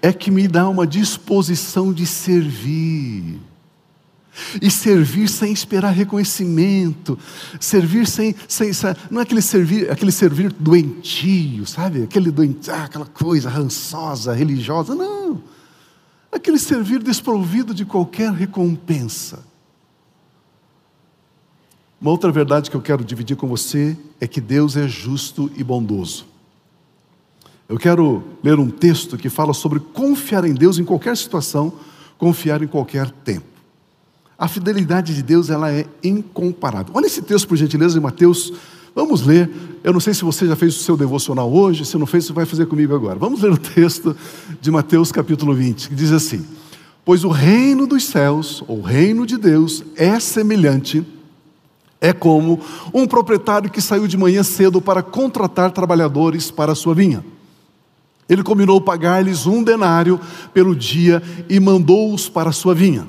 é 0.02 0.14
que 0.14 0.32
me 0.32 0.48
dá 0.48 0.70
uma 0.70 0.88
disposição 0.88 1.92
de 1.92 2.06
servir. 2.06 3.49
E 4.62 4.70
servir 4.70 5.28
sem 5.28 5.52
esperar 5.52 5.92
reconhecimento, 5.92 7.18
servir 7.60 8.08
sem, 8.08 8.36
sem 8.48 8.72
não 9.10 9.20
é 9.20 9.24
aquele 9.24 9.42
servir, 9.42 9.92
aquele 9.92 10.12
servir 10.12 10.54
doentio, 10.54 11.66
sabe? 11.66 12.04
Aquele 12.04 12.32
doentio, 12.32 12.74
ah, 12.74 12.84
aquela 12.84 13.06
coisa 13.06 13.50
rançosa, 13.50 14.34
religiosa, 14.34 14.96
não. 14.96 15.42
Aquele 16.32 16.60
servir 16.60 17.02
desprovido 17.02 17.74
de 17.74 17.86
qualquer 17.86 18.32
recompensa. 18.32 19.44
Uma 22.00 22.12
outra 22.12 22.32
verdade 22.32 22.70
que 22.70 22.78
eu 22.78 22.82
quero 22.82 23.04
dividir 23.04 23.36
com 23.36 23.48
você 23.48 23.98
é 24.22 24.28
que 24.28 24.40
Deus 24.40 24.78
é 24.78 24.88
justo 24.88 25.52
e 25.58 25.64
bondoso. 25.64 26.26
Eu 27.68 27.78
quero 27.78 28.24
ler 28.42 28.58
um 28.58 28.70
texto 28.70 29.18
que 29.18 29.30
fala 29.30 29.54
sobre 29.54 29.80
confiar 29.80 30.46
em 30.46 30.54
Deus 30.54 30.80
em 30.80 30.86
qualquer 30.86 31.16
situação, 31.18 31.74
confiar 32.18 32.64
em 32.64 32.68
qualquer 32.68 33.12
tempo. 33.12 33.59
A 34.40 34.48
fidelidade 34.48 35.14
de 35.14 35.22
Deus 35.22 35.50
ela 35.50 35.70
é 35.70 35.86
incomparável. 36.02 36.94
Olha 36.96 37.06
esse 37.06 37.22
texto, 37.22 37.48
por 37.48 37.58
gentileza, 37.58 37.96
de 37.96 38.00
Mateus. 38.00 38.54
Vamos 38.96 39.26
ler. 39.26 39.52
Eu 39.84 39.92
não 39.92 40.00
sei 40.00 40.14
se 40.14 40.24
você 40.24 40.48
já 40.48 40.56
fez 40.56 40.78
o 40.78 40.80
seu 40.80 40.96
devocional 40.96 41.52
hoje, 41.52 41.86
se 41.86 41.98
não 41.98 42.06
fez, 42.06 42.26
você 42.26 42.34
vai 42.34 42.46
fazer 42.46 42.66
comigo 42.66 42.96
agora. 42.96 43.20
Vamos 43.20 43.42
ler 43.42 43.52
o 43.52 43.58
texto 43.58 44.16
de 44.62 44.72
Mateus 44.72 45.12
capítulo 45.12 45.54
20, 45.54 45.90
que 45.90 45.96
diz 45.96 46.14
assim: 46.14 46.46
Pois 47.04 47.26
o 47.26 47.30
reino 47.30 47.86
dos 47.86 48.06
céus, 48.06 48.64
ou 48.66 48.80
o 48.80 48.82
reino 48.82 49.26
de 49.26 49.38
Deus, 49.38 49.84
é 49.98 50.20
semelhante 50.22 51.06
é 52.02 52.14
como 52.14 52.62
um 52.94 53.06
proprietário 53.06 53.70
que 53.70 53.82
saiu 53.82 54.08
de 54.08 54.18
manhã 54.18 54.42
cedo 54.42 54.82
para 54.82 55.04
contratar 55.04 55.72
trabalhadores 55.72 56.50
para 56.50 56.72
a 56.72 56.76
sua 56.76 56.96
vinha. 56.96 57.24
Ele 58.28 58.44
combinou 58.44 58.80
pagar-lhes 58.80 59.46
um 59.46 59.62
denário 59.62 60.20
pelo 60.54 60.76
dia 60.76 61.22
e 61.50 61.60
mandou-os 61.60 62.30
para 62.30 62.52
a 62.52 62.54
sua 62.54 62.74
vinha. 62.74 63.08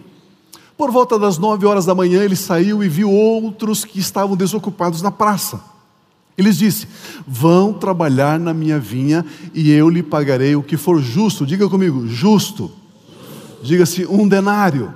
Por 0.80 0.90
volta 0.90 1.18
das 1.18 1.36
nove 1.36 1.66
horas 1.66 1.84
da 1.84 1.94
manhã, 1.94 2.24
ele 2.24 2.34
saiu 2.34 2.82
e 2.82 2.88
viu 2.88 3.12
outros 3.12 3.84
que 3.84 4.00
estavam 4.00 4.34
desocupados 4.34 5.02
na 5.02 5.10
praça. 5.10 5.60
Ele 6.38 6.50
disse: 6.50 6.88
Vão 7.28 7.74
trabalhar 7.74 8.40
na 8.40 8.54
minha 8.54 8.78
vinha 8.78 9.22
e 9.52 9.70
eu 9.70 9.90
lhe 9.90 10.02
pagarei 10.02 10.56
o 10.56 10.62
que 10.62 10.78
for 10.78 10.98
justo. 10.98 11.44
Diga 11.44 11.68
comigo, 11.68 12.08
justo. 12.08 12.70
Diga-se 13.62 14.06
um 14.06 14.26
denário. 14.26 14.94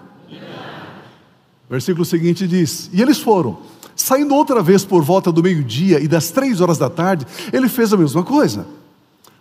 Versículo 1.68 2.06
seguinte 2.06 2.48
diz: 2.48 2.88
E 2.90 3.02
eles 3.02 3.18
foram. 3.18 3.58
Saindo 3.94 4.34
outra 4.34 4.62
vez 4.62 4.86
por 4.86 5.02
volta 5.02 5.30
do 5.30 5.42
meio-dia 5.42 6.00
e 6.00 6.08
das 6.08 6.30
três 6.30 6.62
horas 6.62 6.78
da 6.78 6.88
tarde, 6.88 7.26
ele 7.52 7.68
fez 7.68 7.92
a 7.92 7.98
mesma 7.98 8.22
coisa. 8.22 8.66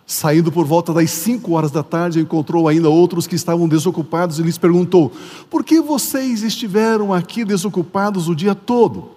Saindo 0.06 0.52
por 0.52 0.66
volta 0.66 0.92
das 0.92 1.10
cinco 1.10 1.52
horas 1.52 1.70
da 1.70 1.82
tarde, 1.82 2.20
encontrou 2.20 2.68
ainda 2.68 2.90
outros 2.90 3.26
que 3.26 3.34
estavam 3.34 3.66
desocupados 3.66 4.38
e 4.38 4.42
lhes 4.42 4.58
perguntou: 4.58 5.10
Por 5.48 5.64
que 5.64 5.80
vocês 5.80 6.42
estiveram 6.42 7.12
aqui 7.12 7.44
desocupados 7.44 8.28
o 8.28 8.34
dia 8.34 8.54
todo? 8.54 9.10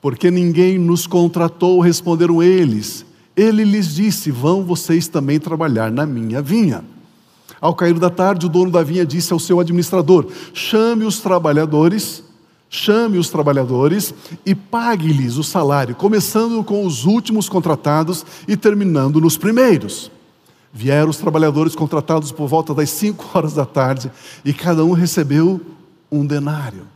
Porque 0.00 0.30
ninguém 0.30 0.78
nos 0.78 1.06
contratou, 1.06 1.80
responderam 1.80 2.40
eles. 2.40 3.04
Ele 3.36 3.64
lhes 3.64 3.92
disse: 3.92 4.30
Vão 4.30 4.62
vocês 4.64 5.08
também 5.08 5.40
trabalhar 5.40 5.90
na 5.90 6.06
minha 6.06 6.40
vinha. 6.40 6.84
Ao 7.60 7.74
cair 7.74 7.98
da 7.98 8.08
tarde, 8.08 8.46
o 8.46 8.48
dono 8.48 8.70
da 8.70 8.84
vinha 8.84 9.04
disse 9.04 9.32
ao 9.32 9.40
seu 9.40 9.58
administrador: 9.58 10.28
Chame 10.54 11.04
os 11.04 11.18
trabalhadores 11.18 12.22
Chame 12.70 13.16
os 13.16 13.30
trabalhadores 13.30 14.12
e 14.44 14.54
pague-lhes 14.54 15.36
o 15.36 15.44
salário, 15.44 15.94
começando 15.94 16.62
com 16.62 16.84
os 16.84 17.06
últimos 17.06 17.48
contratados 17.48 18.26
e 18.46 18.56
terminando 18.56 19.20
nos 19.20 19.38
primeiros. 19.38 20.10
Vieram 20.70 21.08
os 21.08 21.16
trabalhadores 21.16 21.74
contratados 21.74 22.30
por 22.30 22.46
volta 22.46 22.74
das 22.74 22.90
cinco 22.90 23.24
horas 23.32 23.54
da 23.54 23.64
tarde 23.64 24.10
e 24.44 24.52
cada 24.52 24.84
um 24.84 24.92
recebeu 24.92 25.60
um 26.12 26.26
denário. 26.26 26.86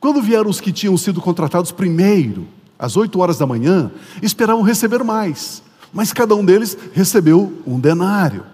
Quando 0.00 0.22
vieram 0.22 0.48
os 0.48 0.60
que 0.60 0.72
tinham 0.72 0.96
sido 0.96 1.20
contratados 1.20 1.70
primeiro, 1.70 2.46
às 2.78 2.96
oito 2.96 3.20
horas 3.20 3.36
da 3.36 3.46
manhã, 3.46 3.90
esperavam 4.22 4.62
receber 4.62 5.04
mais, 5.04 5.62
mas 5.92 6.14
cada 6.14 6.34
um 6.34 6.44
deles 6.44 6.78
recebeu 6.94 7.52
um 7.66 7.78
denário. 7.78 8.44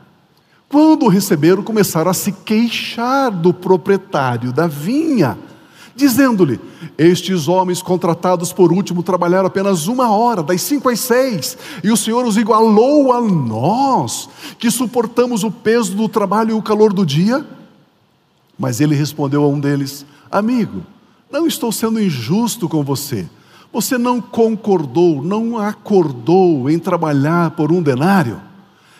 Quando 0.68 1.06
receberam, 1.06 1.62
começaram 1.62 2.10
a 2.10 2.14
se 2.14 2.32
queixar 2.32 3.30
do 3.30 3.52
proprietário 3.52 4.52
da 4.52 4.66
vinha 4.66 5.38
dizendo-lhe: 5.94 6.60
Estes 6.96 7.48
homens 7.48 7.82
contratados 7.82 8.52
por 8.52 8.72
último 8.72 9.02
trabalharam 9.02 9.46
apenas 9.46 9.86
uma 9.86 10.10
hora, 10.10 10.42
das 10.42 10.62
cinco 10.62 10.88
às 10.88 11.00
seis, 11.00 11.56
e 11.82 11.90
o 11.90 11.96
Senhor 11.96 12.24
os 12.24 12.36
igualou 12.36 13.12
a 13.12 13.20
nós, 13.20 14.28
que 14.58 14.70
suportamos 14.70 15.44
o 15.44 15.50
peso 15.50 15.94
do 15.94 16.08
trabalho 16.08 16.50
e 16.50 16.54
o 16.54 16.62
calor 16.62 16.92
do 16.92 17.04
dia? 17.04 17.46
Mas 18.58 18.80
ele 18.80 18.94
respondeu 18.94 19.44
a 19.44 19.48
um 19.48 19.58
deles: 19.58 20.06
Amigo, 20.30 20.82
não 21.30 21.46
estou 21.46 21.72
sendo 21.72 22.00
injusto 22.00 22.68
com 22.68 22.82
você. 22.82 23.28
Você 23.72 23.96
não 23.96 24.20
concordou, 24.20 25.22
não 25.22 25.56
acordou 25.56 26.68
em 26.68 26.78
trabalhar 26.78 27.52
por 27.52 27.72
um 27.72 27.82
denário? 27.82 28.38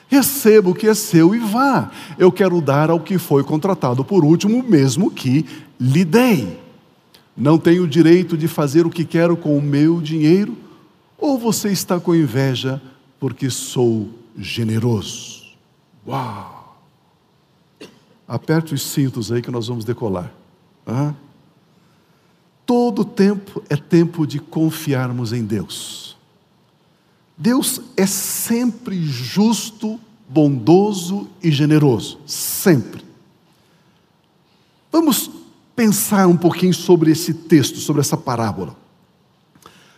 Receba 0.09 0.71
o 0.71 0.75
que 0.75 0.87
é 0.87 0.95
seu 0.95 1.35
e 1.35 1.39
vá. 1.39 1.91
Eu 2.19 2.33
quero 2.33 2.61
dar 2.61 2.91
ao 2.91 3.01
que 3.01 3.19
foi 3.19 3.45
contratado 3.45 4.05
por 4.05 4.25
último, 4.25 4.63
mesmo 4.63 5.11
que 5.11 5.45
lhe 5.79 6.05
dei. 6.05 6.62
Não 7.37 7.59
tenho 7.59 7.85
o 7.85 7.89
direito 7.89 8.37
de 8.37 8.47
fazer 8.47 8.87
o 8.87 8.91
que 8.91 9.05
quero 9.05 9.37
com 9.37 9.57
o 9.57 9.63
meu 9.63 10.01
dinheiro? 10.01 10.57
Ou 11.19 11.39
você 11.39 11.71
está 11.71 11.99
com 11.99 12.15
inveja 12.15 12.81
porque 13.19 13.49
sou 13.49 14.11
generoso? 14.37 15.43
Uau! 16.07 16.83
Aperte 18.27 18.75
os 18.75 18.83
cintos 18.83 19.31
aí 19.31 19.41
que 19.41 19.51
nós 19.51 19.69
vamos 19.69 19.85
decolar. 19.85 20.33
Todo 22.67 23.05
tempo 23.05 23.63
é 23.69 23.77
tempo 23.77 24.27
de 24.27 24.39
confiarmos 24.39 25.33
em 25.33 25.45
Deus. 25.45 26.17
Deus 27.37 27.81
é 27.97 28.07
sempre 28.07 29.03
justo, 29.03 29.99
bondoso 30.29 31.29
e 31.43 31.51
generoso, 31.51 32.21
sempre. 32.27 33.05
Vamos 34.91 35.31
pensar 35.75 36.27
um 36.27 36.37
pouquinho 36.37 36.75
sobre 36.75 37.11
esse 37.11 37.33
texto, 37.33 37.79
sobre 37.79 38.01
essa 38.01 38.17
parábola. 38.17 38.77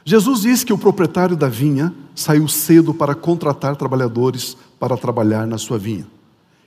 Jesus 0.05 0.43
diz 0.43 0.63
que 0.63 0.73
o 0.73 0.79
proprietário 0.79 1.37
da 1.37 1.49
vinha 1.49 1.95
saiu 2.15 2.47
cedo 2.47 2.93
para 2.93 3.15
contratar 3.15 3.75
trabalhadores 3.75 4.57
para 4.79 4.97
trabalhar 4.97 5.47
na 5.47 5.57
sua 5.57 5.79
vinha. 5.79 6.07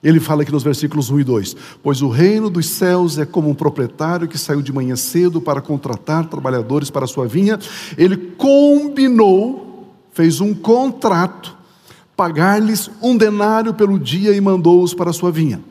Ele 0.03 0.19
fala 0.19 0.41
aqui 0.41 0.51
nos 0.51 0.63
versículos 0.63 1.09
1 1.09 1.19
e 1.19 1.23
2: 1.23 1.55
Pois 1.83 2.01
o 2.01 2.09
reino 2.09 2.49
dos 2.49 2.67
céus 2.67 3.17
é 3.17 3.25
como 3.25 3.49
um 3.49 3.55
proprietário 3.55 4.27
que 4.27 4.37
saiu 4.37 4.61
de 4.61 4.73
manhã 4.73 4.95
cedo 4.95 5.41
para 5.41 5.61
contratar 5.61 6.27
trabalhadores 6.27 6.89
para 6.89 7.05
a 7.05 7.07
sua 7.07 7.27
vinha. 7.27 7.59
Ele 7.97 8.15
combinou, 8.15 9.93
fez 10.11 10.39
um 10.39 10.53
contrato, 10.53 11.55
pagar-lhes 12.15 12.89
um 13.01 13.15
denário 13.15 13.73
pelo 13.73 13.99
dia 13.99 14.35
e 14.35 14.41
mandou-os 14.41 14.93
para 14.93 15.09
a 15.09 15.13
sua 15.13 15.31
vinha. 15.31 15.61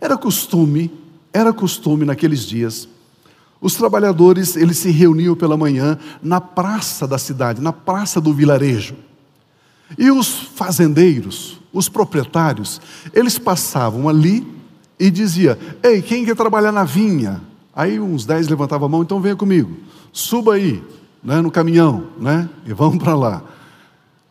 Era 0.00 0.16
costume, 0.16 0.90
era 1.34 1.52
costume 1.52 2.04
naqueles 2.04 2.46
dias, 2.46 2.88
os 3.60 3.74
trabalhadores 3.74 4.56
eles 4.56 4.78
se 4.78 4.90
reuniam 4.90 5.34
pela 5.34 5.56
manhã 5.56 5.98
na 6.22 6.40
praça 6.40 7.08
da 7.08 7.18
cidade, 7.18 7.60
na 7.60 7.72
praça 7.72 8.20
do 8.20 8.32
vilarejo. 8.32 8.94
E 9.98 10.10
os 10.10 10.28
fazendeiros, 10.28 11.60
os 11.72 11.88
proprietários, 11.88 12.80
eles 13.12 13.38
passavam 13.38 14.08
ali 14.08 14.46
e 14.98 15.10
dizia: 15.10 15.58
Ei, 15.82 16.00
quem 16.00 16.24
quer 16.24 16.36
trabalhar 16.36 16.72
na 16.72 16.84
vinha? 16.84 17.42
Aí 17.74 17.98
uns 17.98 18.24
dez 18.24 18.46
levantavam 18.46 18.86
a 18.86 18.88
mão, 18.88 19.02
então 19.02 19.20
venha 19.20 19.34
comigo, 19.34 19.76
suba 20.12 20.54
aí, 20.54 20.80
né, 21.22 21.40
no 21.40 21.50
caminhão, 21.50 22.04
né, 22.20 22.48
e 22.64 22.72
vamos 22.72 23.02
para 23.02 23.16
lá. 23.16 23.42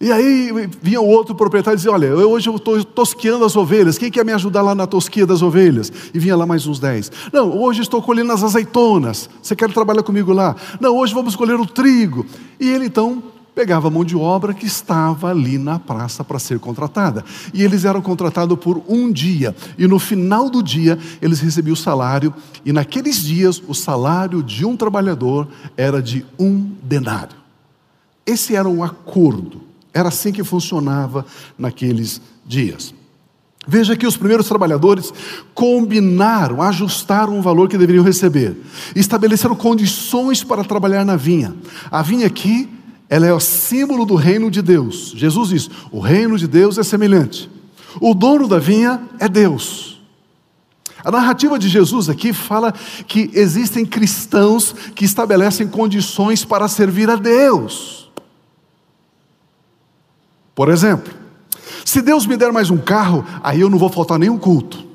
E 0.03 0.11
aí 0.11 0.51
vinha 0.81 0.99
o 0.99 1.07
outro 1.07 1.33
proprietário 1.33 1.75
e 1.75 1.77
dizia: 1.77 1.93
Olha, 1.93 2.13
hoje 2.13 2.49
eu 2.49 2.57
estou 2.57 2.83
tosqueando 2.83 3.45
as 3.45 3.55
ovelhas, 3.55 3.97
quem 3.97 4.11
quer 4.11 4.25
me 4.25 4.33
ajudar 4.33 4.61
lá 4.61 4.75
na 4.75 4.85
tosquia 4.85 5.25
das 5.25 5.41
ovelhas? 5.41 5.89
E 6.13 6.19
vinha 6.19 6.35
lá 6.35 6.45
mais 6.45 6.67
uns 6.67 6.77
dez. 6.77 7.09
Não, 7.31 7.57
hoje 7.57 7.81
estou 7.81 8.01
colhendo 8.01 8.33
as 8.33 8.43
azeitonas, 8.43 9.29
você 9.41 9.55
quer 9.55 9.71
trabalhar 9.71 10.03
comigo 10.03 10.33
lá? 10.33 10.57
Não, 10.81 10.97
hoje 10.97 11.13
vamos 11.13 11.37
colher 11.37 11.57
o 11.57 11.65
trigo. 11.65 12.25
E 12.59 12.67
ele 12.69 12.87
então 12.87 13.23
pegava 13.55 13.87
a 13.87 13.91
mão 13.91 14.03
de 14.03 14.13
obra 14.13 14.53
que 14.53 14.65
estava 14.65 15.29
ali 15.29 15.57
na 15.57 15.79
praça 15.79 16.21
para 16.21 16.37
ser 16.37 16.59
contratada. 16.59 17.23
E 17.53 17.63
eles 17.63 17.85
eram 17.85 18.01
contratados 18.01 18.59
por 18.59 18.83
um 18.89 19.09
dia. 19.09 19.55
E 19.77 19.87
no 19.87 19.99
final 19.99 20.49
do 20.49 20.61
dia, 20.61 20.99
eles 21.21 21.39
recebiam 21.39 21.75
o 21.75 21.77
salário. 21.77 22.33
E 22.65 22.73
naqueles 22.73 23.23
dias, 23.23 23.63
o 23.69 23.73
salário 23.73 24.43
de 24.43 24.65
um 24.65 24.75
trabalhador 24.75 25.47
era 25.77 26.01
de 26.01 26.25
um 26.37 26.71
denário. 26.83 27.37
Esse 28.25 28.53
era 28.53 28.67
o 28.67 28.83
acordo. 28.83 29.71
Era 29.93 30.09
assim 30.09 30.31
que 30.31 30.43
funcionava 30.43 31.25
naqueles 31.57 32.21
dias. 32.45 32.93
Veja 33.65 33.95
que 33.95 34.05
os 34.05 34.17
primeiros 34.17 34.47
trabalhadores 34.47 35.13
combinaram, 35.53 36.61
ajustaram 36.61 37.39
o 37.39 37.41
valor 37.41 37.69
que 37.69 37.77
deveriam 37.77 38.03
receber, 38.03 38.57
estabeleceram 38.93 39.55
condições 39.55 40.43
para 40.43 40.65
trabalhar 40.65 41.05
na 41.05 41.15
vinha. 41.15 41.55
A 41.89 42.01
vinha 42.01 42.27
aqui 42.27 42.69
ela 43.09 43.27
é 43.27 43.33
o 43.33 43.39
símbolo 43.39 44.05
do 44.05 44.15
reino 44.15 44.49
de 44.49 44.61
Deus. 44.61 45.13
Jesus 45.15 45.49
diz: 45.49 45.69
o 45.91 45.99
reino 45.99 46.37
de 46.37 46.47
Deus 46.47 46.77
é 46.77 46.83
semelhante. 46.83 47.49
O 48.01 48.13
dono 48.13 48.47
da 48.47 48.57
vinha 48.57 49.01
é 49.19 49.29
Deus. 49.29 50.01
A 51.05 51.11
narrativa 51.11 51.59
de 51.59 51.69
Jesus 51.69 52.09
aqui 52.09 52.33
fala 52.33 52.73
que 53.07 53.29
existem 53.33 53.85
cristãos 53.85 54.73
que 54.95 55.05
estabelecem 55.05 55.67
condições 55.67 56.43
para 56.43 56.67
servir 56.67 57.09
a 57.09 57.15
Deus. 57.15 58.02
Por 60.55 60.69
exemplo, 60.69 61.13
se 61.85 62.01
Deus 62.01 62.25
me 62.25 62.37
der 62.37 62.51
mais 62.51 62.69
um 62.69 62.77
carro, 62.77 63.25
aí 63.43 63.61
eu 63.61 63.69
não 63.69 63.77
vou 63.77 63.89
faltar 63.89 64.19
nenhum 64.19 64.37
culto. 64.37 64.85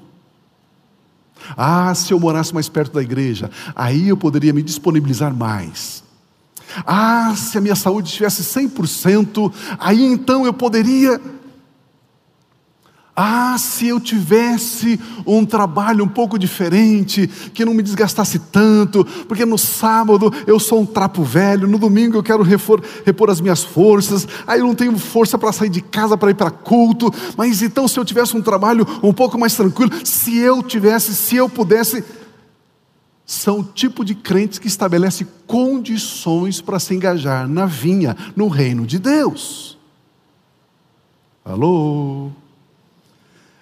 Ah, 1.57 1.95
se 1.95 2.13
eu 2.13 2.21
morasse 2.21 2.53
mais 2.53 2.69
perto 2.69 2.93
da 2.93 3.03
igreja, 3.03 3.51
aí 3.75 4.09
eu 4.09 4.17
poderia 4.17 4.53
me 4.53 4.63
disponibilizar 4.63 5.35
mais. 5.35 6.03
Ah, 6.87 7.35
se 7.37 7.57
a 7.57 7.61
minha 7.61 7.75
saúde 7.75 8.09
estivesse 8.09 8.43
100%, 8.43 9.53
aí 9.79 10.05
então 10.05 10.45
eu 10.45 10.53
poderia. 10.53 11.21
Ah, 13.21 13.59
se 13.59 13.89
eu 13.89 13.99
tivesse 13.99 15.01
um 15.27 15.45
trabalho 15.45 16.05
um 16.05 16.09
pouco 16.09 16.39
diferente, 16.39 17.27
que 17.53 17.65
não 17.65 17.75
me 17.75 17.83
desgastasse 17.83 18.39
tanto, 18.39 19.05
porque 19.27 19.45
no 19.45 19.59
sábado 19.59 20.33
eu 20.47 20.61
sou 20.61 20.83
um 20.83 20.87
trapo 20.87 21.25
velho, 21.25 21.67
no 21.67 21.81
domingo 21.81 22.17
eu 22.17 22.23
quero 22.23 22.45
repor, 22.45 22.81
repor 23.05 23.29
as 23.29 23.41
minhas 23.41 23.65
forças, 23.65 24.25
aí 24.47 24.61
eu 24.61 24.67
não 24.69 24.75
tenho 24.77 24.97
força 24.97 25.37
para 25.37 25.53
sair 25.53 25.69
de 25.69 25.81
casa 25.81 26.17
para 26.17 26.31
ir 26.31 26.35
para 26.35 26.53
culto, 26.53 27.13
mas 27.37 27.61
então 27.61 27.89
se 27.89 27.99
eu 27.99 28.05
tivesse 28.05 28.37
um 28.37 28.41
trabalho 28.41 28.87
um 29.03 29.13
pouco 29.13 29.37
mais 29.37 29.57
tranquilo, 29.57 29.91
se 30.05 30.39
eu 30.39 30.63
tivesse, 30.63 31.13
se 31.13 31.35
eu 31.35 31.49
pudesse, 31.49 32.05
são 33.27 33.59
o 33.59 33.65
tipo 33.65 34.05
de 34.05 34.15
crentes 34.15 34.61
que 34.61 34.69
estabelece 34.69 35.27
condições 35.45 36.61
para 36.61 36.79
se 36.79 36.95
engajar 36.95 37.49
na 37.49 37.67
vinha, 37.67 38.17
no 38.37 38.47
reino 38.47 38.87
de 38.87 39.01
Deus. 39.01 39.77
Alô? 41.45 42.31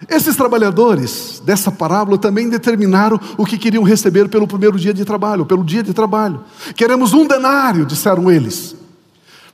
Esses 0.07 0.35
trabalhadores 0.35 1.41
dessa 1.43 1.71
parábola 1.71 2.17
também 2.17 2.49
determinaram 2.49 3.19
o 3.35 3.45
que 3.45 3.57
queriam 3.57 3.83
receber 3.83 4.29
pelo 4.29 4.47
primeiro 4.47 4.77
dia 4.77 4.93
de 4.93 5.03
trabalho, 5.03 5.45
pelo 5.45 5.63
dia 5.63 5.81
de 5.81 5.93
trabalho. 5.93 6.41
Queremos 6.75 7.13
um 7.13 7.25
denário, 7.25 7.85
disseram 7.85 8.29
eles. 8.29 8.75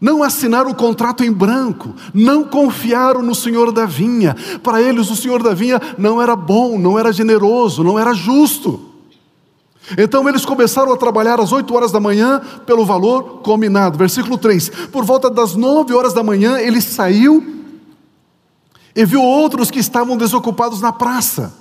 Não 0.02 0.22
assinaram 0.22 0.72
o 0.72 0.76
contrato 0.76 1.24
em 1.24 1.32
branco, 1.32 1.94
não 2.14 2.44
confiaram 2.44 3.22
no 3.22 3.34
Senhor 3.34 3.72
da 3.72 3.86
vinha. 3.86 4.36
Para 4.62 4.82
eles, 4.82 5.10
o 5.10 5.16
Senhor 5.16 5.42
da 5.42 5.54
vinha 5.54 5.82
não 5.98 6.22
era 6.22 6.36
bom, 6.36 6.78
não 6.78 7.00
era 7.00 7.14
generoso, 7.14 7.86
não 7.86 7.98
era 7.98 8.14
justo. 8.14 8.90
Então 9.98 10.28
eles 10.28 10.46
começaram 10.46 10.92
a 10.92 10.98
trabalhar 10.98 11.40
às 11.40 11.54
8 11.54 11.74
horas 11.74 11.92
da 11.92 12.02
manhã 12.02 12.42
pelo 12.66 12.86
valor 12.86 13.40
combinado. 13.42 13.98
Versículo 13.98 14.38
3: 14.38 14.70
Por 14.92 15.06
volta 15.06 15.30
das 15.30 15.56
9 15.56 15.94
horas 15.94 16.14
da 16.14 16.22
manhã, 16.22 16.58
ele 16.60 16.82
saiu 16.82 17.53
e 18.96 19.06
viu 19.06 19.22
outros 19.22 19.72
que 19.72 19.80
estavam 19.80 20.18
desocupados 20.18 20.82
na 20.82 20.92
praça. 20.92 21.54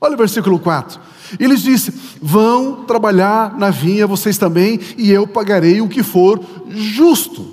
Olha 0.00 0.14
o 0.14 0.18
versículo 0.18 0.58
4. 0.58 1.00
Eles 1.38 1.60
disse: 1.60 1.92
Vão 2.22 2.84
trabalhar 2.84 3.58
na 3.58 3.70
vinha 3.70 4.06
vocês 4.06 4.38
também, 4.38 4.80
e 4.96 5.10
eu 5.10 5.26
pagarei 5.26 5.80
o 5.80 5.88
que 5.88 6.02
for 6.02 6.40
justo. 6.68 7.46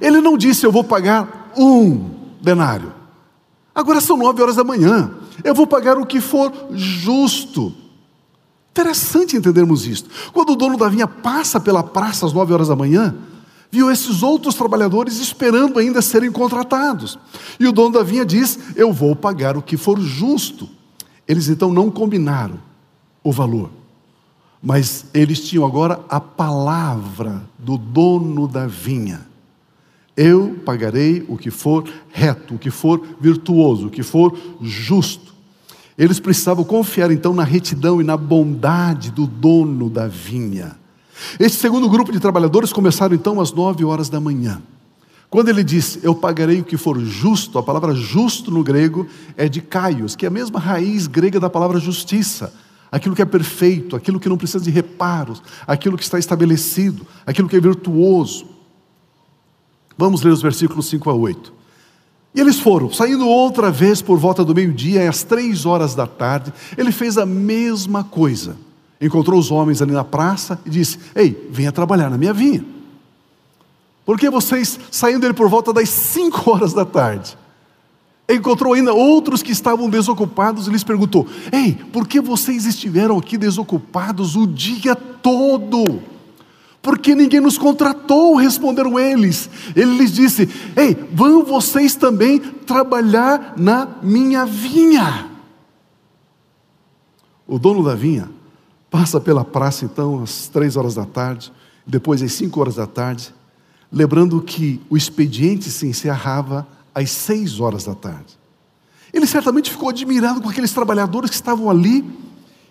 Ele 0.00 0.20
não 0.20 0.36
disse: 0.36 0.64
Eu 0.64 0.72
vou 0.72 0.84
pagar 0.84 1.52
um 1.56 2.10
denário. 2.40 2.92
Agora 3.74 4.00
são 4.00 4.16
nove 4.16 4.42
horas 4.42 4.56
da 4.56 4.64
manhã. 4.64 5.12
Eu 5.44 5.54
vou 5.54 5.66
pagar 5.66 5.96
o 5.98 6.06
que 6.06 6.20
for 6.20 6.52
justo. 6.72 7.74
Interessante 8.72 9.36
entendermos 9.36 9.86
isto. 9.86 10.08
Quando 10.32 10.52
o 10.52 10.56
dono 10.56 10.76
da 10.76 10.88
vinha 10.88 11.06
passa 11.06 11.58
pela 11.58 11.82
praça 11.82 12.26
às 12.26 12.32
nove 12.32 12.52
horas 12.52 12.68
da 12.68 12.76
manhã, 12.76 13.14
viu 13.70 13.90
esses 13.90 14.22
outros 14.22 14.54
trabalhadores 14.54 15.18
esperando 15.18 15.78
ainda 15.78 16.02
serem 16.02 16.32
contratados. 16.32 17.18
E 17.58 17.66
o 17.66 17.72
dono 17.72 17.92
da 17.92 18.02
vinha 18.02 18.24
diz: 18.24 18.58
Eu 18.74 18.92
vou 18.92 19.14
pagar 19.14 19.56
o 19.56 19.62
que 19.62 19.76
for 19.76 20.00
justo. 20.00 20.68
Eles 21.26 21.48
então 21.48 21.72
não 21.72 21.90
combinaram 21.90 22.58
o 23.22 23.30
valor, 23.30 23.70
mas 24.60 25.06
eles 25.14 25.40
tinham 25.46 25.64
agora 25.64 26.00
a 26.08 26.20
palavra 26.20 27.48
do 27.58 27.78
dono 27.78 28.48
da 28.48 28.66
vinha. 28.66 29.28
Eu 30.16 30.60
pagarei 30.66 31.24
o 31.28 31.36
que 31.36 31.50
for 31.50 31.88
reto, 32.10 32.56
o 32.56 32.58
que 32.58 32.70
for 32.70 33.00
virtuoso, 33.20 33.86
o 33.86 33.90
que 33.90 34.02
for 34.02 34.36
justo. 34.60 35.30
Eles 35.96 36.18
precisavam 36.18 36.64
confiar 36.64 37.10
então 37.10 37.32
na 37.32 37.44
retidão 37.44 38.00
e 38.00 38.04
na 38.04 38.16
bondade 38.16 39.10
do 39.10 39.26
dono 39.26 39.88
da 39.88 40.08
vinha. 40.08 40.79
Esse 41.38 41.56
segundo 41.56 41.88
grupo 41.88 42.12
de 42.12 42.20
trabalhadores 42.20 42.72
começaram 42.72 43.14
então 43.14 43.40
às 43.40 43.52
nove 43.52 43.84
horas 43.84 44.08
da 44.08 44.20
manhã. 44.20 44.62
Quando 45.30 45.48
ele 45.48 45.62
disse, 45.62 46.00
eu 46.02 46.12
pagarei 46.12 46.60
o 46.60 46.64
que 46.64 46.76
for 46.76 46.98
justo, 46.98 47.56
a 47.56 47.62
palavra 47.62 47.94
justo 47.94 48.50
no 48.50 48.64
grego 48.64 49.06
é 49.36 49.48
de 49.48 49.60
kaios, 49.60 50.16
que 50.16 50.26
é 50.26 50.28
a 50.28 50.30
mesma 50.30 50.58
raiz 50.58 51.06
grega 51.06 51.38
da 51.38 51.48
palavra 51.48 51.78
justiça. 51.78 52.52
Aquilo 52.90 53.14
que 53.14 53.22
é 53.22 53.24
perfeito, 53.24 53.94
aquilo 53.94 54.18
que 54.18 54.28
não 54.28 54.36
precisa 54.36 54.64
de 54.64 54.70
reparos, 54.70 55.40
aquilo 55.66 55.96
que 55.96 56.02
está 56.02 56.18
estabelecido, 56.18 57.06
aquilo 57.24 57.48
que 57.48 57.54
é 57.54 57.60
virtuoso. 57.60 58.46
Vamos 59.96 60.22
ler 60.22 60.32
os 60.32 60.42
versículos 60.42 60.86
5 60.86 61.08
a 61.08 61.14
8. 61.14 61.52
E 62.34 62.40
eles 62.40 62.58
foram, 62.58 62.92
saindo 62.92 63.28
outra 63.28 63.70
vez 63.70 64.02
por 64.02 64.18
volta 64.18 64.44
do 64.44 64.54
meio-dia, 64.54 65.08
às 65.08 65.22
três 65.22 65.64
horas 65.64 65.94
da 65.94 66.08
tarde, 66.08 66.52
ele 66.76 66.90
fez 66.90 67.16
a 67.16 67.26
mesma 67.26 68.02
coisa. 68.02 68.56
Encontrou 69.00 69.40
os 69.40 69.50
homens 69.50 69.80
ali 69.80 69.92
na 69.92 70.04
praça 70.04 70.60
e 70.66 70.70
disse: 70.70 70.98
Ei, 71.14 71.48
venha 71.50 71.72
trabalhar 71.72 72.10
na 72.10 72.18
minha 72.18 72.34
vinha. 72.34 72.64
Porque 74.04 74.28
vocês, 74.28 74.78
saindo 74.90 75.20
dele 75.20 75.32
por 75.32 75.48
volta 75.48 75.72
das 75.72 75.88
5 75.88 76.50
horas 76.50 76.74
da 76.74 76.84
tarde, 76.84 77.38
encontrou 78.28 78.74
ainda 78.74 78.92
outros 78.92 79.42
que 79.42 79.52
estavam 79.52 79.88
desocupados 79.88 80.66
e 80.66 80.70
lhes 80.70 80.84
perguntou: 80.84 81.26
Ei, 81.50 81.72
por 81.92 82.06
que 82.06 82.20
vocês 82.20 82.66
estiveram 82.66 83.16
aqui 83.16 83.38
desocupados 83.38 84.36
o 84.36 84.46
dia 84.46 84.94
todo? 84.94 86.02
Porque 86.82 87.14
ninguém 87.14 87.40
nos 87.40 87.56
contratou, 87.56 88.34
responderam 88.34 88.98
eles. 88.98 89.48
Ele 89.74 89.96
lhes 89.96 90.12
disse: 90.12 90.46
Ei, 90.76 90.94
vão 91.10 91.42
vocês 91.42 91.94
também 91.94 92.38
trabalhar 92.38 93.54
na 93.56 93.88
minha 94.02 94.44
vinha. 94.44 95.30
O 97.46 97.58
dono 97.58 97.82
da 97.82 97.94
vinha 97.94 98.39
passa 98.90 99.20
pela 99.20 99.44
praça 99.44 99.84
então 99.84 100.22
às 100.22 100.48
três 100.48 100.76
horas 100.76 100.94
da 100.94 101.06
tarde, 101.06 101.52
depois 101.86 102.22
às 102.22 102.32
cinco 102.32 102.60
horas 102.60 102.74
da 102.74 102.86
tarde, 102.86 103.32
lembrando 103.90 104.40
que 104.42 104.80
o 104.90 104.96
expediente 104.96 105.70
se 105.70 105.86
encerrava 105.86 106.66
às 106.94 107.10
seis 107.10 107.60
horas 107.60 107.84
da 107.84 107.94
tarde. 107.94 108.38
Ele 109.12 109.26
certamente 109.26 109.70
ficou 109.70 109.88
admirado 109.88 110.40
com 110.40 110.48
aqueles 110.48 110.72
trabalhadores 110.72 111.30
que 111.30 111.36
estavam 111.36 111.68
ali. 111.68 112.04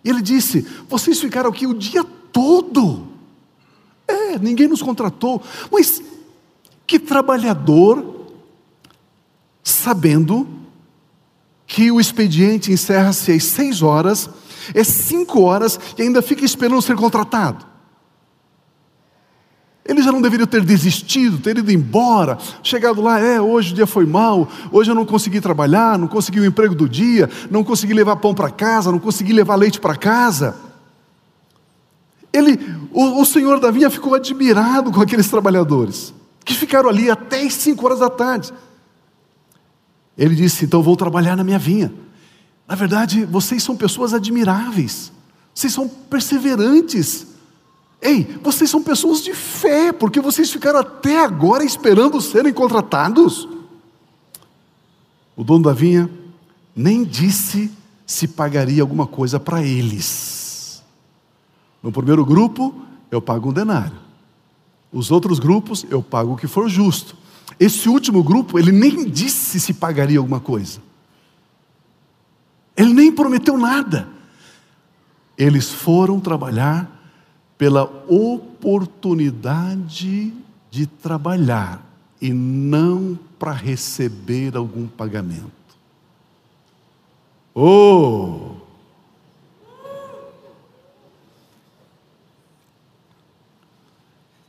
E 0.04 0.10
ele 0.10 0.22
disse: 0.22 0.66
Vocês 0.88 1.20
ficaram 1.20 1.50
aqui 1.50 1.68
o 1.68 1.74
dia 1.74 2.04
todo. 2.32 3.08
É, 4.08 4.40
ninguém 4.40 4.68
nos 4.68 4.82
contratou. 4.82 5.42
Mas 5.72 6.02
que 6.88 6.98
trabalhador, 6.98 8.32
sabendo 9.64 10.48
que 11.68 11.92
o 11.92 12.00
expediente 12.00 12.72
encerra-se 12.72 13.32
às 13.32 13.44
seis 13.44 13.84
horas, 13.84 14.30
é 14.74 14.84
cinco 14.84 15.42
horas 15.42 15.80
e 15.98 16.02
ainda 16.02 16.22
fica 16.22 16.46
esperando 16.46 16.82
ser 16.82 16.96
contratado? 16.96 17.70
Ele 19.90 20.04
já 20.04 20.12
não 20.12 20.22
deveria 20.22 20.46
ter 20.46 20.64
desistido, 20.64 21.40
ter 21.40 21.58
ido 21.58 21.72
embora, 21.72 22.38
chegado 22.62 23.02
lá, 23.02 23.20
é, 23.20 23.42
hoje 23.42 23.72
o 23.72 23.76
dia 23.76 23.88
foi 23.88 24.06
mal, 24.06 24.48
hoje 24.72 24.92
eu 24.92 24.94
não 24.94 25.04
consegui 25.04 25.42
trabalhar, 25.42 25.98
não 25.98 26.08
consegui 26.08 26.40
o 26.40 26.46
emprego 26.46 26.76
do 26.76 26.88
dia, 26.88 27.28
não 27.50 27.64
consegui 27.64 27.96
levar 27.96 28.18
pão 28.18 28.36
para 28.36 28.52
casa, 28.52 28.92
não 28.92 29.00
consegui 29.00 29.34
levar 29.34 29.56
leite 29.56 29.80
para 29.80 29.96
casa. 29.96 30.56
Ele, 32.32 32.60
o, 32.92 33.20
o 33.20 33.26
senhor 33.26 33.60
da 33.60 33.72
vinha 33.72 33.90
ficou 33.90 34.14
admirado 34.14 34.92
com 34.92 35.02
aqueles 35.02 35.28
trabalhadores, 35.28 36.14
que 36.46 36.54
ficaram 36.54 36.88
ali 36.88 37.10
até 37.10 37.42
as 37.42 37.54
cinco 37.54 37.84
horas 37.86 37.98
da 37.98 38.12
tarde. 38.12 38.54
Ele 40.16 40.36
disse: 40.36 40.66
então 40.66 40.84
vou 40.84 40.96
trabalhar 40.96 41.36
na 41.36 41.44
minha 41.44 41.58
vinha. 41.58 41.92
Na 42.70 42.76
verdade, 42.76 43.26
vocês 43.26 43.64
são 43.64 43.76
pessoas 43.76 44.14
admiráveis, 44.14 45.12
vocês 45.54 45.74
são 45.74 45.90
perseverantes, 45.90 47.26
Ei, 48.02 48.24
vocês 48.42 48.70
são 48.70 48.82
pessoas 48.82 49.22
de 49.22 49.34
fé, 49.34 49.92
porque 49.92 50.22
vocês 50.22 50.50
ficaram 50.50 50.80
até 50.80 51.22
agora 51.22 51.64
esperando 51.64 52.22
serem 52.22 52.54
contratados. 52.54 53.48
O 55.36 55.44
dono 55.44 55.66
da 55.66 55.74
vinha 55.74 56.10
nem 56.76 57.04
disse 57.04 57.70
se 58.06 58.28
pagaria 58.28 58.82
alguma 58.82 59.06
coisa 59.06 59.40
para 59.40 59.62
eles. 59.62 60.82
No 61.84 61.92
primeiro 61.92 62.26
grupo, 62.26 62.74
eu 63.12 63.22
pago 63.22 63.50
um 63.50 63.54
denário. 63.54 63.98
Os 64.92 65.12
outros 65.12 65.38
grupos, 65.38 65.86
eu 65.90 66.02
pago 66.02 66.34
o 66.34 66.38
que 66.38 66.48
for 66.48 66.70
justo. 66.70 67.18
Esse 67.60 67.90
último 67.90 68.24
grupo, 68.24 68.58
ele 68.58 68.72
nem 68.72 69.10
disse 69.10 69.60
se 69.60 69.74
pagaria 69.74 70.20
alguma 70.20 70.40
coisa. 70.40 70.80
Ele 72.80 72.94
nem 72.94 73.12
prometeu 73.12 73.58
nada. 73.58 74.08
Eles 75.38 75.70
foram 75.70 76.18
trabalhar 76.18 76.90
pela 77.58 77.84
oportunidade 78.08 80.34
de 80.72 80.88
trabalhar 80.88 81.86
e 82.22 82.32
não 82.32 83.20
para 83.38 83.52
receber 83.52 84.56
algum 84.56 84.88
pagamento. 84.88 85.52
Oh! 87.54 88.56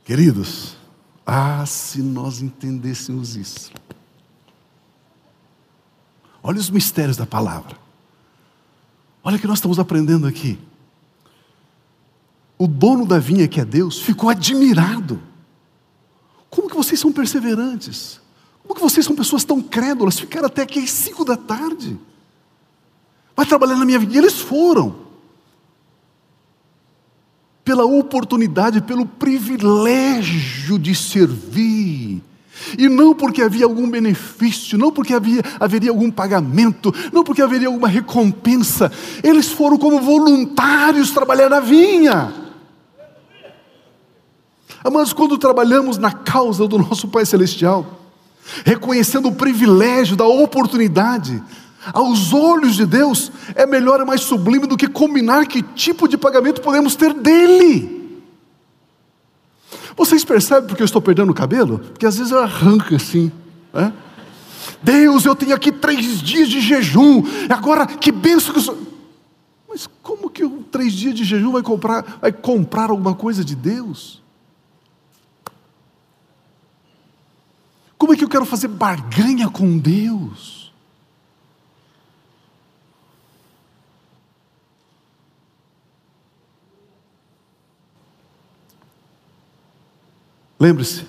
Queridos, 0.05 0.77
ah, 1.25 1.65
se 1.65 2.01
nós 2.01 2.41
entendêssemos 2.41 3.35
isso. 3.35 3.73
Olha 6.41 6.59
os 6.59 6.69
mistérios 6.69 7.17
da 7.17 7.25
palavra. 7.25 7.80
Olha 9.23 9.37
o 9.37 9.39
que 9.39 9.47
nós 9.47 9.57
estamos 9.57 9.79
aprendendo 9.79 10.27
aqui 10.27 10.57
o 12.61 12.67
dono 12.67 13.07
da 13.07 13.17
vinha, 13.17 13.47
que 13.47 13.59
é 13.59 13.65
Deus, 13.65 13.99
ficou 13.99 14.29
admirado. 14.29 15.19
Como 16.47 16.69
que 16.69 16.75
vocês 16.75 16.99
são 16.99 17.11
perseverantes? 17.11 18.21
Como 18.61 18.75
que 18.75 18.81
vocês 18.81 19.03
são 19.03 19.15
pessoas 19.15 19.43
tão 19.43 19.59
crédulas? 19.59 20.19
Ficaram 20.19 20.45
até 20.45 20.61
aqui 20.61 20.77
às 20.77 20.91
cinco 20.91 21.25
da 21.25 21.35
tarde. 21.35 21.97
Vai 23.35 23.47
trabalhar 23.47 23.77
na 23.77 23.83
minha 23.83 23.97
vinha. 23.97 24.19
Eles 24.19 24.39
foram. 24.39 24.95
Pela 27.65 27.83
oportunidade, 27.83 28.79
pelo 28.79 29.07
privilégio 29.07 30.77
de 30.77 30.93
servir. 30.93 32.21
E 32.77 32.87
não 32.87 33.13
porque 33.13 33.41
havia 33.41 33.65
algum 33.65 33.89
benefício, 33.89 34.77
não 34.77 34.91
porque 34.91 35.13
havia, 35.13 35.41
haveria 35.59 35.89
algum 35.89 36.11
pagamento, 36.11 36.93
não 37.11 37.23
porque 37.23 37.41
haveria 37.41 37.67
alguma 37.67 37.87
recompensa. 37.87 38.91
Eles 39.23 39.49
foram 39.51 39.77
como 39.77 40.01
voluntários 40.01 41.11
trabalhar 41.11 41.49
na 41.49 41.59
vinha. 41.59 42.33
Amados, 44.83 45.13
quando 45.13 45.37
trabalhamos 45.37 45.97
na 45.97 46.11
causa 46.11 46.67
do 46.67 46.77
nosso 46.77 47.07
Pai 47.07 47.25
Celestial, 47.25 47.99
reconhecendo 48.65 49.27
o 49.27 49.35
privilégio 49.35 50.15
da 50.15 50.25
oportunidade, 50.25 51.41
aos 51.93 52.33
olhos 52.33 52.75
de 52.75 52.85
Deus, 52.85 53.31
é 53.55 53.65
melhor 53.65 53.99
e 53.99 54.05
mais 54.05 54.21
sublime 54.21 54.67
do 54.67 54.77
que 54.77 54.87
combinar 54.87 55.47
que 55.47 55.61
tipo 55.61 56.07
de 56.07 56.17
pagamento 56.17 56.61
podemos 56.61 56.95
ter 56.95 57.13
dele. 57.13 58.00
Vocês 59.95 60.23
percebem 60.23 60.67
porque 60.67 60.81
eu 60.81 60.85
estou 60.85 61.01
perdendo 61.01 61.31
o 61.31 61.35
cabelo? 61.35 61.79
Porque 61.79 62.05
às 62.05 62.17
vezes 62.17 62.31
eu 62.31 62.39
arranco 62.39 62.95
assim. 62.95 63.31
Né? 63.73 63.93
Deus, 64.81 65.25
eu 65.25 65.35
tenho 65.35 65.55
aqui 65.55 65.71
três 65.71 66.21
dias 66.21 66.49
de 66.49 66.61
jejum, 66.61 67.23
agora 67.49 67.85
que 67.85 68.11
benção 68.11 68.53
que 68.53 68.59
eu 68.59 68.63
sou. 68.63 68.77
Mas 69.67 69.87
como 70.03 70.29
que 70.29 70.47
três 70.71 70.93
dias 70.93 71.15
de 71.15 71.23
jejum 71.23 71.51
vai 71.51 71.61
comprar, 71.61 72.19
vai 72.21 72.31
comprar 72.31 72.89
alguma 72.89 73.15
coisa 73.15 73.43
de 73.43 73.55
Deus? 73.55 74.21
Como 77.97 78.13
é 78.13 78.17
que 78.17 78.23
eu 78.23 78.29
quero 78.29 78.45
fazer 78.45 78.67
barganha 78.67 79.47
com 79.47 79.77
Deus? 79.77 80.60
Lembre-se 90.61 91.05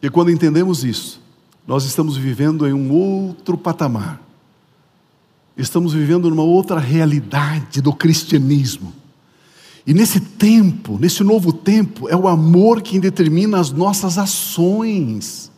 que 0.00 0.10
quando 0.10 0.32
entendemos 0.32 0.82
isso, 0.82 1.22
nós 1.64 1.84
estamos 1.84 2.16
vivendo 2.16 2.66
em 2.66 2.72
um 2.72 2.90
outro 2.90 3.56
patamar. 3.56 4.20
Estamos 5.56 5.92
vivendo 5.92 6.28
numa 6.28 6.42
outra 6.42 6.80
realidade 6.80 7.80
do 7.80 7.92
cristianismo. 7.92 8.92
E 9.86 9.94
nesse 9.94 10.18
tempo, 10.18 10.98
nesse 10.98 11.22
novo 11.22 11.52
tempo, 11.52 12.08
é 12.08 12.16
o 12.16 12.26
amor 12.26 12.82
quem 12.82 12.98
determina 12.98 13.60
as 13.60 13.70
nossas 13.70 14.18
ações 14.18 15.52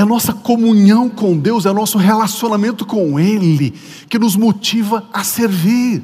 é 0.00 0.02
a 0.02 0.06
nossa 0.06 0.32
comunhão 0.32 1.10
com 1.10 1.36
Deus, 1.36 1.66
é 1.66 1.70
o 1.70 1.74
nosso 1.74 1.98
relacionamento 1.98 2.86
com 2.86 3.20
Ele 3.20 3.72
que 4.08 4.18
nos 4.18 4.34
motiva 4.34 5.06
a 5.12 5.22
servir. 5.22 6.02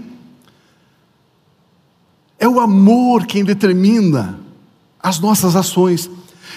É 2.39 2.47
o 2.47 2.61
amor 2.61 3.25
quem 3.25 3.43
determina 3.43 4.46
as 5.07 5.21
nossas 5.21 5.55
ações, 5.55 6.11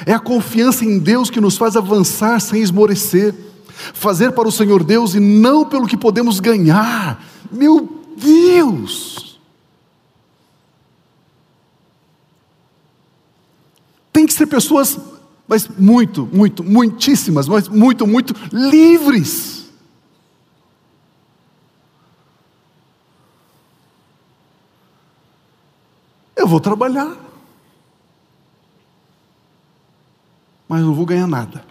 é 0.07 0.13
a 0.13 0.19
confiança 0.19 0.83
em 0.83 0.97
Deus 0.97 1.29
que 1.29 1.39
nos 1.39 1.55
faz 1.55 1.75
avançar 1.75 2.39
sem 2.41 2.61
esmorecer, 2.63 3.35
fazer 3.93 4.31
para 4.31 4.47
o 4.47 4.51
Senhor 4.51 4.83
Deus 4.83 5.13
e 5.13 5.19
não 5.19 5.63
pelo 5.65 5.85
que 5.85 5.95
podemos 5.95 6.39
ganhar. 6.39 7.23
Meu 7.51 7.87
Deus! 8.17 9.29
ser 14.39 14.47
pessoas, 14.47 14.97
mas 15.47 15.67
muito, 15.67 16.27
muito, 16.31 16.63
muitíssimas, 16.63 17.47
mas 17.47 17.67
muito, 17.67 18.07
muito 18.07 18.33
livres. 18.53 19.69
Eu 26.35 26.47
vou 26.47 26.61
trabalhar, 26.61 27.28
mas 30.79 30.87
não 30.87 30.93
vou 30.93 31.05
ganhar 31.05 31.27
nada. 31.27 31.63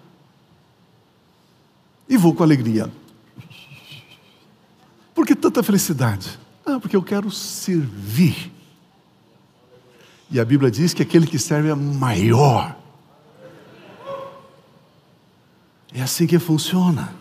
E 2.09 2.17
vou 2.17 2.35
com 2.35 2.43
alegria. 2.43 2.91
Por 5.15 5.27
que 5.27 5.35
tanta 5.35 5.63
felicidade? 5.63 6.39
Ah, 6.65 6.79
porque 6.79 6.95
eu 6.95 7.03
quero 7.03 7.31
servir. 7.31 8.53
E 10.31 10.39
a 10.39 10.45
Bíblia 10.45 10.71
diz 10.71 10.93
que 10.93 11.03
aquele 11.03 11.27
que 11.27 11.39
serve 11.39 11.71
é 11.71 11.75
maior. 11.75 12.77
É 15.93 16.03
assim 16.03 16.27
que 16.27 16.39
funciona. 16.39 17.15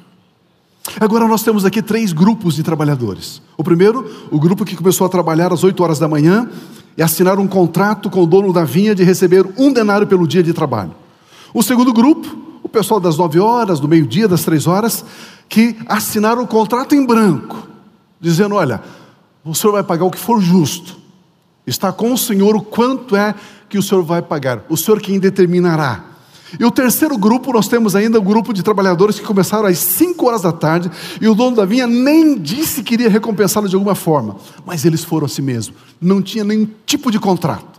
Agora 0.99 1.25
nós 1.27 1.41
temos 1.43 1.63
aqui 1.63 1.81
três 1.81 2.11
grupos 2.11 2.55
de 2.55 2.63
trabalhadores. 2.63 3.41
O 3.57 3.63
primeiro, 3.63 4.27
o 4.29 4.39
grupo 4.39 4.65
que 4.65 4.75
começou 4.75 5.07
a 5.07 5.09
trabalhar 5.09 5.53
às 5.53 5.63
8 5.63 5.81
horas 5.81 5.99
da 5.99 6.07
manhã 6.07 6.49
e 6.97 7.01
assinar 7.01 7.39
um 7.39 7.47
contrato 7.47 8.09
com 8.09 8.23
o 8.23 8.27
dono 8.27 8.51
da 8.51 8.65
vinha 8.65 8.93
de 8.93 9.03
receber 9.03 9.45
um 9.57 9.71
denário 9.71 10.05
pelo 10.05 10.27
dia 10.27 10.43
de 10.43 10.53
trabalho. 10.53 11.06
O 11.57 11.63
segundo 11.63 11.91
grupo, 11.91 12.37
o 12.61 12.69
pessoal 12.69 12.99
das 12.99 13.17
9 13.17 13.39
horas, 13.39 13.79
do 13.79 13.87
meio-dia, 13.87 14.27
das 14.27 14.43
3 14.43 14.67
horas, 14.67 15.03
que 15.49 15.75
assinaram 15.87 16.43
o 16.43 16.47
contrato 16.47 16.93
em 16.93 17.03
branco 17.03 17.67
dizendo: 18.21 18.53
Olha, 18.53 18.79
o 19.43 19.55
senhor 19.55 19.73
vai 19.73 19.81
pagar 19.81 20.05
o 20.05 20.11
que 20.11 20.19
for 20.19 20.39
justo, 20.39 20.95
está 21.65 21.91
com 21.91 22.13
o 22.13 22.17
senhor 22.17 22.55
o 22.55 22.61
quanto 22.61 23.15
é 23.15 23.33
que 23.67 23.75
o 23.75 23.81
senhor 23.81 24.03
vai 24.03 24.21
pagar, 24.21 24.65
o 24.69 24.77
senhor 24.77 25.01
quem 25.01 25.17
determinará. 25.17 26.03
E 26.59 26.63
o 26.63 26.69
terceiro 26.69 27.17
grupo, 27.17 27.51
nós 27.51 27.67
temos 27.67 27.95
ainda 27.95 28.19
o 28.19 28.21
um 28.21 28.25
grupo 28.25 28.53
de 28.53 28.61
trabalhadores 28.61 29.17
que 29.17 29.25
começaram 29.25 29.65
às 29.65 29.79
5 29.79 30.27
horas 30.27 30.43
da 30.43 30.51
tarde, 30.51 30.91
e 31.19 31.27
o 31.27 31.33
dono 31.33 31.55
da 31.55 31.65
vinha 31.65 31.87
nem 31.87 32.37
disse 32.37 32.83
que 32.83 32.93
iria 32.93 33.09
recompensá-lo 33.09 33.67
de 33.67 33.73
alguma 33.73 33.95
forma, 33.95 34.35
mas 34.63 34.85
eles 34.85 35.03
foram 35.03 35.25
assim 35.25 35.41
mesmo, 35.41 35.73
não 35.99 36.21
tinha 36.21 36.43
nenhum 36.43 36.67
tipo 36.85 37.09
de 37.09 37.17
contrato. 37.17 37.76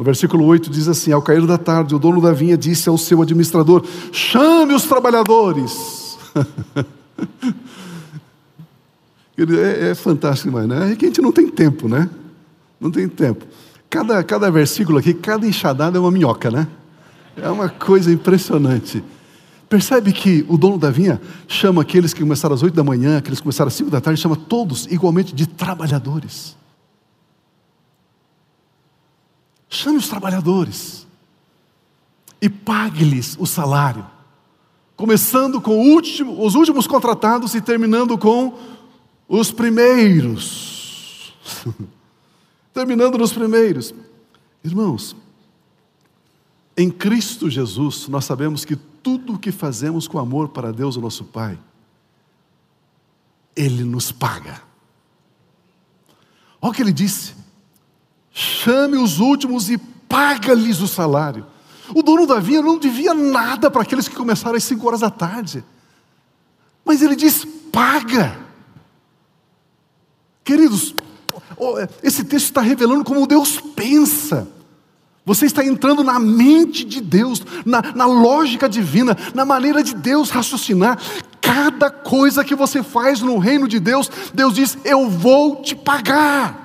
No 0.00 0.04
versículo 0.04 0.46
8 0.46 0.70
diz 0.70 0.88
assim: 0.88 1.12
Ao 1.12 1.20
cair 1.20 1.46
da 1.46 1.58
tarde, 1.58 1.94
o 1.94 1.98
dono 1.98 2.22
da 2.22 2.32
vinha 2.32 2.56
disse 2.56 2.88
ao 2.88 2.96
seu 2.96 3.20
administrador: 3.20 3.84
Chame 4.10 4.72
os 4.72 4.84
trabalhadores. 4.84 6.16
É, 9.38 9.92
é 9.92 9.94
fantástico 9.94 10.50
demais, 10.50 10.68
né? 10.68 10.92
É 10.92 10.96
que 10.96 11.06
a 11.06 11.08
gente 11.08 11.22
não 11.22 11.32
tem 11.32 11.48
tempo, 11.48 11.88
né? 11.88 12.10
Não 12.78 12.90
tem 12.90 13.08
tempo. 13.08 13.46
Cada, 13.88 14.22
cada 14.22 14.50
versículo 14.50 14.98
aqui, 14.98 15.14
cada 15.14 15.46
enxadada 15.46 15.96
é 15.96 16.00
uma 16.00 16.10
minhoca, 16.10 16.50
né? 16.50 16.68
É 17.38 17.48
uma 17.48 17.70
coisa 17.70 18.12
impressionante. 18.12 19.02
Percebe 19.66 20.12
que 20.12 20.44
o 20.46 20.58
dono 20.58 20.76
da 20.76 20.90
vinha 20.90 21.18
chama 21.48 21.80
aqueles 21.80 22.12
que 22.12 22.20
começaram 22.20 22.54
às 22.54 22.62
oito 22.62 22.74
da 22.74 22.84
manhã, 22.84 23.16
aqueles 23.16 23.38
que 23.38 23.44
começaram 23.44 23.68
às 23.68 23.74
cinco 23.74 23.90
da 23.90 23.98
tarde, 23.98 24.20
chama 24.20 24.36
todos 24.36 24.86
igualmente 24.90 25.34
de 25.34 25.46
trabalhadores. 25.46 26.59
Chame 29.80 29.96
os 29.96 30.08
trabalhadores 30.08 31.06
e 32.38 32.50
pague-lhes 32.50 33.34
o 33.40 33.46
salário, 33.46 34.04
começando 34.94 35.58
com 35.58 35.78
último, 35.78 36.44
os 36.44 36.54
últimos 36.54 36.86
contratados 36.86 37.54
e 37.54 37.62
terminando 37.62 38.18
com 38.18 38.58
os 39.26 39.50
primeiros. 39.50 41.34
Terminando 42.74 43.16
nos 43.16 43.32
primeiros. 43.32 43.94
Irmãos, 44.62 45.16
em 46.76 46.90
Cristo 46.90 47.48
Jesus, 47.48 48.06
nós 48.06 48.26
sabemos 48.26 48.66
que 48.66 48.76
tudo 48.76 49.32
o 49.32 49.38
que 49.38 49.50
fazemos 49.50 50.06
com 50.06 50.18
amor 50.18 50.50
para 50.50 50.74
Deus, 50.74 50.96
o 50.96 51.00
nosso 51.00 51.24
Pai, 51.24 51.58
Ele 53.56 53.82
nos 53.82 54.12
paga. 54.12 54.62
Olha 56.60 56.70
o 56.70 56.74
que 56.74 56.82
ele 56.82 56.92
disse: 56.92 57.40
chame 58.40 58.96
os 58.96 59.20
últimos 59.20 59.70
e 59.70 59.76
paga-lhes 59.76 60.80
o 60.80 60.88
salário. 60.88 61.46
O 61.94 62.02
dono 62.02 62.26
da 62.26 62.40
vinha 62.40 62.62
não 62.62 62.78
devia 62.78 63.12
nada 63.12 63.70
para 63.70 63.82
aqueles 63.82 64.08
que 64.08 64.16
começaram 64.16 64.56
às 64.56 64.64
cinco 64.64 64.86
horas 64.86 65.00
da 65.00 65.10
tarde, 65.10 65.62
mas 66.84 67.02
ele 67.02 67.14
diz: 67.14 67.46
paga. 67.70 68.38
Queridos, 70.42 70.94
esse 72.02 72.24
texto 72.24 72.46
está 72.46 72.60
revelando 72.60 73.04
como 73.04 73.26
Deus 73.26 73.60
pensa. 73.60 74.48
Você 75.24 75.44
está 75.46 75.64
entrando 75.64 76.02
na 76.02 76.18
mente 76.18 76.84
de 76.84 77.00
Deus, 77.00 77.42
na, 77.64 77.82
na, 77.94 78.06
lógica 78.06 78.68
divina, 78.68 79.16
na 79.34 79.44
maneira 79.44 79.82
de 79.82 79.94
Deus 79.94 80.30
raciocinar. 80.30 80.98
Cada 81.40 81.90
coisa 81.90 82.42
que 82.42 82.54
você 82.54 82.82
faz 82.82 83.20
no 83.20 83.38
reino 83.38 83.68
de 83.68 83.78
Deus, 83.78 84.10
Deus 84.32 84.54
diz: 84.54 84.78
Eu 84.84 85.10
vou 85.10 85.62
te 85.62 85.76
pagar. 85.76 86.59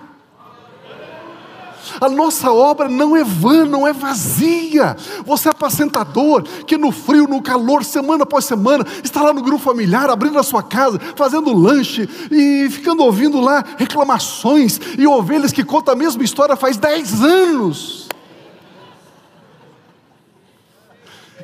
A 2.00 2.10
nossa 2.10 2.52
obra 2.52 2.88
não 2.88 3.16
é 3.16 3.24
vã, 3.24 3.66
não 3.66 3.88
é 3.88 3.94
vazia. 3.94 4.96
Você 5.26 5.48
é 5.48 5.52
apacentador 5.52 6.44
que 6.66 6.78
no 6.78 6.92
frio, 6.92 7.28
no 7.28 7.42
calor, 7.42 7.84
semana 7.84 8.24
após 8.24 8.46
semana, 8.46 8.86
está 9.04 9.22
lá 9.22 9.34
no 9.34 9.42
grupo 9.42 9.64
familiar, 9.64 10.10
abrindo 10.10 10.40
a 10.40 10.44
sua 10.44 10.64
casa, 10.64 11.00
fazendo 11.16 11.54
lanche 11.54 12.10
e 12.32 12.70
ficando 12.70 13.04
ouvindo 13.04 13.40
lá 13.40 13.64
reclamações 13.78 14.80
e 14.98 15.06
ovelhas 15.08 15.52
que 15.52 15.64
contam 15.64 15.94
a 15.94 15.98
mesma 15.98 16.24
história 16.24 16.56
faz 16.56 16.78
10 16.78 17.24
anos. 17.24 18.06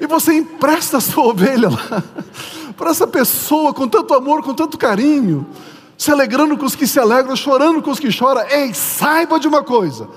E 0.01 0.07
você 0.07 0.33
empresta 0.33 0.97
a 0.97 1.01
sua 1.01 1.25
ovelha 1.25 1.69
lá 1.69 2.03
para 2.75 2.89
essa 2.89 3.05
pessoa 3.05 3.71
com 3.71 3.87
tanto 3.87 4.15
amor, 4.15 4.41
com 4.41 4.51
tanto 4.51 4.75
carinho, 4.75 5.45
se 5.95 6.09
alegrando 6.09 6.57
com 6.57 6.65
os 6.65 6.75
que 6.75 6.87
se 6.87 6.99
alegram, 6.99 7.35
chorando 7.35 7.83
com 7.83 7.91
os 7.91 7.99
que 7.99 8.11
choram. 8.11 8.41
Ei, 8.49 8.73
saiba 8.73 9.39
de 9.39 9.47
uma 9.47 9.63
coisa: 9.63 10.09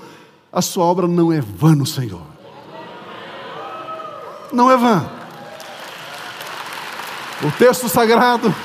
a 0.55 0.61
sua 0.61 0.85
obra 0.85 1.05
não 1.05 1.33
é 1.33 1.41
vã 1.41 1.75
no 1.75 1.85
Senhor. 1.85 2.25
Não 4.53 4.71
é 4.71 4.77
vã. 4.77 5.05
O 7.43 7.51
texto 7.51 7.89
sagrado. 7.89 8.55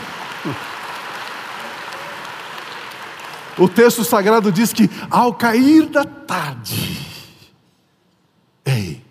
O 3.59 3.69
texto 3.69 4.05
sagrado 4.05 4.53
diz 4.53 4.73
que 4.73 4.89
ao 5.11 5.35
cair 5.35 5.87
da 5.87 6.05
tarde, 6.05 7.05
ei, 8.65 9.03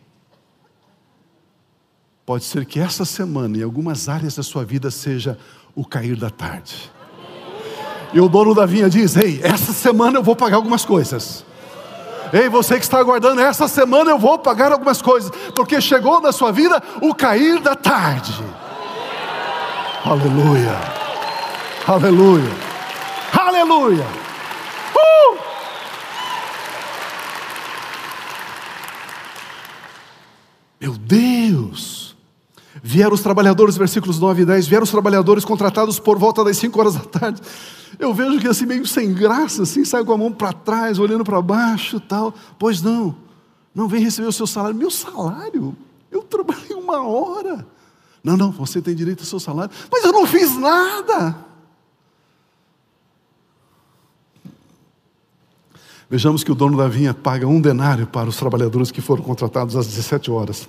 pode 2.26 2.46
ser 2.46 2.66
que 2.66 2.80
essa 2.80 3.04
semana, 3.04 3.58
em 3.58 3.62
algumas 3.62 4.08
áreas 4.08 4.36
da 4.36 4.42
sua 4.42 4.64
vida, 4.64 4.90
seja 4.90 5.38
o 5.76 5.86
cair 5.86 6.16
da 6.16 6.30
tarde. 6.30 6.90
E 8.14 8.22
o 8.22 8.30
dono 8.30 8.56
da 8.56 8.66
vinha 8.66 8.90
diz: 8.90 9.18
Ei, 9.18 9.42
essa 9.44 9.74
semana 9.74 10.18
eu 10.18 10.24
vou 10.24 10.36
pagar 10.36 10.56
algumas 10.56 10.86
coisas. 10.86 11.46
Ei, 12.32 12.48
você 12.48 12.76
que 12.76 12.84
está 12.84 13.00
aguardando, 13.00 13.42
essa 13.42 13.68
semana 13.68 14.12
eu 14.12 14.20
vou 14.20 14.38
pagar 14.38 14.72
algumas 14.72 15.02
coisas, 15.02 15.32
porque 15.56 15.82
chegou 15.82 16.22
na 16.22 16.32
sua 16.32 16.52
vida 16.52 16.82
o 17.02 17.14
cair 17.14 17.60
da 17.60 17.76
tarde. 17.76 18.44
Aleluia, 20.06 20.80
aleluia, 21.88 22.52
aleluia. 23.34 24.06
Uh! 24.96 25.38
Meu 30.80 30.94
Deus! 30.94 31.99
Vieram 32.82 33.14
os 33.14 33.22
trabalhadores, 33.22 33.78
versículos 33.78 34.20
9 34.20 34.44
e 34.44 34.46
10, 34.46 34.68
vieram 34.68 34.84
os 34.84 34.92
trabalhadores 34.92 35.44
contratados 35.44 36.00
por 36.00 36.18
volta 36.18 36.44
das 36.44 36.58
5 36.58 36.80
horas 36.80 36.96
da 36.96 37.02
tarde 37.02 37.42
eu 38.00 38.14
vejo 38.14 38.40
que 38.40 38.48
assim, 38.48 38.66
meio 38.66 38.88
sem 38.88 39.14
graça, 39.14 39.64
assim, 39.64 39.84
sai 39.84 40.04
com 40.06 40.14
a 40.14 40.18
mão 40.18 40.32
para 40.32 40.54
trás, 40.54 40.98
olhando 40.98 41.26
para 41.26 41.42
baixo 41.42 42.00
tal. 42.00 42.34
Pois 42.58 42.82
não, 42.82 43.16
não 43.76 43.90
vem 43.90 44.02
receber 44.02 44.28
o 44.28 44.32
seu 44.32 44.48
salário. 44.48 44.76
Meu 44.76 44.90
salário? 44.90 45.76
Eu 46.10 46.22
trabalhei 46.22 46.74
uma 46.74 47.06
hora. 47.06 47.68
Não, 48.24 48.38
não, 48.38 48.52
você 48.52 48.82
tem 48.82 48.96
direito 48.96 49.20
ao 49.20 49.26
seu 49.26 49.40
salário. 49.40 49.74
Mas 49.92 50.04
eu 50.04 50.14
não 50.14 50.26
fiz 50.26 50.58
nada. 50.58 51.36
Vejamos 56.10 56.44
que 56.44 56.52
o 56.52 56.56
dono 56.56 56.78
da 56.78 56.88
vinha 56.88 57.14
paga 57.14 57.46
um 57.46 57.60
denário 57.60 58.08
para 58.08 58.30
os 58.30 58.38
trabalhadores 58.38 58.92
que 58.92 59.02
foram 59.02 59.24
contratados 59.24 59.76
às 59.76 59.86
17 59.86 60.32
horas, 60.32 60.68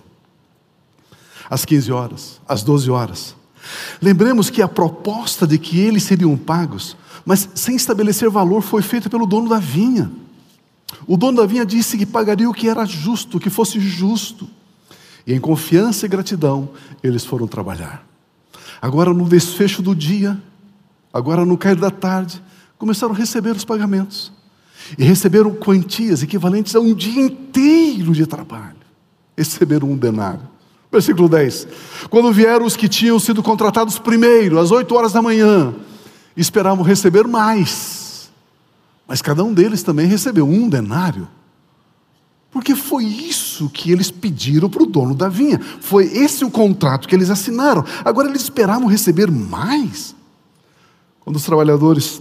às 1.51 1.64
15 1.64 1.92
horas, 1.92 2.40
às 2.48 2.62
12 2.62 2.90
horas. 2.90 3.34
Lembremos 4.01 4.48
que 4.48 4.62
a 4.62 4.68
proposta 4.68 5.46
de 5.46 5.59
que 5.59 5.78
eles 5.78 6.05
seriam 6.05 6.36
pagos 6.36 6.96
mas 7.24 7.48
sem 7.55 7.76
estabelecer 7.76 8.28
valor, 8.30 8.62
foi 8.62 8.82
feita 8.82 9.09
pelo 9.09 9.26
dono 9.26 9.48
da 9.48 9.59
vinha. 9.59 10.11
O 11.07 11.16
dono 11.16 11.38
da 11.38 11.46
vinha 11.46 11.64
disse 11.64 11.96
que 11.96 12.07
pagaria 12.07 12.48
o 12.48 12.55
que 12.55 12.68
era 12.68 12.84
justo, 12.84 13.36
o 13.36 13.40
que 13.40 13.51
fosse 13.51 13.78
justo. 13.78 14.48
E 15.26 15.34
em 15.34 15.40
confiança 15.40 16.07
e 16.07 16.09
gratidão, 16.09 16.70
eles 17.03 17.24
foram 17.24 17.46
trabalhar. 17.46 18.07
Agora, 18.80 19.12
no 19.12 19.28
desfecho 19.28 19.82
do 19.82 19.94
dia, 19.94 20.40
agora 21.12 21.44
no 21.44 21.57
cair 21.57 21.76
da 21.76 21.90
tarde, 21.90 22.42
começaram 22.78 23.14
a 23.14 23.16
receber 23.16 23.55
os 23.55 23.64
pagamentos. 23.64 24.32
e 24.98 25.05
receberam 25.05 25.55
quantias 25.55 26.22
equivalentes 26.22 26.74
a 26.74 26.80
um 26.80 26.92
dia 26.92 27.22
inteiro 27.22 28.12
de 28.12 28.26
trabalho. 28.26 28.78
Receberam 29.36 29.88
um 29.88 29.96
denário. 29.96 30.49
Versículo 30.91 31.28
10. 31.28 31.68
Quando 32.09 32.32
vieram 32.32 32.66
os 32.66 32.76
que 32.76 32.88
tinham 32.88 33.18
sido 33.18 33.43
contratados 33.43 33.99
primeiro, 33.99 34.59
às 34.59 34.70
oito 34.70 34.95
horas 34.95 35.12
da 35.12 35.22
manhã, 35.22 35.74
esperavam 36.36 36.84
receber 36.84 37.26
mais. 37.26 38.30
Mas 39.07 39.22
cada 39.22 39.45
um 39.45 39.53
deles 39.55 39.82
também 39.82 40.07
recebeu 40.07 40.49
um 40.49 40.68
denário. 40.68 41.28
Porque 42.51 42.74
foi 42.74 43.05
isso 43.05 43.68
que 43.68 43.93
eles 43.93 44.11
pediram 44.11 44.68
para 44.68 44.82
o 44.82 44.86
dono 44.86 45.14
da 45.14 45.28
vinha. 45.28 45.61
Foi 45.80 46.05
esse 46.05 46.45
o 46.45 46.51
contrato 46.51 47.07
que 47.07 47.14
eles 47.14 47.30
assinaram. 47.30 47.84
Agora 48.05 48.28
eles 48.28 48.43
esperavam 48.43 48.88
receber 48.88 49.30
mais. 49.30 50.16
Quando 51.20 51.36
os 51.36 51.45
trabalhadores 51.45 52.20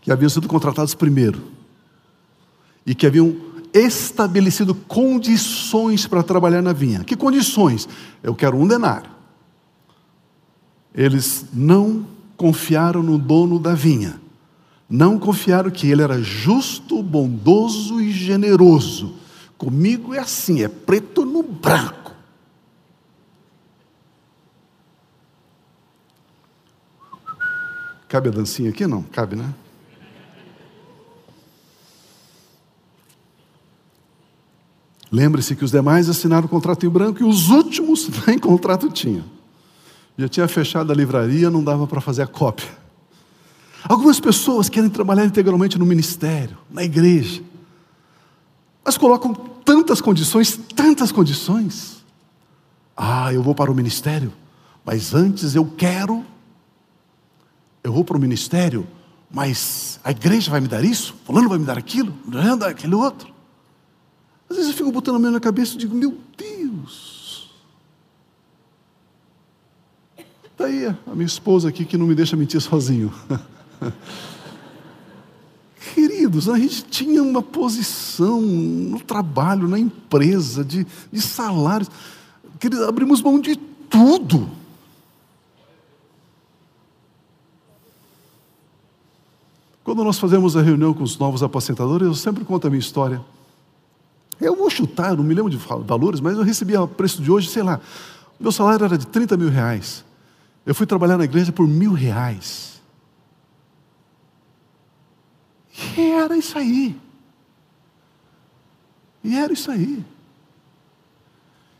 que 0.00 0.10
haviam 0.10 0.28
sido 0.28 0.48
contratados 0.48 0.94
primeiro 0.94 1.42
e 2.84 2.94
que 2.94 3.06
haviam 3.06 3.36
estabelecido 3.80 4.74
condições 4.74 6.06
para 6.06 6.22
trabalhar 6.22 6.62
na 6.62 6.72
vinha. 6.72 7.04
Que 7.04 7.16
condições? 7.16 7.88
Eu 8.22 8.34
quero 8.34 8.56
um 8.56 8.66
denário. 8.66 9.10
Eles 10.94 11.46
não 11.52 12.06
confiaram 12.36 13.02
no 13.02 13.18
dono 13.18 13.58
da 13.58 13.74
vinha. 13.74 14.20
Não 14.88 15.18
confiaram 15.18 15.70
que 15.70 15.90
ele 15.90 16.02
era 16.02 16.22
justo, 16.22 17.02
bondoso 17.02 18.00
e 18.00 18.12
generoso. 18.12 19.14
Comigo 19.58 20.14
é 20.14 20.18
assim, 20.18 20.62
é 20.62 20.68
preto 20.68 21.24
no 21.24 21.42
branco. 21.42 22.12
Cabe 28.08 28.28
a 28.28 28.32
dancinha 28.32 28.70
aqui? 28.70 28.86
Não, 28.86 29.02
cabe, 29.02 29.34
né? 29.34 29.52
Lembre-se 35.16 35.56
que 35.56 35.64
os 35.64 35.70
demais 35.70 36.10
assinaram 36.10 36.44
o 36.44 36.48
contrato 36.48 36.84
em 36.84 36.90
branco 36.90 37.22
e 37.22 37.24
os 37.24 37.48
últimos 37.48 38.06
nem 38.28 38.38
contrato 38.38 38.90
tinham. 38.90 39.24
Já 40.18 40.28
tinha 40.28 40.46
fechado 40.46 40.92
a 40.92 40.94
livraria, 40.94 41.48
não 41.48 41.64
dava 41.64 41.86
para 41.86 42.02
fazer 42.02 42.20
a 42.20 42.26
cópia. 42.26 42.68
Algumas 43.84 44.20
pessoas 44.20 44.68
querem 44.68 44.90
trabalhar 44.90 45.24
integralmente 45.24 45.78
no 45.78 45.86
ministério, 45.86 46.58
na 46.70 46.84
igreja, 46.84 47.42
mas 48.84 48.98
colocam 48.98 49.32
tantas 49.64 50.02
condições, 50.02 50.60
tantas 50.74 51.10
condições. 51.10 52.04
Ah, 52.94 53.32
eu 53.32 53.42
vou 53.42 53.54
para 53.54 53.72
o 53.72 53.74
ministério, 53.74 54.30
mas 54.84 55.14
antes 55.14 55.54
eu 55.54 55.64
quero, 55.64 56.26
eu 57.82 57.90
vou 57.90 58.04
para 58.04 58.18
o 58.18 58.20
ministério, 58.20 58.86
mas 59.30 59.98
a 60.04 60.10
igreja 60.10 60.50
vai 60.50 60.60
me 60.60 60.68
dar 60.68 60.84
isso, 60.84 61.14
fulano 61.24 61.48
vai 61.48 61.58
me 61.58 61.64
dar 61.64 61.78
aquilo, 61.78 62.12
vai 62.26 62.54
dar 62.58 62.68
aquele 62.68 62.94
outro. 62.94 63.35
Às 64.56 64.60
vezes 64.60 64.72
eu 64.72 64.78
fico 64.78 64.90
botando 64.90 65.16
a 65.16 65.18
mão 65.18 65.30
na 65.30 65.38
cabeça 65.38 65.74
e 65.74 65.76
digo, 65.76 65.94
meu 65.94 66.16
Deus. 66.34 67.50
Está 70.50 70.64
aí 70.64 70.86
a 70.86 71.14
minha 71.14 71.26
esposa 71.26 71.68
aqui 71.68 71.84
que 71.84 71.98
não 71.98 72.06
me 72.06 72.14
deixa 72.14 72.38
mentir 72.38 72.58
sozinho. 72.62 73.12
Queridos, 75.94 76.48
a 76.48 76.58
gente 76.58 76.84
tinha 76.84 77.22
uma 77.22 77.42
posição 77.42 78.40
no 78.40 78.98
trabalho, 78.98 79.68
na 79.68 79.78
empresa, 79.78 80.64
de, 80.64 80.86
de 81.12 81.20
salários. 81.20 81.90
Queridos, 82.58 82.88
abrimos 82.88 83.20
mão 83.20 83.38
de 83.38 83.56
tudo. 83.56 84.48
Quando 89.84 90.02
nós 90.02 90.18
fazemos 90.18 90.56
a 90.56 90.62
reunião 90.62 90.94
com 90.94 91.02
os 91.04 91.18
novos 91.18 91.42
apacentadores, 91.42 92.06
eu 92.06 92.14
sempre 92.14 92.42
conto 92.42 92.66
a 92.66 92.70
minha 92.70 92.80
história. 92.80 93.22
Eu 94.40 94.54
vou 94.54 94.68
chutar, 94.68 95.16
não 95.16 95.24
me 95.24 95.34
lembro 95.34 95.50
de 95.50 95.56
valores, 95.56 96.20
mas 96.20 96.36
eu 96.36 96.42
recebia 96.42 96.82
o 96.82 96.88
preço 96.88 97.22
de 97.22 97.30
hoje, 97.30 97.48
sei 97.48 97.62
lá. 97.62 97.80
Meu 98.38 98.52
salário 98.52 98.84
era 98.84 98.98
de 98.98 99.06
30 99.06 99.36
mil 99.36 99.48
reais. 99.48 100.04
Eu 100.64 100.74
fui 100.74 100.86
trabalhar 100.86 101.16
na 101.16 101.24
igreja 101.24 101.52
por 101.52 101.66
mil 101.66 101.92
reais. 101.92 102.80
E 105.96 106.10
era 106.10 106.36
isso 106.36 106.58
aí. 106.58 106.98
E 109.22 109.36
era 109.36 109.52
isso 109.52 109.70
aí. 109.70 110.04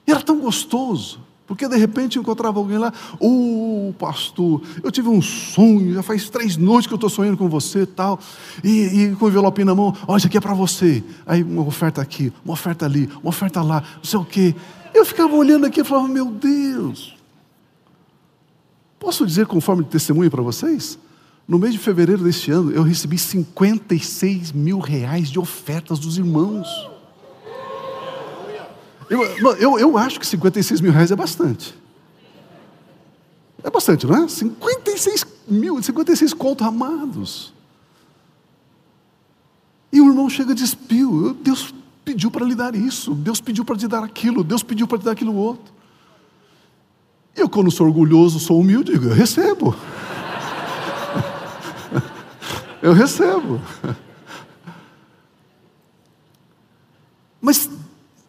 E 0.07 0.11
era 0.11 0.23
tão 0.23 0.41
gostoso. 0.41 1.26
Porque 1.47 1.69
de 1.69 1.77
repente 1.77 2.19
encontrava 2.19 2.59
alguém 2.59 2.77
lá, 2.77 2.93
ô 3.21 3.89
oh, 3.89 3.93
pastor, 3.93 4.61
eu 4.83 4.91
tive 4.91 5.09
um 5.09 5.23
sonho, 5.23 5.95
já 5.95 6.03
faz 6.03 6.29
três 6.29 6.57
noites 6.57 6.89
que 6.89 6.93
eu 6.93 6.97
estou 6.97 7.09
sonhando 7.09 7.37
com 7.37 7.49
você 7.49 7.87
tal, 7.87 8.19
e, 8.65 8.71
e 8.71 9.17
com 9.17 9.27
o 9.27 9.29
envelope 9.29 9.65
na 9.65 9.75
mão, 9.75 9.95
olha, 10.09 10.19
isso 10.19 10.27
aqui 10.27 10.39
é 10.39 10.41
para 10.41 10.55
você. 10.55 11.05
Aí 11.25 11.45
uma 11.45 11.63
oferta 11.63 12.03
aqui, 12.03 12.33
uma 12.45 12.55
oferta 12.55 12.85
ali, 12.85 13.09
uma 13.23 13.29
oferta 13.29 13.63
lá, 13.63 13.83
não 13.97 14.05
sei 14.05 14.19
o 14.19 14.25
quê. 14.25 14.55
Eu 14.93 15.05
ficava 15.05 15.35
olhando 15.35 15.67
aqui 15.67 15.81
e 15.81 15.85
falava, 15.85 16.09
meu 16.09 16.27
Deus. 16.27 17.15
Posso 18.99 19.25
dizer 19.25 19.47
conforme 19.47 19.85
testemunho 19.85 20.31
para 20.31 20.43
vocês? 20.43 20.99
No 21.47 21.61
mês 21.61 21.73
de 21.73 21.79
fevereiro 21.79 22.25
deste 22.25 22.51
ano, 22.51 22.73
eu 22.73 22.83
recebi 22.83 23.17
56 23.17 24.51
mil 24.51 24.81
reais 24.81 25.31
de 25.31 25.39
ofertas 25.39 26.01
dos 26.01 26.19
irmãos. 26.19 26.67
Eu, 29.09 29.23
eu, 29.57 29.79
eu 29.79 29.99
acho 29.99 30.19
que 30.19 30.27
56 30.27 30.81
mil 30.81 30.93
reais 30.93 31.11
é 31.11 31.17
bastante. 31.17 31.75
É 33.63 33.71
bastante, 33.71 34.07
não 34.07 34.25
é? 34.25 34.29
56 34.29 35.27
mil, 35.49 35.83
56 35.83 36.33
contos 36.35 36.67
amados. 36.67 37.53
E 39.93 40.01
o 40.01 40.09
irmão 40.09 40.29
chega 40.29 40.53
e 40.53 40.55
diz: 40.55 40.75
Pio, 40.75 41.35
Deus 41.35 41.75
pediu 42.05 42.31
para 42.31 42.45
lhe 42.45 42.55
dar 42.55 42.75
isso, 42.75 43.15
Deus 43.15 43.41
pediu 43.41 43.65
para 43.65 43.77
te 43.77 43.89
dar 43.89 44.05
aquilo, 44.05 44.45
Deus 44.45 44.63
pediu 44.63 44.87
para 44.87 44.99
te 44.99 45.05
dar 45.05 45.13
aquilo 45.13 45.35
outro. 45.35 45.75
Eu, 47.35 47.49
quando 47.49 47.71
sou 47.71 47.87
orgulhoso, 47.87 48.39
sou 48.39 48.61
humilde, 48.61 48.93
digo: 48.93 49.07
Eu 49.07 49.15
recebo. 49.15 49.75
eu 52.83 52.93
recebo. 52.93 53.61
Mas 57.41 57.69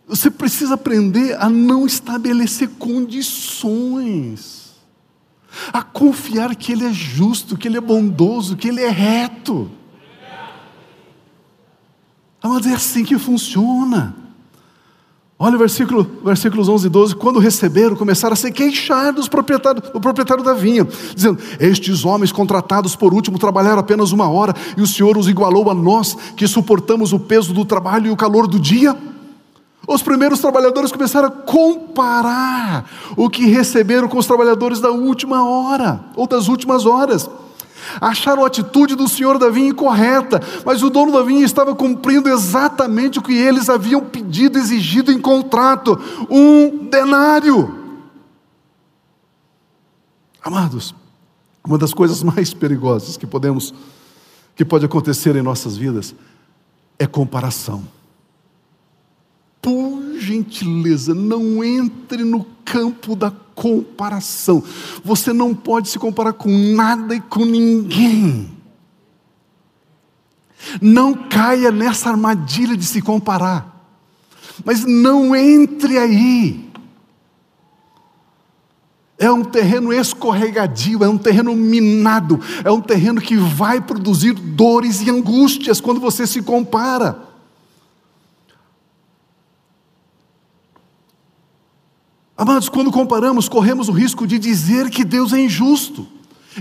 você 0.08 0.32
precisa 0.58 0.74
aprender 0.74 1.38
a 1.40 1.48
não 1.50 1.86
estabelecer 1.86 2.68
condições, 2.80 4.76
a 5.72 5.84
confiar 5.84 6.56
que 6.56 6.72
Ele 6.72 6.86
é 6.86 6.92
justo, 6.92 7.56
que 7.56 7.68
Ele 7.68 7.78
é 7.78 7.82
bondoso, 7.82 8.58
que 8.58 8.68
Ele 8.68 8.82
é 8.82 8.90
reto. 8.90 9.70
Mas 12.44 12.66
é 12.66 12.74
assim 12.74 13.04
que 13.04 13.20
funciona. 13.20 14.16
Olha 15.38 15.56
o 15.56 15.60
versículo, 15.60 16.22
versículos 16.26 16.68
11 16.68 16.88
e 16.88 16.90
12. 16.90 17.16
Quando 17.16 17.38
receberam, 17.38 17.96
começaram 17.96 18.34
a 18.34 18.38
se 18.38 18.52
queixar 18.52 19.14
dos 19.14 19.28
proprietários, 19.28 19.92
do 19.92 20.02
proprietário 20.02 20.44
da 20.44 20.56
vinha, 20.56 20.88
dizendo: 21.14 21.38
Estes 21.60 22.04
homens 22.04 22.32
contratados 22.32 22.96
por 22.96 23.14
último 23.14 23.38
trabalharam 23.38 23.80
apenas 23.80 24.12
uma 24.12 24.28
hora, 24.28 24.56
e 24.76 24.82
o 24.82 24.88
Senhor 24.88 25.18
os 25.18 25.28
igualou 25.28 25.70
a 25.70 25.76
nós, 25.76 26.18
que 26.36 26.48
suportamos 26.48 27.14
o 27.14 27.20
peso 27.20 27.54
do 27.54 27.64
trabalho 27.64 28.08
e 28.08 28.10
o 28.10 28.18
calor 28.18 28.48
do 28.48 28.60
dia. 28.60 28.98
Os 29.88 30.04
primeiros 30.04 30.42
trabalhadores 30.42 30.92
começaram 30.92 31.30
a 31.30 31.32
comparar 31.32 32.86
o 33.16 33.30
que 33.30 33.46
receberam 33.46 34.10
com 34.10 34.18
os 34.18 34.28
trabalhadores 34.28 34.82
da 34.82 34.92
última 34.92 35.50
hora, 35.50 36.04
ou 36.14 36.28
das 36.28 36.50
últimas 36.50 36.86
horas. 36.86 37.30
Acharam 38.02 38.44
a 38.44 38.48
atitude 38.48 38.96
do 38.96 39.08
senhor 39.08 39.40
da 39.40 39.50
vinha 39.50 39.70
incorreta, 39.70 40.42
mas 40.66 40.84
o 40.84 40.90
dono 40.90 41.14
da 41.14 41.24
vinha 41.24 41.46
estava 41.46 41.74
cumprindo 41.74 42.28
exatamente 42.28 43.18
o 43.18 43.22
que 43.22 43.32
eles 43.32 43.70
haviam 43.70 44.02
pedido, 44.02 44.60
exigido 44.60 45.10
em 45.10 45.22
contrato: 45.22 45.98
um 46.30 46.90
denário. 46.90 47.74
Amados, 50.44 50.94
uma 51.66 51.78
das 51.78 51.94
coisas 51.94 52.22
mais 52.24 52.54
perigosas 52.54 53.16
que 53.16 53.26
podemos, 53.26 53.74
que 54.54 54.66
pode 54.66 54.86
acontecer 54.86 55.34
em 55.38 55.42
nossas 55.42 55.78
vidas, 55.78 56.14
é 57.00 57.08
comparação 57.08 57.84
por 59.62 60.20
gentileza, 60.20 61.14
não 61.14 61.64
entre 61.64 62.24
no 62.24 62.46
campo 62.64 63.16
da 63.16 63.32
comparação. 63.56 64.64
Você 65.04 65.34
não 65.34 65.54
pode 65.54 65.90
se 65.90 65.98
comparar 65.98 66.34
com 66.34 66.50
nada 66.50 67.16
e 67.16 67.22
com 67.22 67.44
ninguém. 67.44 68.52
Não 70.82 71.14
caia 71.14 71.72
nessa 71.72 72.10
armadilha 72.10 72.76
de 72.76 72.86
se 72.86 73.02
comparar. 73.02 73.78
Mas 74.64 74.86
não 74.86 75.36
entre 75.36 75.98
aí. 75.98 76.68
É 79.20 79.32
um 79.32 79.44
terreno 79.44 79.92
escorregadio, 79.92 81.04
é 81.04 81.10
um 81.10 81.18
terreno 81.18 81.56
minado, 81.56 82.40
é 82.64 82.72
um 82.72 82.82
terreno 82.82 83.20
que 83.20 83.36
vai 83.36 83.82
produzir 83.82 84.34
dores 84.34 85.02
e 85.02 85.10
angústias 85.10 85.82
quando 85.82 86.00
você 86.00 86.28
se 86.28 86.42
compara. 86.44 87.27
Amados, 92.38 92.70
quando 92.70 92.92
comparamos, 92.92 93.50
corremos 93.50 93.90
o 93.90 93.92
risco 93.92 94.28
de 94.28 94.38
dizer 94.38 94.92
que 94.92 95.04
Deus 95.04 95.34
é 95.34 95.40
injusto. 95.40 96.06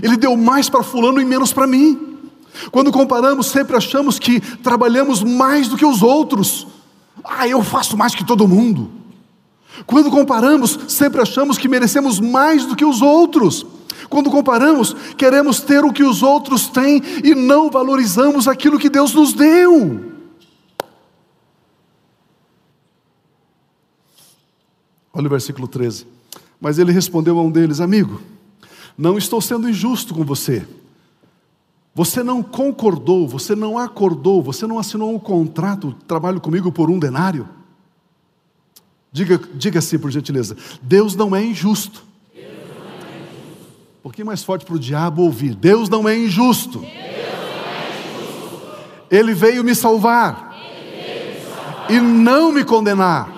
Ele 0.01 0.17
deu 0.17 0.35
mais 0.35 0.67
para 0.67 0.81
Fulano 0.81 1.21
e 1.21 1.25
menos 1.25 1.53
para 1.53 1.67
mim. 1.67 2.17
Quando 2.71 2.91
comparamos, 2.91 3.45
sempre 3.47 3.77
achamos 3.77 4.17
que 4.17 4.39
trabalhamos 4.39 5.21
mais 5.21 5.67
do 5.67 5.77
que 5.77 5.85
os 5.85 6.01
outros. 6.01 6.65
Ah, 7.23 7.47
eu 7.47 7.63
faço 7.63 7.95
mais 7.95 8.15
que 8.15 8.25
todo 8.25 8.47
mundo. 8.47 8.89
Quando 9.85 10.09
comparamos, 10.09 10.79
sempre 10.87 11.21
achamos 11.21 11.59
que 11.59 11.67
merecemos 11.67 12.19
mais 12.19 12.65
do 12.65 12.75
que 12.75 12.83
os 12.83 13.03
outros. 13.03 13.63
Quando 14.09 14.31
comparamos, 14.31 14.95
queremos 15.15 15.59
ter 15.59 15.85
o 15.85 15.93
que 15.93 16.03
os 16.03 16.23
outros 16.23 16.67
têm 16.67 17.03
e 17.23 17.35
não 17.35 17.69
valorizamos 17.69 18.47
aquilo 18.47 18.79
que 18.79 18.89
Deus 18.89 19.13
nos 19.13 19.31
deu. 19.33 20.16
Olha 25.17 25.25
o 25.25 25.31
versículo 25.31 25.67
13. 25.67 26.05
Mas 26.61 26.77
ele 26.77 26.91
respondeu 26.91 27.39
a 27.39 27.41
um 27.41 27.49
deles: 27.49 27.81
Amigo, 27.81 28.21
não 28.95 29.17
estou 29.17 29.41
sendo 29.41 29.67
injusto 29.67 30.13
com 30.13 30.23
você. 30.23 30.63
Você 31.95 32.21
não 32.21 32.43
concordou, 32.43 33.27
você 33.27 33.55
não 33.55 33.79
acordou, 33.79 34.43
você 34.43 34.67
não 34.67 34.77
assinou 34.77 35.11
um 35.11 35.17
contrato 35.17 35.95
de 35.97 36.05
trabalho 36.05 36.39
comigo 36.39 36.71
por 36.71 36.91
um 36.91 36.99
denário? 36.99 37.49
Diga, 39.11 39.41
diga 39.55 39.79
assim, 39.79 39.97
por 39.97 40.11
gentileza: 40.11 40.55
Deus 40.83 41.15
não 41.15 41.35
é 41.35 41.43
injusto. 41.43 42.05
Um 42.35 44.03
pouquinho 44.03 44.27
mais 44.27 44.43
forte 44.43 44.65
para 44.65 44.75
o 44.75 44.79
diabo 44.79 45.23
ouvir: 45.23 45.55
Deus 45.55 45.89
não 45.89 46.07
é 46.07 46.15
injusto. 46.15 46.85
Ele 49.09 49.33
veio 49.33 49.63
me 49.63 49.73
salvar, 49.73 50.55
e 51.89 51.99
não 51.99 52.51
me 52.51 52.63
condenar. 52.63 53.36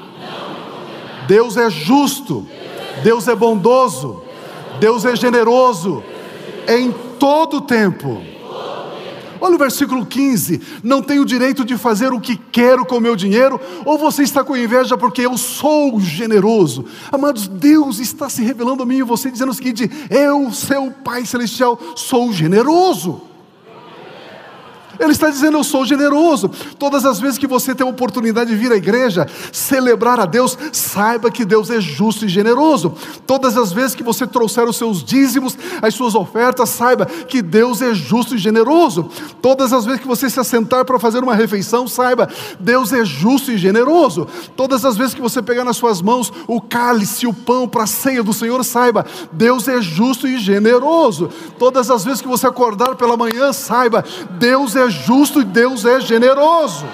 Deus 1.30 1.58
é 1.58 1.70
justo, 1.70 2.44
Deus 3.04 3.28
é 3.28 3.36
bondoso, 3.36 4.24
Deus 4.80 5.06
é 5.06 5.16
generoso 5.16 6.04
em 6.68 6.92
todo 7.20 7.58
o 7.58 7.62
tempo. 7.62 8.20
Olha 9.40 9.54
o 9.54 9.60
versículo 9.60 10.08
15: 10.08 10.60
Não 10.84 11.04
tenho 11.04 11.24
direito 11.24 11.64
de 11.64 11.78
fazer 11.78 12.12
o 12.12 12.20
que 12.20 12.36
quero 12.36 12.84
com 12.84 12.98
o 12.98 13.00
meu 13.00 13.16
dinheiro, 13.16 13.62
ou 13.86 13.96
você 13.96 14.24
está 14.24 14.44
com 14.44 14.58
inveja 14.58 14.98
porque 14.98 15.22
eu 15.22 15.38
sou 15.38 16.00
generoso. 16.00 16.86
Amados, 17.12 17.48
Deus 17.48 18.00
está 18.00 18.28
se 18.28 18.42
revelando 18.42 18.82
a 18.82 18.86
mim 18.86 18.98
e 18.98 19.04
você 19.04 19.30
dizendo 19.30 19.52
o 19.52 19.54
seguinte: 19.54 19.88
Eu, 20.10 20.52
seu 20.52 20.90
Pai 20.90 21.28
Celestial, 21.28 21.80
sou 21.96 22.34
generoso. 22.34 23.29
Ele 25.00 25.12
está 25.12 25.30
dizendo: 25.30 25.58
Eu 25.58 25.64
sou 25.64 25.86
generoso. 25.86 26.50
Todas 26.78 27.06
as 27.06 27.20
vezes 27.20 27.38
que 27.38 27.48
você 27.48 27.74
tem 27.74 27.86
a 27.86 27.90
oportunidade 27.90 28.50
de 28.50 28.56
vir 28.56 28.72
à 28.72 28.76
igreja, 28.76 29.28
celebrar 29.52 30.20
a 30.20 30.26
Deus, 30.26 30.58
saiba 30.74 31.32
que 31.32 31.46
Deus 31.46 31.70
é 31.70 31.80
justo 31.80 32.26
e 32.26 32.30
generoso. 32.30 32.94
Todas 33.26 33.58
as 33.58 33.72
vezes 33.72 33.96
que 33.96 34.04
você 34.04 34.28
trouxer 34.28 34.68
os 34.68 34.78
seus 34.78 35.04
dízimos, 35.04 35.58
as 35.82 35.94
suas 35.94 36.16
ofertas, 36.16 36.70
saiba 36.70 37.06
que 37.06 37.42
Deus 37.42 37.82
é 37.82 37.94
justo 37.94 38.36
e 38.36 38.38
generoso. 38.38 39.10
Todas 39.42 39.72
as 39.72 39.86
vezes 39.86 40.02
que 40.02 40.08
você 40.08 40.30
se 40.30 40.40
assentar 40.40 40.84
para 40.84 41.00
fazer 41.00 41.24
uma 41.24 41.36
refeição, 41.36 41.88
saiba, 41.88 42.28
Deus 42.60 42.92
é 42.92 43.06
justo 43.06 43.52
e 43.52 43.58
generoso. 43.58 44.28
Todas 44.56 44.84
as 44.84 44.98
vezes 44.98 45.14
que 45.14 45.22
você 45.22 45.42
pegar 45.42 45.64
nas 45.64 45.78
suas 45.78 46.02
mãos 46.02 46.32
o 46.48 46.60
cálice, 46.60 47.26
o 47.26 47.34
pão 47.34 47.68
para 47.68 47.84
a 47.84 47.88
ceia 47.88 48.22
do 48.22 48.34
Senhor, 48.34 48.64
saiba, 48.64 49.06
Deus 49.32 49.68
é 49.68 49.82
justo 49.82 50.28
e 50.28 50.38
generoso. 50.38 51.30
Todas 51.58 51.90
as 51.90 52.04
vezes 52.04 52.22
que 52.22 52.28
você 52.28 52.48
acordar 52.48 52.96
pela 52.96 53.16
manhã, 53.16 53.54
saiba, 53.54 54.04
Deus 54.38 54.76
é 54.76 54.89
justo 54.90 55.42
e 55.42 55.46
Deus 55.46 55.86
é 55.86 56.00
generoso. 56.00 56.86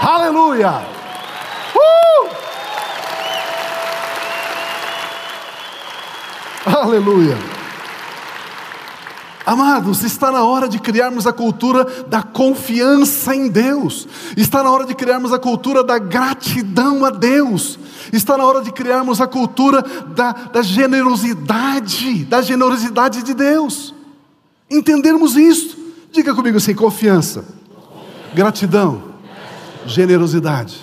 Aleluia! 0.00 0.82
Uh! 1.74 2.28
Aleluia! 6.64 7.36
Amados, 9.50 10.04
está 10.04 10.30
na 10.30 10.44
hora 10.44 10.68
de 10.68 10.78
criarmos 10.78 11.26
a 11.26 11.32
cultura 11.32 11.84
da 12.06 12.22
confiança 12.22 13.34
em 13.34 13.48
Deus, 13.48 14.06
está 14.36 14.62
na 14.62 14.70
hora 14.70 14.86
de 14.86 14.94
criarmos 14.94 15.32
a 15.32 15.40
cultura 15.40 15.82
da 15.82 15.98
gratidão 15.98 17.04
a 17.04 17.10
Deus, 17.10 17.76
está 18.12 18.38
na 18.38 18.44
hora 18.44 18.62
de 18.62 18.70
criarmos 18.70 19.20
a 19.20 19.26
cultura 19.26 19.82
da, 20.14 20.30
da 20.30 20.62
generosidade, 20.62 22.24
da 22.26 22.40
generosidade 22.40 23.24
de 23.24 23.34
Deus, 23.34 23.92
entendermos 24.70 25.34
isso. 25.34 25.79
Diga 26.10 26.34
comigo 26.34 26.56
assim: 26.56 26.74
confiança, 26.74 27.44
gratidão, 28.34 29.14
generosidade. 29.86 30.80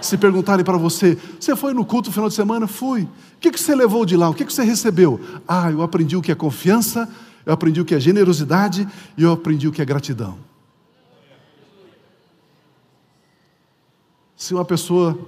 Se 0.00 0.16
perguntarem 0.16 0.64
para 0.64 0.76
você, 0.76 1.18
você 1.40 1.56
foi 1.56 1.72
no 1.72 1.84
culto 1.84 2.10
no 2.10 2.14
final 2.14 2.28
de 2.28 2.34
semana? 2.34 2.66
Fui. 2.66 3.02
O 3.02 3.08
que, 3.40 3.50
você 3.50 3.74
levou 3.74 4.04
de 4.04 4.16
lá? 4.16 4.28
O 4.28 4.34
que 4.34 4.44
você 4.44 4.62
recebeu? 4.62 5.20
Ah, 5.46 5.70
eu 5.70 5.82
aprendi 5.82 6.16
o 6.16 6.22
que 6.22 6.30
é 6.30 6.34
confiança, 6.34 7.08
eu 7.44 7.52
aprendi 7.52 7.80
o 7.80 7.84
que 7.84 7.94
é 7.94 8.00
generosidade 8.00 8.86
e 9.16 9.22
eu 9.22 9.32
aprendi 9.32 9.66
o 9.66 9.72
que 9.72 9.82
é 9.82 9.84
gratidão. 9.84 10.38
Se 14.36 14.54
uma 14.54 14.64
pessoa 14.64 15.18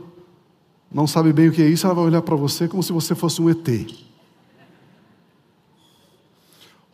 não 0.93 1.07
sabe 1.07 1.33
bem 1.33 1.49
o 1.49 1.53
que 1.53 1.63
é 1.63 1.67
isso, 1.67 1.87
ela 1.87 1.95
vai 1.95 2.05
olhar 2.05 2.23
para 2.23 2.37
você 2.37 2.69
como 2.69 2.83
se 2.83 2.93
você 2.93 3.15
fosse 3.15 3.41
um 3.41 3.49
ET. 3.51 4.08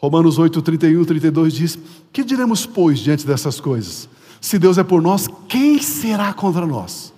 Romanos 0.05 0.39
8, 0.39 0.61
31, 0.61 1.03
32 1.03 1.55
diz: 1.55 1.79
Que 2.13 2.23
diremos, 2.23 2.67
pois, 2.67 2.99
diante 2.99 3.27
dessas 3.27 3.59
coisas? 3.59 4.07
Se 4.39 4.59
Deus 4.59 4.77
é 4.77 4.85
por 4.85 5.01
nós, 5.01 5.27
quem 5.49 5.81
será 5.81 6.35
contra 6.35 6.67
nós? 6.67 7.11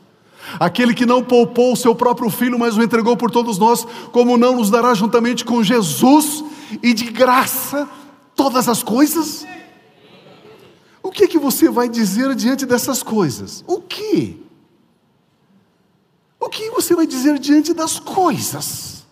Aquele 0.60 0.94
que 0.94 1.04
não 1.04 1.24
poupou 1.24 1.72
o 1.72 1.76
seu 1.76 1.96
próprio 1.96 2.30
filho, 2.30 2.56
mas 2.56 2.76
o 2.76 2.82
entregou 2.82 3.16
por 3.16 3.28
todos 3.28 3.58
nós, 3.58 3.84
como 4.12 4.38
não 4.38 4.54
nos 4.54 4.70
dará 4.70 4.94
juntamente 4.94 5.44
com 5.44 5.64
Jesus 5.64 6.44
e 6.80 6.94
de 6.94 7.06
graça 7.06 7.88
todas 8.36 8.68
as 8.68 8.84
coisas? 8.84 9.44
O 11.02 11.10
que, 11.10 11.26
que 11.26 11.40
você 11.40 11.68
vai 11.68 11.88
dizer 11.88 12.36
diante 12.36 12.64
dessas 12.64 13.02
coisas? 13.02 13.64
O 13.66 13.80
que? 13.80 14.40
O 16.38 16.48
que 16.48 16.70
você 16.70 16.94
vai 16.94 17.08
dizer 17.08 17.36
diante 17.40 17.74
das 17.74 17.98
coisas? 17.98 19.04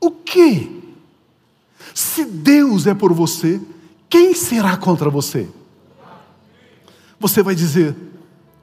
O 0.00 0.10
que? 0.10 0.73
Se 1.94 2.24
Deus 2.24 2.88
é 2.88 2.92
por 2.92 3.12
você, 3.12 3.60
quem 4.10 4.34
será 4.34 4.76
contra 4.76 5.08
você? 5.08 5.48
Você 7.20 7.40
vai 7.40 7.54
dizer, 7.54 7.94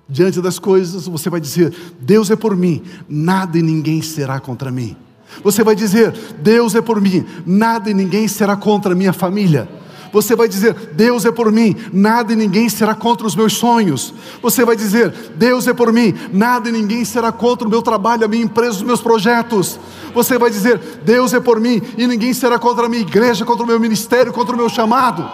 diante 0.07 0.41
das 0.41 0.59
coisas, 0.59 1.07
você 1.07 1.29
vai 1.29 1.39
dizer: 1.39 1.73
Deus 1.99 2.29
é 2.29 2.36
por 2.36 2.55
mim, 2.55 2.84
nada 3.07 3.57
e 3.57 3.61
ninguém 3.61 4.01
será 4.01 4.39
contra 4.41 4.69
mim. 4.69 4.97
Você 5.41 5.63
vai 5.63 5.73
dizer: 5.73 6.13
Deus 6.41 6.75
é 6.75 6.82
por 6.82 6.99
mim, 6.99 7.25
nada 7.45 7.89
e 7.89 7.93
ninguém 7.93 8.27
será 8.27 8.57
contra 8.57 8.91
a 8.91 8.95
minha 8.95 9.13
família. 9.13 9.69
Você 10.12 10.36
vai 10.36 10.47
dizer: 10.47 10.74
Deus 10.93 11.26
é 11.26 11.32
por 11.32 11.51
mim, 11.51 11.76
nada 11.93 12.34
e 12.34 12.36
ninguém 12.36 12.68
será 12.70 12.93
contra 12.93 13.26
os 13.26 13.36
meus 13.36 13.53
sonhos. 13.53 14.14
Você 14.41 14.66
vai 14.66 14.76
dizer: 14.76 15.14
Deus 15.36 15.68
é 15.68 15.74
por 15.74 15.91
mim, 15.93 16.14
nada 16.34 16.70
e 16.70 16.72
ninguém 16.72 17.05
será 17.05 17.32
contra 17.32 17.68
o 17.68 17.72
meu 17.72 17.82
trabalho, 17.82 18.26
a 18.26 18.28
minha 18.28 18.43
empresa, 18.43 18.78
os 18.78 18.84
meus 18.84 19.01
projetos. 19.01 19.80
Você 20.14 20.38
vai 20.38 20.49
dizer: 20.49 20.78
Deus 21.03 21.34
é 21.34 21.39
por 21.39 21.59
mim 21.59 21.82
e 21.97 22.05
ninguém 22.07 22.34
será 22.34 22.59
contra 22.59 22.86
a 22.86 22.89
minha 22.89 23.01
igreja, 23.01 23.45
contra 23.45 23.64
o 23.64 23.68
meu 23.68 23.80
ministério, 23.80 24.34
contra 24.34 24.53
o 24.53 24.57
meu 24.57 24.70
chamado. 24.70 25.30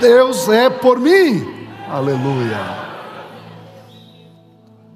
Deus 0.00 0.48
é 0.48 0.70
por 0.70 0.98
mim. 0.98 1.46
Aleluia. 1.88 2.86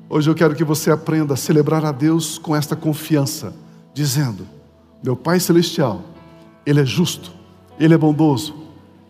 Hoje 0.09 0.29
eu 0.29 0.35
quero 0.35 0.57
que 0.57 0.65
você 0.65 0.91
aprenda 0.91 1.35
a 1.35 1.37
celebrar 1.37 1.85
a 1.85 1.93
Deus 1.93 2.37
com 2.37 2.55
esta 2.55 2.77
confiança, 2.77 3.55
dizendo: 3.95 4.47
Meu 5.03 5.17
Pai 5.17 5.41
Celestial, 5.41 6.03
Ele 6.67 6.81
é 6.81 6.85
justo, 6.85 7.33
Ele 7.79 7.95
é 7.95 7.99
bondoso, 7.99 8.60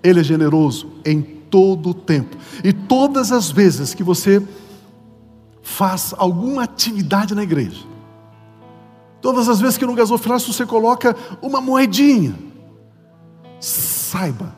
Ele 0.02 0.20
é 0.20 0.24
generoso 0.24 0.88
em 1.04 1.20
todo 1.22 1.90
o 1.90 1.94
tempo. 1.94 2.36
E 2.64 2.72
todas 2.72 3.32
as 3.32 3.50
vezes 3.50 3.92
que 3.94 4.02
você 4.02 4.42
faz 5.62 6.14
alguma 6.16 6.62
atividade 6.62 7.34
na 7.34 7.42
igreja, 7.42 7.84
todas 9.20 9.48
as 9.48 9.60
vezes 9.60 9.76
que 9.76 9.86
no 9.86 9.94
gasofilácio 9.94 10.52
você 10.52 10.64
coloca 10.64 11.14
uma 11.42 11.60
moedinha, 11.60 12.34
saiba, 13.60 14.54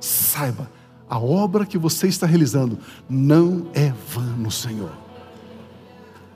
saiba, 0.00 0.70
a 1.08 1.18
obra 1.18 1.66
que 1.66 1.76
você 1.76 2.06
está 2.06 2.26
realizando 2.26 2.78
não 3.08 3.66
é 3.74 3.92
vã 4.14 4.22
no 4.36 4.50
Senhor. 4.50 4.92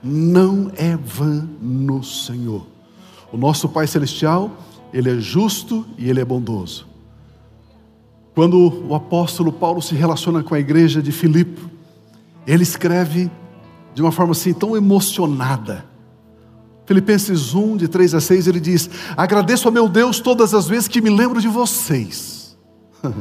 Não 0.03 0.71
é 0.77 0.97
vã 0.97 1.49
no 1.63 2.03
Senhor. 2.03 2.67
O 3.33 3.37
nosso 3.37 3.69
Pai 3.69 3.87
Celestial, 3.87 4.51
Ele 4.93 5.11
é 5.11 5.19
justo 5.19 5.87
e 5.97 6.11
Ele 6.11 6.21
é 6.21 6.25
bondoso. 6.25 6.87
Quando 8.35 8.89
o 8.89 8.95
apóstolo 8.95 9.53
Paulo 9.53 9.81
se 9.81 9.95
relaciona 9.95 10.43
com 10.43 10.55
a 10.55 10.59
igreja 10.59 11.01
de 11.01 11.13
Filipe, 11.13 11.63
ele 12.45 12.65
escreve 12.65 13.31
de 13.95 14.03
uma 14.03 14.11
forma 14.11 14.33
assim 14.33 14.53
tão 14.53 14.77
emocionada. 14.77 15.85
Filipenses 16.85 17.55
1, 17.55 17.77
de 17.77 17.89
3 17.89 18.15
a 18.15 18.21
6, 18.21 18.49
ele 18.49 18.59
diz: 18.59 18.91
Agradeço 19.17 19.69
a 19.69 19.71
meu 19.71 19.89
Deus 19.89 20.19
todas 20.19 20.53
as 20.53 20.67
vezes 20.67 20.89
que 20.89 21.01
me 21.01 21.11
lembro 21.11 21.41
de 21.41 21.47
vocês. 21.47 22.59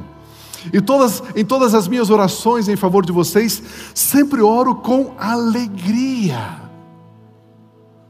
e 0.73 0.81
todas, 0.81 1.21
em 1.35 1.45
todas 1.45 1.75
as 1.75 1.87
minhas 1.87 2.09
orações 2.09 2.67
em 2.67 2.75
favor 2.75 3.05
de 3.05 3.11
vocês, 3.11 3.61
sempre 3.93 4.41
oro 4.41 4.73
com 4.73 5.13
alegria, 5.19 6.59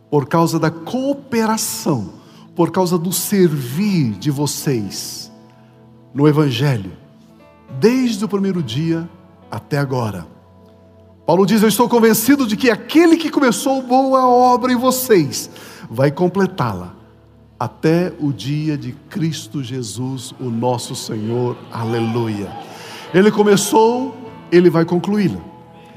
por 0.09 0.25
causa 0.25 0.57
da 0.57 0.71
cooperação, 0.71 2.13
por 2.55 2.71
causa 2.71 2.97
do 2.97 3.11
servir 3.11 4.11
de 4.13 4.31
vocês 4.31 5.22
no 6.13 6.27
Evangelho, 6.27 6.91
desde 7.79 8.23
o 8.23 8.27
primeiro 8.27 8.61
dia 8.61 9.09
até 9.49 9.77
agora. 9.77 10.27
Paulo 11.25 11.45
diz: 11.45 11.61
Eu 11.61 11.69
estou 11.69 11.87
convencido 11.87 12.45
de 12.45 12.55
que 12.55 12.69
aquele 12.69 13.17
que 13.17 13.29
começou 13.29 13.81
boa 13.81 14.27
obra 14.27 14.71
em 14.71 14.75
vocês 14.75 15.49
vai 15.89 16.11
completá-la 16.11 16.95
até 17.59 18.11
o 18.19 18.31
dia 18.31 18.77
de 18.77 18.91
Cristo 19.09 19.63
Jesus, 19.63 20.33
o 20.39 20.49
nosso 20.49 20.95
Senhor. 20.95 21.55
Aleluia. 21.71 22.51
Ele 23.13 23.31
começou, 23.31 24.15
ele 24.51 24.69
vai 24.69 24.83
concluí-la. 24.83 25.39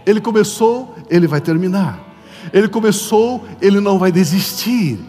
Ele 0.04 0.20
começou, 0.20 0.94
ele 1.10 1.26
vai 1.26 1.40
terminar. 1.40 1.98
Ele 2.52 2.68
começou, 2.68 3.44
ele 3.60 3.80
não 3.80 3.98
vai 3.98 4.12
desistir. 4.12 5.00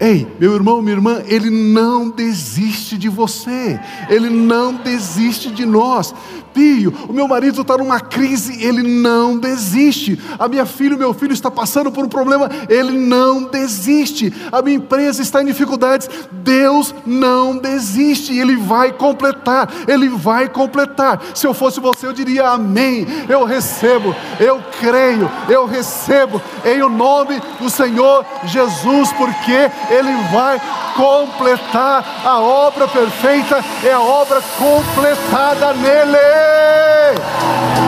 Ei, 0.00 0.26
meu 0.38 0.54
irmão, 0.54 0.80
minha 0.80 0.94
irmã, 0.94 1.22
Ele 1.26 1.50
não 1.50 2.08
desiste 2.08 2.96
de 2.96 3.08
você, 3.08 3.80
Ele 4.08 4.30
não 4.30 4.74
desiste 4.74 5.50
de 5.50 5.66
nós. 5.66 6.14
Pio, 6.58 6.92
o 7.08 7.12
meu 7.12 7.28
marido 7.28 7.60
está 7.62 7.78
numa 7.78 8.00
crise, 8.00 8.64
ele 8.64 8.82
não 8.82 9.38
desiste. 9.38 10.20
A 10.36 10.48
minha 10.48 10.66
filha, 10.66 10.96
o 10.96 10.98
meu 10.98 11.14
filho 11.14 11.32
está 11.32 11.48
passando 11.48 11.92
por 11.92 12.04
um 12.04 12.08
problema, 12.08 12.50
ele 12.68 12.98
não 12.98 13.44
desiste. 13.44 14.34
A 14.50 14.60
minha 14.60 14.76
empresa 14.76 15.22
está 15.22 15.40
em 15.40 15.46
dificuldades, 15.46 16.10
Deus 16.32 16.92
não 17.06 17.56
desiste. 17.56 18.36
Ele 18.36 18.56
vai 18.56 18.90
completar, 18.90 19.72
ele 19.86 20.08
vai 20.08 20.48
completar. 20.48 21.22
Se 21.32 21.46
eu 21.46 21.54
fosse 21.54 21.78
você, 21.78 22.08
eu 22.08 22.12
diria 22.12 22.48
amém. 22.48 23.06
Eu 23.28 23.44
recebo, 23.44 24.12
eu 24.40 24.60
creio, 24.80 25.30
eu 25.48 25.64
recebo 25.64 26.42
em 26.64 26.82
o 26.82 26.88
nome 26.88 27.40
do 27.60 27.70
Senhor 27.70 28.26
Jesus, 28.46 29.12
porque 29.12 29.70
ele 29.90 30.12
vai 30.32 30.60
completar 30.96 32.22
a 32.24 32.40
obra 32.40 32.88
perfeita, 32.88 33.64
é 33.84 33.92
a 33.92 34.00
obra 34.00 34.42
completada 34.58 35.72
nele. 35.74 36.47